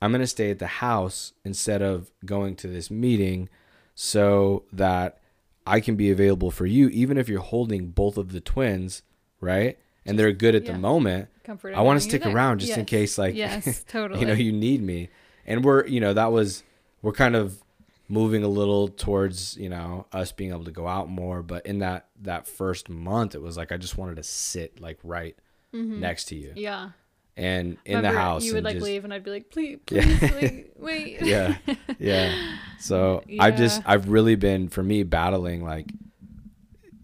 i'm 0.00 0.10
going 0.10 0.20
to 0.20 0.26
stay 0.26 0.50
at 0.50 0.58
the 0.58 0.66
house 0.66 1.32
instead 1.44 1.82
of 1.82 2.10
going 2.24 2.56
to 2.56 2.66
this 2.66 2.90
meeting 2.90 3.48
so 3.94 4.64
that 4.72 5.20
i 5.66 5.80
can 5.80 5.96
be 5.96 6.10
available 6.10 6.50
for 6.50 6.66
you 6.66 6.88
even 6.88 7.18
if 7.18 7.28
you're 7.28 7.40
holding 7.40 7.88
both 7.88 8.16
of 8.16 8.32
the 8.32 8.40
twins 8.40 9.02
right 9.40 9.78
and 10.08 10.18
they're 10.18 10.32
good 10.32 10.54
at 10.54 10.64
yeah. 10.64 10.72
the 10.72 10.78
moment 10.78 11.28
Comfort. 11.44 11.74
i 11.74 11.80
want 11.80 12.00
to 12.00 12.08
stick 12.08 12.26
around 12.26 12.60
just 12.60 12.76
in 12.76 12.84
case 12.84 13.18
like 13.18 13.34
yes, 13.34 13.84
totally. 13.88 14.20
you 14.20 14.26
know 14.26 14.32
you 14.32 14.52
need 14.52 14.82
me 14.82 15.08
and 15.46 15.64
we're 15.64 15.86
you 15.86 16.00
know 16.00 16.12
that 16.12 16.32
was 16.32 16.62
we're 17.02 17.12
kind 17.12 17.36
of 17.36 17.62
moving 18.08 18.42
a 18.42 18.48
little 18.48 18.88
towards 18.88 19.56
you 19.56 19.68
know 19.68 20.06
us 20.12 20.32
being 20.32 20.50
able 20.50 20.64
to 20.64 20.70
go 20.70 20.86
out 20.86 21.08
more 21.08 21.42
but 21.42 21.64
in 21.66 21.80
that 21.80 22.06
that 22.20 22.46
first 22.46 22.88
month 22.88 23.34
it 23.34 23.42
was 23.42 23.56
like 23.56 23.70
i 23.70 23.76
just 23.76 23.98
wanted 23.98 24.16
to 24.16 24.22
sit 24.22 24.80
like 24.80 24.98
right 25.04 25.36
mm-hmm. 25.74 26.00
next 26.00 26.24
to 26.24 26.34
you 26.34 26.52
yeah. 26.56 26.90
and 27.36 27.76
in 27.84 27.96
Remember, 27.96 28.12
the 28.12 28.18
house 28.18 28.44
you 28.44 28.54
would 28.54 28.64
like 28.64 28.76
just, 28.76 28.84
leave, 28.84 29.04
and 29.04 29.12
I'd 29.12 29.24
be 29.24 29.30
like, 29.30 29.50
please, 29.50 29.78
Yeah. 29.90 30.02
please, 30.18 30.30
wait, 30.32 30.72
wait. 30.78 31.22
yeah 31.22 31.58
yeah 31.98 32.56
so 32.80 33.22
i've 33.38 33.56
just 33.56 33.82
i've 33.84 34.08
really 34.08 34.36
been 34.36 34.68
for 34.68 34.82
me 34.82 35.02
battling 35.02 35.62
like 35.62 35.92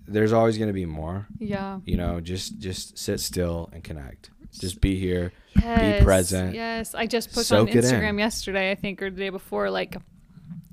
there's 0.06 0.32
always 0.32 0.58
going 0.58 0.68
to 0.68 0.74
be 0.74 0.86
more 0.86 1.26
Yeah. 1.38 1.80
you 1.84 1.96
know 1.96 2.20
just 2.20 2.58
just 2.58 2.98
sit 2.98 3.20
still 3.20 3.70
and 3.72 3.82
connect 3.82 4.30
just 4.52 4.80
be 4.80 4.98
here 4.98 5.32
Yes, 5.56 6.00
be 6.00 6.04
present. 6.04 6.54
Yes, 6.54 6.94
I 6.96 7.06
just 7.06 7.32
put 7.32 7.50
on 7.52 7.68
it 7.68 7.74
in. 7.76 7.82
Instagram 7.82 8.18
yesterday, 8.18 8.72
I 8.72 8.74
think, 8.74 9.00
or 9.02 9.08
the 9.08 9.16
day 9.16 9.28
before. 9.30 9.70
Like, 9.70 9.96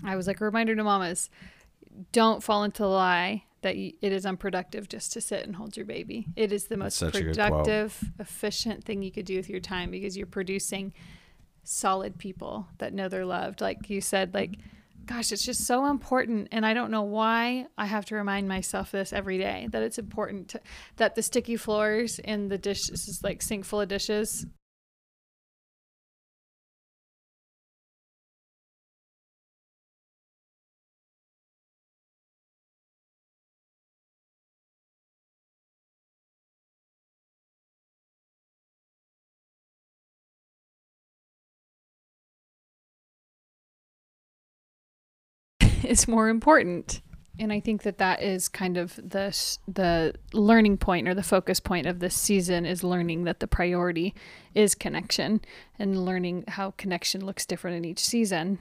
I 0.03 0.15
was 0.15 0.25
like 0.25 0.41
a 0.41 0.45
reminder 0.45 0.75
to 0.75 0.83
mamas: 0.83 1.29
don't 2.11 2.41
fall 2.41 2.63
into 2.63 2.81
the 2.81 2.89
lie 2.89 3.43
that 3.61 3.75
y- 3.75 3.93
it 4.01 4.11
is 4.11 4.25
unproductive 4.25 4.89
just 4.89 5.13
to 5.13 5.21
sit 5.21 5.45
and 5.45 5.55
hold 5.55 5.77
your 5.77 5.85
baby. 5.85 6.25
It 6.35 6.51
is 6.51 6.65
the 6.65 6.77
most 6.77 6.97
such 6.97 7.15
a 7.15 7.21
good 7.21 7.35
quote. 7.37 7.49
productive, 7.65 8.03
efficient 8.19 8.83
thing 8.83 9.03
you 9.03 9.11
could 9.11 9.25
do 9.25 9.37
with 9.37 9.49
your 9.49 9.59
time 9.59 9.91
because 9.91 10.17
you're 10.17 10.25
producing 10.25 10.93
solid 11.63 12.17
people 12.17 12.67
that 12.79 12.91
know 12.93 13.07
they're 13.07 13.25
loved. 13.25 13.61
Like 13.61 13.87
you 13.89 14.01
said, 14.01 14.33
like. 14.33 14.55
Gosh, 15.05 15.31
it's 15.31 15.43
just 15.43 15.65
so 15.65 15.87
important, 15.87 16.49
and 16.51 16.65
I 16.65 16.73
don't 16.73 16.91
know 16.91 17.01
why 17.01 17.65
I 17.77 17.85
have 17.85 18.05
to 18.05 18.15
remind 18.15 18.47
myself 18.47 18.91
this 18.91 19.11
every 19.11 19.37
day 19.37 19.67
that 19.71 19.81
it's 19.81 19.97
important 19.97 20.49
to, 20.49 20.61
that 20.97 21.15
the 21.15 21.23
sticky 21.23 21.57
floors 21.57 22.19
in 22.19 22.49
the 22.49 22.57
dish 22.57 22.87
this 22.87 23.07
is 23.07 23.21
like 23.23 23.41
sink 23.41 23.65
full 23.65 23.81
of 23.81 23.87
dishes 23.87 24.45
is 45.91 46.07
more 46.07 46.29
important. 46.29 47.01
And 47.39 47.51
I 47.51 47.59
think 47.59 47.83
that 47.83 47.97
that 47.97 48.21
is 48.21 48.49
kind 48.49 48.77
of 48.77 48.95
the 48.97 49.35
the 49.67 50.13
learning 50.33 50.77
point 50.77 51.07
or 51.07 51.13
the 51.15 51.23
focus 51.23 51.59
point 51.59 51.87
of 51.87 51.99
this 51.99 52.13
season 52.15 52.65
is 52.65 52.83
learning 52.83 53.23
that 53.23 53.39
the 53.39 53.47
priority 53.47 54.13
is 54.53 54.75
connection 54.75 55.41
and 55.79 56.05
learning 56.05 56.43
how 56.47 56.71
connection 56.71 57.25
looks 57.25 57.45
different 57.45 57.77
in 57.77 57.85
each 57.85 57.99
season. 57.99 58.59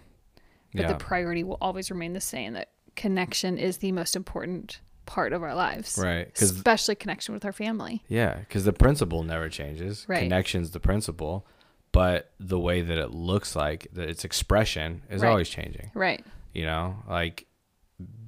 But 0.73 0.83
yeah 0.83 0.89
the 0.93 0.99
priority 0.99 1.43
will 1.45 1.59
always 1.61 1.91
remain 1.91 2.13
the 2.15 2.21
same. 2.21 2.55
That 2.55 2.69
connection 2.97 3.59
is 3.59 3.79
the 3.79 3.93
most 3.93 4.15
important 4.17 4.81
part 5.05 5.33
of 5.33 5.43
our 5.43 5.55
lives, 5.57 5.99
right 6.01 6.31
Especially 6.41 6.95
connection 6.95 7.35
with 7.35 7.45
our 7.45 7.53
family. 7.53 8.03
Yeah, 8.09 8.37
because 8.39 8.65
the 8.65 8.73
principle 8.73 9.25
never 9.25 9.49
changes. 9.49 10.05
Right. 10.09 10.23
Connection's 10.23 10.71
the 10.71 10.79
principle, 10.81 11.45
but 11.91 12.31
the 12.39 12.61
way 12.61 12.81
that 12.83 12.97
it 12.99 13.11
looks 13.11 13.57
like, 13.57 13.89
that 13.93 14.09
its 14.09 14.25
expression 14.25 15.03
is 15.11 15.23
Right. 15.23 15.29
always 15.29 15.49
changing. 15.49 15.91
Right. 15.95 16.25
You 16.53 16.65
know, 16.65 16.97
like 17.09 17.47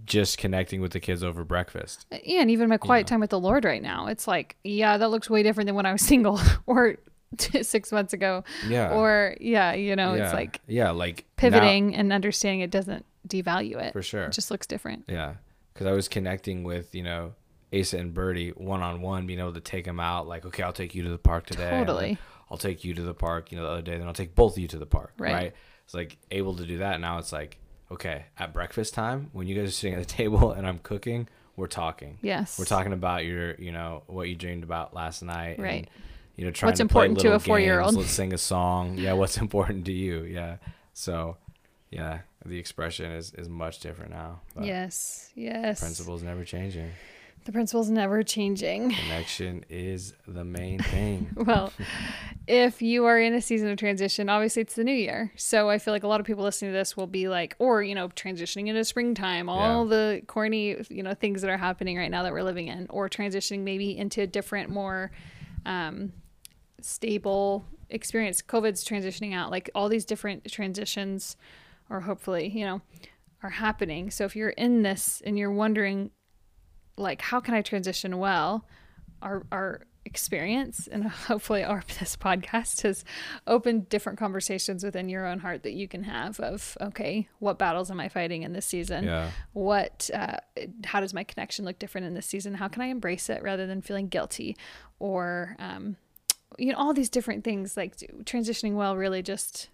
just 0.04 0.38
connecting 0.38 0.80
with 0.80 0.92
the 0.92 1.00
kids 1.00 1.22
over 1.22 1.44
breakfast. 1.44 2.06
Uh, 2.12 2.18
yeah, 2.24 2.40
and 2.40 2.50
even 2.50 2.68
my 2.68 2.76
quiet 2.76 3.06
know. 3.06 3.14
time 3.14 3.20
with 3.20 3.30
the 3.30 3.40
Lord 3.40 3.64
right 3.64 3.82
now, 3.82 4.06
it's 4.06 4.26
like, 4.26 4.56
yeah, 4.64 4.98
that 4.98 5.10
looks 5.10 5.30
way 5.30 5.42
different 5.42 5.66
than 5.66 5.74
when 5.74 5.86
I 5.86 5.92
was 5.92 6.02
single 6.06 6.40
or 6.66 6.96
six 7.38 7.92
months 7.92 8.12
ago. 8.12 8.44
Yeah. 8.66 8.92
Or 8.92 9.36
yeah, 9.40 9.72
you 9.72 9.96
know, 9.96 10.14
yeah. 10.14 10.24
it's 10.24 10.34
like 10.34 10.60
yeah, 10.66 10.90
like 10.90 11.18
now- 11.18 11.24
pivoting 11.36 11.94
and 11.94 12.12
understanding 12.12 12.60
it 12.60 12.70
doesn't 12.70 13.04
devalue 13.26 13.80
it. 13.80 13.92
for 13.92 14.02
sure. 14.02 14.24
It 14.24 14.32
just 14.32 14.50
looks 14.50 14.66
different. 14.66 15.04
Yeah, 15.08 15.34
because 15.72 15.86
I 15.86 15.92
was 15.92 16.08
connecting 16.08 16.64
with 16.64 16.94
you 16.94 17.02
know 17.02 17.34
Asa 17.74 17.98
and 17.98 18.12
Birdie 18.12 18.50
one 18.50 18.82
on 18.82 19.00
one, 19.00 19.26
being 19.26 19.38
able 19.38 19.54
to 19.54 19.60
take 19.60 19.84
them 19.84 20.00
out. 20.00 20.26
Like, 20.26 20.44
okay, 20.46 20.62
I'll 20.62 20.72
take 20.72 20.94
you 20.94 21.02
to 21.04 21.10
the 21.10 21.18
park 21.18 21.46
today. 21.46 21.70
Totally. 21.70 22.18
I'll 22.50 22.58
take 22.58 22.84
you 22.84 22.92
to 22.94 23.02
the 23.02 23.14
park. 23.14 23.50
You 23.50 23.58
know, 23.58 23.64
the 23.64 23.70
other 23.70 23.82
day, 23.82 23.96
then 23.96 24.06
I'll 24.06 24.12
take 24.12 24.34
both 24.34 24.52
of 24.52 24.58
you 24.58 24.68
to 24.68 24.78
the 24.78 24.86
park. 24.86 25.14
Right. 25.18 25.32
Right. 25.32 25.54
It's 25.84 25.94
like 25.94 26.18
able 26.30 26.56
to 26.56 26.66
do 26.66 26.78
that. 26.78 27.00
Now 27.00 27.18
it's 27.18 27.32
like, 27.32 27.58
okay, 27.92 28.26
at 28.38 28.52
breakfast 28.52 28.94
time 28.94 29.30
when 29.32 29.46
you 29.46 29.54
guys 29.54 29.68
are 29.68 29.72
sitting 29.72 29.94
at 29.94 30.00
the 30.00 30.12
table 30.12 30.52
and 30.52 30.66
I'm 30.66 30.78
cooking, 30.78 31.28
we're 31.56 31.66
talking. 31.66 32.18
Yes. 32.22 32.58
We're 32.58 32.64
talking 32.64 32.92
about 32.92 33.24
your, 33.24 33.54
you 33.56 33.72
know, 33.72 34.02
what 34.06 34.28
you 34.28 34.34
dreamed 34.34 34.64
about 34.64 34.94
last 34.94 35.22
night. 35.22 35.58
Right. 35.58 35.70
And, 35.80 35.88
you 36.36 36.44
know, 36.46 36.50
trying 36.50 36.70
What's 36.70 36.78
to 36.78 36.86
play 36.86 37.06
important 37.06 37.20
to 37.20 37.34
a 37.34 37.38
four-year-old. 37.38 37.94
Let's 37.94 38.10
sing 38.10 38.32
a 38.32 38.38
song. 38.38 38.96
Yeah. 38.96 39.12
What's 39.12 39.36
important 39.46 39.84
to 39.86 39.92
you? 39.92 40.22
Yeah. 40.24 40.56
So, 40.94 41.36
yeah, 41.90 42.20
the 42.46 42.58
expression 42.58 43.12
is 43.12 43.32
is 43.34 43.48
much 43.48 43.80
different 43.80 44.12
now. 44.12 44.40
Yes. 44.60 45.30
Yes. 45.34 45.80
Principles 45.80 46.22
never 46.22 46.44
changing. 46.44 46.90
The 47.44 47.52
principle's 47.52 47.90
never 47.90 48.22
changing. 48.22 48.90
Connection 48.92 49.64
is 49.68 50.14
the 50.28 50.44
main 50.44 50.78
thing. 50.94 51.30
well, 51.34 51.72
if 52.46 52.80
you 52.82 53.04
are 53.06 53.18
in 53.20 53.34
a 53.34 53.40
season 53.40 53.68
of 53.68 53.78
transition, 53.78 54.28
obviously 54.28 54.62
it's 54.62 54.74
the 54.76 54.84
new 54.84 54.92
year. 54.94 55.32
So 55.36 55.68
I 55.68 55.78
feel 55.78 55.92
like 55.92 56.04
a 56.04 56.06
lot 56.08 56.20
of 56.20 56.26
people 56.26 56.44
listening 56.44 56.70
to 56.72 56.78
this 56.78 56.96
will 56.96 57.08
be 57.08 57.28
like, 57.28 57.56
or, 57.58 57.82
you 57.82 57.94
know, 57.96 58.08
transitioning 58.10 58.68
into 58.68 58.84
springtime, 58.84 59.48
all 59.48 59.82
Yeah. 59.84 59.90
the 59.90 60.22
corny, 60.28 60.76
you 60.88 61.02
know, 61.02 61.14
things 61.14 61.42
that 61.42 61.50
are 61.50 61.56
happening 61.56 61.96
right 61.98 62.10
now 62.10 62.22
that 62.22 62.32
we're 62.32 62.44
living 62.44 62.68
in, 62.68 62.86
or 62.90 63.08
transitioning 63.08 63.60
maybe 63.60 63.96
into 63.98 64.22
a 64.22 64.26
different, 64.26 64.70
more 64.70 65.10
um, 65.66 66.12
stable 66.80 67.64
experience. 67.90 68.42
COVID's 68.42 68.84
transitioning 68.84 69.34
out, 69.34 69.50
like 69.50 69.70
all 69.74 69.88
these 69.88 70.04
different 70.04 70.50
transitions, 70.50 71.36
or 71.90 72.00
hopefully, 72.00 72.48
you 72.48 72.64
know, 72.64 72.80
are 73.42 73.50
happening. 73.50 74.10
So 74.10 74.24
if 74.24 74.36
you're 74.36 74.50
in 74.50 74.82
this 74.82 75.20
and 75.24 75.38
you're 75.38 75.50
wondering, 75.52 76.10
like, 76.96 77.20
how 77.22 77.40
can 77.40 77.54
I 77.54 77.62
transition 77.62 78.18
well? 78.18 78.66
Our, 79.20 79.44
our 79.52 79.82
experience 80.04 80.88
and 80.90 81.04
hopefully 81.28 81.62
our 81.62 81.84
this 82.00 82.16
podcast 82.16 82.82
has 82.82 83.04
opened 83.46 83.88
different 83.88 84.18
conversations 84.18 84.82
within 84.82 85.08
your 85.08 85.24
own 85.26 85.38
heart 85.38 85.62
that 85.62 85.74
you 85.74 85.86
can 85.86 86.02
have 86.02 86.40
of 86.40 86.76
okay 86.80 87.28
what 87.38 87.56
battles 87.56 87.88
am 87.88 88.00
i 88.00 88.08
fighting 88.08 88.42
in 88.42 88.52
this 88.52 88.66
season 88.66 89.04
Yeah. 89.04 89.30
what 89.52 90.10
uh, 90.12 90.38
how 90.84 90.98
does 90.98 91.14
my 91.14 91.22
connection 91.22 91.64
look 91.64 91.78
different 91.78 92.08
in 92.08 92.14
this 92.14 92.26
season 92.26 92.54
how 92.54 92.66
can 92.66 92.82
i 92.82 92.86
embrace 92.86 93.30
it 93.30 93.44
rather 93.44 93.64
than 93.64 93.80
feeling 93.80 94.08
guilty 94.08 94.56
or 94.98 95.54
um, 95.60 95.94
you 96.58 96.72
know 96.72 96.78
all 96.78 96.92
these 96.92 97.08
different 97.08 97.44
things 97.44 97.76
like 97.76 97.96
transitioning 98.24 98.74
well 98.74 98.96
really 98.96 99.22
just 99.22 99.68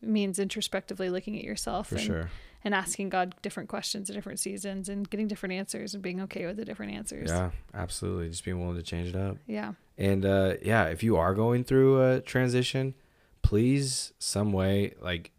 means 0.00 0.38
introspectively 0.38 1.10
looking 1.10 1.36
at 1.36 1.42
yourself 1.44 1.88
For 1.88 1.96
and, 1.96 2.04
sure. 2.04 2.30
And 2.64 2.74
asking 2.74 3.08
god 3.08 3.34
different 3.42 3.68
questions 3.68 4.08
at 4.10 4.14
different 4.14 4.38
seasons 4.38 4.88
and 4.88 5.08
getting 5.10 5.26
different 5.28 5.52
answers 5.52 5.94
and 5.94 6.02
being 6.02 6.20
okay 6.20 6.46
with 6.46 6.56
the 6.56 6.64
different 6.64 6.92
answers 6.92 7.28
Yeah, 7.30 7.50
absolutely. 7.74 8.28
Just 8.28 8.44
being 8.44 8.60
willing 8.60 8.76
to 8.76 8.82
change 8.82 9.08
it 9.08 9.16
up. 9.16 9.36
yeah 9.46 9.72
And 9.98 10.24
uh, 10.24 10.54
yeah, 10.62 10.84
if 10.86 11.02
you 11.02 11.16
are 11.16 11.34
going 11.34 11.64
through 11.64 12.02
a 12.02 12.20
transition, 12.20 12.94
please 13.42 14.12
some 14.18 14.52
way 14.52 14.94
like 15.00 15.30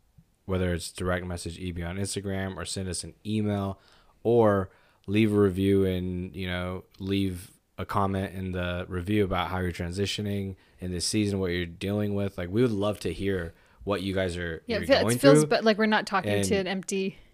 whether 0.46 0.74
it's 0.74 0.92
direct 0.92 1.26
message 1.26 1.58
EB 1.62 1.80
on 1.84 1.98
Instagram 1.98 2.58
or 2.58 2.66
send 2.66 2.90
us 2.90 3.04
an 3.04 3.14
email 3.26 3.80
or 4.24 4.70
leave 5.08 5.34
a 5.34 5.38
review 5.40 5.86
and 5.86 6.36
you 6.36 6.48
know 6.48 6.84
leave 7.00 7.52
a 7.78 7.86
comment 7.86 8.34
in 8.36 8.52
the 8.52 8.86
review 8.88 9.24
about 9.24 9.48
how 9.50 9.60
you're 9.60 9.72
transitioning 9.72 10.56
in 10.80 10.92
this 10.92 11.06
season, 11.08 11.40
what 11.40 11.52
you're 11.52 11.66
dealing 11.66 12.14
with. 12.14 12.38
Like 12.38 12.50
we 12.50 12.62
would 12.62 12.72
love 12.72 13.00
to 13.00 13.12
hear 13.14 13.54
what 13.84 14.02
you 14.02 14.14
guys 14.14 14.38
are 14.38 14.62
yeah 14.68 14.78
it, 14.78 14.88
going 14.88 15.16
it 15.16 15.20
feels 15.22 15.40
through. 15.40 15.48
but 15.48 15.64
like 15.64 15.78
we're 15.78 15.86
not 15.86 16.06
talking 16.06 16.42
to 16.44 16.56
an 16.56 16.68
empty 16.68 17.18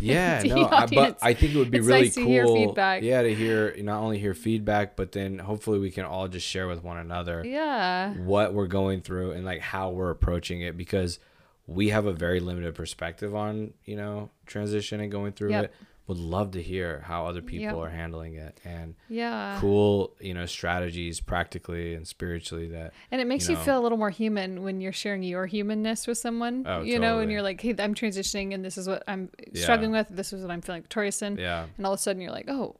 Yeah, 0.00 0.40
to 0.40 0.48
no, 0.48 0.68
I, 0.70 0.86
but. 0.86 1.18
I 1.20 1.34
think 1.34 1.54
it 1.54 1.58
would 1.58 1.70
be 1.70 1.76
It's 1.76 1.86
really 1.86 2.02
nice 2.04 2.14
to 2.14 2.22
cool. 2.22 2.30
hear 2.30 2.46
feedback. 2.46 3.02
Yeah, 3.02 3.20
to 3.20 3.34
hear 3.34 3.74
not 3.82 4.00
only 4.00 4.18
hear 4.18 4.32
feedback, 4.32 4.96
but 4.96 5.12
then 5.12 5.38
hopefully 5.38 5.78
we 5.78 5.90
can 5.90 6.06
all 6.06 6.28
just 6.28 6.46
share 6.46 6.66
with 6.66 6.82
one 6.82 6.96
another 6.96 7.42
yeah 7.44 8.14
what 8.14 8.54
we're 8.54 8.68
going 8.68 9.02
through 9.02 9.32
and 9.32 9.44
like 9.44 9.60
how 9.60 9.90
we're 9.90 10.08
approaching 10.10 10.62
it 10.62 10.78
because 10.78 11.18
we 11.66 11.90
have 11.90 12.06
a 12.06 12.12
very 12.14 12.40
limited 12.40 12.74
perspective 12.74 13.34
on 13.34 13.74
you 13.84 13.96
know 13.96 14.30
transition 14.46 14.98
and 15.00 15.12
going 15.12 15.32
through 15.32 15.50
Yep. 15.50 15.64
it. 15.64 15.74
Would 16.08 16.18
love 16.18 16.50
to 16.52 16.62
hear 16.62 17.00
how 17.06 17.26
other 17.26 17.40
people 17.42 17.78
Yep. 17.78 17.86
are 17.86 17.90
handling 17.90 18.34
it 18.34 18.58
and 18.64 18.94
yeah 19.08 19.56
cool 19.60 20.14
you 20.20 20.34
know 20.34 20.46
strategies 20.46 21.20
practically 21.20 21.94
and 21.94 22.06
spiritually 22.06 22.68
that 22.68 22.92
And 23.10 23.20
it 23.20 23.26
makes 23.26 23.48
you 23.48 23.56
you, 23.56 23.62
feel 23.64 23.78
a 23.78 23.82
little 23.82 23.98
more 23.98 24.10
human 24.10 24.62
when 24.62 24.80
you're 24.80 24.92
sharing 24.92 25.22
your 25.22 25.46
humanness 25.46 26.06
with 26.06 26.18
someone. 26.18 26.64
Oh, 26.66 26.82
you 26.82 26.98
know, 26.98 27.20
and 27.20 27.30
you're 27.30 27.42
like, 27.42 27.60
hey, 27.60 27.74
I'm 27.78 27.94
transitioning 27.94 28.52
and 28.52 28.64
this 28.64 28.76
is 28.76 28.88
what 28.88 29.02
I'm 29.06 29.30
Yeah. 29.52 29.62
struggling 29.62 29.92
with. 29.92 30.08
This 30.10 30.32
is 30.32 30.42
what 30.42 30.50
I'm 30.50 30.60
feeling 30.60 30.82
victorious 30.82 31.22
in. 31.22 31.38
yeah 31.38 31.66
And 31.76 31.86
all 31.86 31.92
of 31.92 31.98
a 31.98 32.02
sudden 32.02 32.20
you're 32.20 32.32
like, 32.32 32.48
oh, 32.48 32.76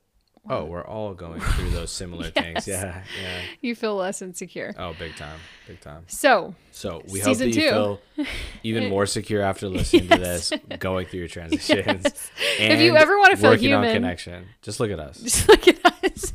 oh 0.50 0.64
we're 0.64 0.84
all 0.84 1.14
going 1.14 1.40
through 1.40 1.70
those 1.70 1.90
similar 2.00 2.28
things 2.30 2.66
yeah 2.66 3.02
yeah 3.22 3.40
you 3.60 3.74
feel 3.76 3.94
less 3.96 4.22
insecure. 4.22 4.74
oh 4.78 4.92
big 4.98 5.14
time 5.16 5.38
big 5.68 5.80
time 5.80 6.02
So, 6.08 6.54
So 6.72 7.02
we 7.08 7.20
hope 7.20 7.38
that 7.38 7.46
you 7.48 7.52
two. 7.54 7.60
feel 7.70 8.00
even 8.64 8.88
more 8.90 9.06
secure 9.06 9.40
after 9.42 9.68
listening 9.78 10.08
to 10.08 10.18
this, 10.18 10.52
going 10.80 11.06
through 11.06 11.20
your 11.20 11.28
transitions. 11.36 12.30
If 12.58 12.80
you 12.80 12.96
ever 12.96 13.18
wanna 13.18 13.36
feel 13.36 13.50
working 13.50 13.72
on 13.72 13.84
human- 13.84 13.94
connection, 14.02 14.46
just 14.62 14.80
look 14.80 14.90
at 14.90 14.98
us, 14.98 15.20
just 15.20 15.48
look 15.48 15.68
at 15.68 15.78
us. 16.04 16.32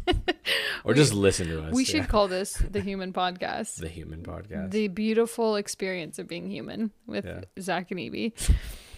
or 0.85 0.93
just 0.93 1.13
listen 1.13 1.47
to 1.47 1.63
us. 1.65 1.73
we 1.73 1.83
yeah. 1.83 1.87
should 1.91 2.07
call 2.07 2.29
this 2.29 2.53
the 2.71 2.79
human 2.79 3.11
podcast. 3.11 3.75
the 3.81 3.89
human 3.89 4.23
podcast. 4.23 4.71
The 4.71 4.87
beautiful 4.87 5.57
experience 5.57 6.17
of 6.17 6.27
being 6.29 6.49
human 6.49 6.91
with 7.05 7.25
Yeah. 7.25 7.41
Zach 7.59 7.91
and 7.91 7.99
Evie. 7.99 8.33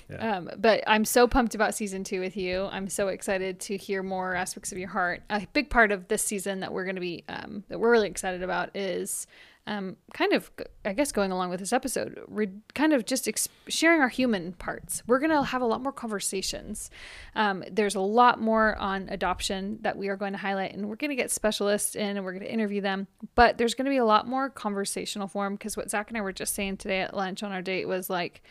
Yeah. 0.09 0.37
Um, 0.37 0.49
but 0.57 0.83
I'm 0.87 1.05
so 1.05 1.27
pumped 1.27 1.55
about 1.55 1.75
season 1.75 2.03
two 2.03 2.19
with 2.19 2.35
you. 2.35 2.67
I'm 2.71 2.89
so 2.89 3.09
excited 3.09 3.59
to 3.61 3.77
hear 3.77 4.01
more 4.01 4.35
aspects 4.35 4.71
of 4.71 4.77
your 4.77 4.89
heart. 4.89 5.21
A 5.29 5.45
big 5.53 5.69
part 5.69 5.91
of 5.91 6.07
this 6.07 6.23
season 6.23 6.61
that 6.61 6.73
we're 6.73 6.85
going 6.85 6.95
to 6.95 7.01
be 7.01 7.23
um, 7.29 7.63
that 7.69 7.79
we're 7.79 7.91
really 7.91 8.07
excited 8.07 8.41
about 8.41 8.75
is 8.75 9.27
um, 9.69 9.97
kind 10.15 10.33
of, 10.33 10.49
I 10.83 10.93
guess, 10.93 11.11
going 11.11 11.31
along 11.31 11.51
with 11.51 11.59
this 11.59 11.71
episode, 11.71 12.19
re- 12.27 12.49
kind 12.73 12.91
of 12.91 13.05
just 13.05 13.27
ex- 13.27 13.47
sharing 13.67 14.01
our 14.01 14.07
human 14.07 14.53
parts. 14.53 15.03
We're 15.05 15.19
going 15.19 15.29
to 15.29 15.43
have 15.43 15.61
a 15.61 15.65
lot 15.65 15.83
more 15.83 15.91
conversations. 15.91 16.89
Um, 17.35 17.63
there's 17.69 17.93
a 17.93 17.99
lot 17.99 18.41
more 18.41 18.75
on 18.77 19.07
adoption 19.09 19.77
that 19.81 19.95
we 19.95 20.07
are 20.07 20.15
going 20.15 20.31
to 20.31 20.39
highlight, 20.39 20.73
and 20.73 20.89
we're 20.89 20.95
going 20.95 21.11
to 21.11 21.15
get 21.15 21.29
specialists 21.29 21.95
in 21.95 22.17
and 22.17 22.25
we're 22.25 22.31
going 22.31 22.45
to 22.45 22.51
interview 22.51 22.81
them. 22.81 23.05
But 23.35 23.59
there's 23.59 23.75
going 23.75 23.85
to 23.85 23.91
be 23.91 23.97
a 23.97 24.05
lot 24.05 24.27
more 24.27 24.49
conversational 24.49 25.27
form 25.27 25.53
because 25.53 25.77
what 25.77 25.91
Zach 25.91 26.09
and 26.09 26.17
I 26.17 26.21
were 26.21 26.33
just 26.33 26.55
saying 26.55 26.77
today 26.77 27.01
at 27.01 27.15
lunch 27.15 27.43
on 27.43 27.51
our 27.51 27.61
date 27.61 27.87
was 27.87 28.09
like, 28.09 28.41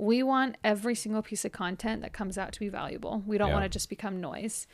we 0.00 0.22
want 0.22 0.56
every 0.64 0.94
single 0.94 1.20
piece 1.22 1.44
of 1.44 1.52
content 1.52 2.00
that 2.02 2.12
comes 2.12 2.38
out 2.38 2.52
to 2.52 2.60
be 2.60 2.68
valuable. 2.70 3.22
We 3.26 3.36
don't 3.38 3.48
Yeah. 3.48 3.54
want 3.54 3.64
to 3.64 3.68
just 3.68 3.88
become 3.90 4.20
noise. 4.20 4.66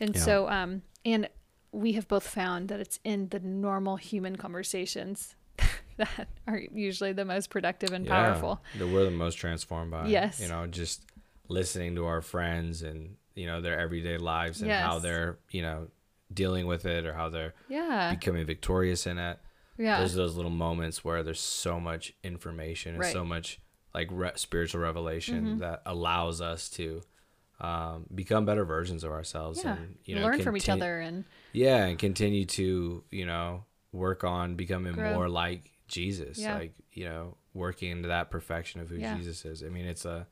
And 0.00 0.14
Yeah. 0.14 0.20
so, 0.22 0.48
um, 0.48 0.82
and 1.04 1.28
we 1.70 1.92
have 1.92 2.08
both 2.08 2.26
found 2.26 2.68
that 2.68 2.80
it's 2.80 2.98
in 3.04 3.28
the 3.28 3.38
normal 3.40 3.96
human 3.96 4.36
conversations 4.36 5.36
that 5.96 6.26
are 6.48 6.58
usually 6.74 7.12
the 7.12 7.24
most 7.24 7.48
productive 7.48 7.92
and 7.92 8.06
powerful. 8.06 8.60
That 8.78 8.88
we're 8.88 9.04
the 9.04 9.10
most 9.12 9.36
transformed 9.36 9.90
by. 9.92 10.08
Yes. 10.08 10.40
You 10.40 10.48
know, 10.48 10.66
just 10.66 11.06
listening 11.48 11.94
to 11.96 12.06
our 12.06 12.20
friends 12.20 12.82
and 12.82 13.16
you 13.34 13.46
know 13.46 13.60
their 13.60 13.78
everyday 13.78 14.16
lives 14.18 14.62
and 14.62 14.70
how 14.70 14.98
they're 14.98 15.38
you 15.50 15.62
know 15.62 15.88
dealing 16.32 16.66
with 16.66 16.84
it 16.86 17.06
or 17.06 17.12
how 17.14 17.28
they're 17.28 17.54
Yeah. 17.68 18.10
becoming 18.14 18.44
victorious 18.46 19.06
in 19.06 19.18
it. 19.18 19.38
Yeah. 19.78 19.98
There's 19.98 20.14
those 20.14 20.34
little 20.36 20.50
moments 20.50 21.04
where 21.04 21.22
there's 21.22 21.40
so 21.40 21.78
much 21.78 22.14
information 22.22 22.92
and 22.94 23.00
Right. 23.00 23.12
So 23.12 23.24
much 23.24 23.60
like 23.94 24.08
re- 24.10 24.32
spiritual 24.36 24.80
revelation 24.80 25.58
that 25.58 25.82
allows 25.86 26.40
us 26.40 26.68
to 26.70 27.02
um, 27.60 28.06
become 28.12 28.44
better 28.44 28.64
versions 28.64 29.04
of 29.04 29.12
ourselves 29.12 29.62
yeah. 29.62 29.76
and 29.76 29.96
you 30.04 30.16
know 30.16 30.22
Learn 30.22 30.42
from 30.42 30.56
each 30.56 30.68
other 30.68 30.98
and 30.98 31.24
Yeah, 31.52 31.84
and 31.84 31.98
continue 31.98 32.44
to 32.46 33.04
you 33.10 33.26
know 33.26 33.64
work 33.92 34.24
on 34.24 34.56
becoming 34.56 34.94
Grow. 34.94 35.14
more 35.14 35.28
like 35.28 35.70
Jesus. 35.86 36.38
Yeah. 36.38 36.58
Like 36.58 36.74
you 36.92 37.04
know 37.04 37.36
working 37.54 37.90
into 37.90 38.08
that 38.08 38.30
perfection 38.30 38.80
of 38.80 38.88
who 38.88 38.96
Yeah. 38.96 39.16
Jesus 39.16 39.44
is. 39.44 39.62
I 39.62 39.68
mean, 39.68 39.84
it's 39.84 40.04
a 40.04 40.26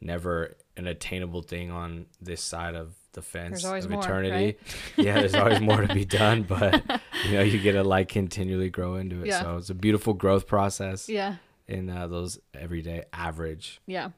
never 0.00 0.54
an 0.76 0.86
attainable 0.86 1.42
thing 1.42 1.70
on 1.70 2.06
this 2.20 2.42
side 2.42 2.74
of 2.74 2.94
the 3.12 3.22
fence 3.22 3.64
of 3.64 3.90
more, 3.90 4.00
eternity. 4.00 4.58
yeah, 4.96 5.14
there's 5.14 5.34
always 5.34 5.60
more 5.60 5.80
to 5.80 5.92
be 5.92 6.04
done, 6.22 6.42
but 6.42 6.84
you 7.24 7.32
know 7.32 7.42
you 7.42 7.58
get 7.58 7.72
to 7.72 7.82
like 7.82 8.08
continually 8.08 8.70
grow 8.70 8.96
into 8.96 9.22
it. 9.22 9.28
Yeah. 9.28 9.40
So 9.40 9.56
it's 9.56 9.70
a 9.70 9.74
beautiful 9.74 10.14
growth 10.14 10.46
process 10.46 11.08
yeah. 11.08 11.36
In 11.68 11.88
uh, 11.90 12.06
those 12.06 12.38
everyday 12.52 13.04
average, 13.12 13.80
Yeah. 13.86 14.10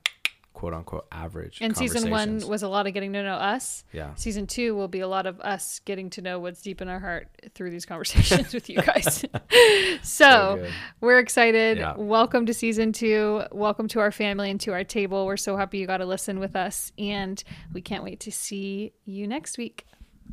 quote 0.53 0.73
unquote 0.75 1.07
average. 1.13 1.59
And 1.61 1.77
season 1.77 2.11
one 2.11 2.41
was 2.49 2.63
a 2.63 2.69
lot 2.69 2.87
of 2.87 2.95
getting 2.95 3.13
to 3.13 3.23
know 3.23 3.35
us. 3.35 3.85
yeah. 3.93 4.15
Season 4.15 4.47
two 4.47 4.75
will 4.75 4.89
be 4.89 5.01
a 5.01 5.09
lot 5.09 5.27
of 5.27 5.39
us 5.41 5.81
getting 5.85 6.09
to 6.11 6.23
know 6.23 6.39
what's 6.41 6.61
deep 6.63 6.81
in 6.81 6.89
our 6.89 6.99
heart 6.99 7.29
through 7.55 7.71
these 7.71 7.85
conversations 7.87 8.53
with 8.55 8.69
you 8.71 8.81
guys. 8.81 9.25
so 10.03 10.57
So 10.57 10.67
we're 11.01 11.19
excited. 11.19 11.79
Yeah. 11.79 11.95
Welcome 11.97 12.47
to 12.47 12.55
season 12.55 12.93
two. 12.93 13.43
Welcome 13.53 13.87
to 13.89 14.01
our 14.01 14.11
family 14.11 14.51
and 14.51 14.61
to 14.63 14.73
our 14.73 14.83
table. 14.85 15.27
We're 15.27 15.37
so 15.37 15.57
happy 15.57 15.79
you 15.79 15.87
got 15.87 15.99
to 15.99 16.07
listen 16.07 16.41
with 16.41 16.57
us. 16.57 16.91
And 16.99 17.43
we 17.73 17.81
can't 17.83 18.03
wait 18.03 18.21
to 18.21 18.33
see 18.33 18.93
you 19.05 19.27
next 19.29 19.59
week. 19.59 19.87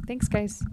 Thanks, 0.08 0.28
guys. 0.28 0.64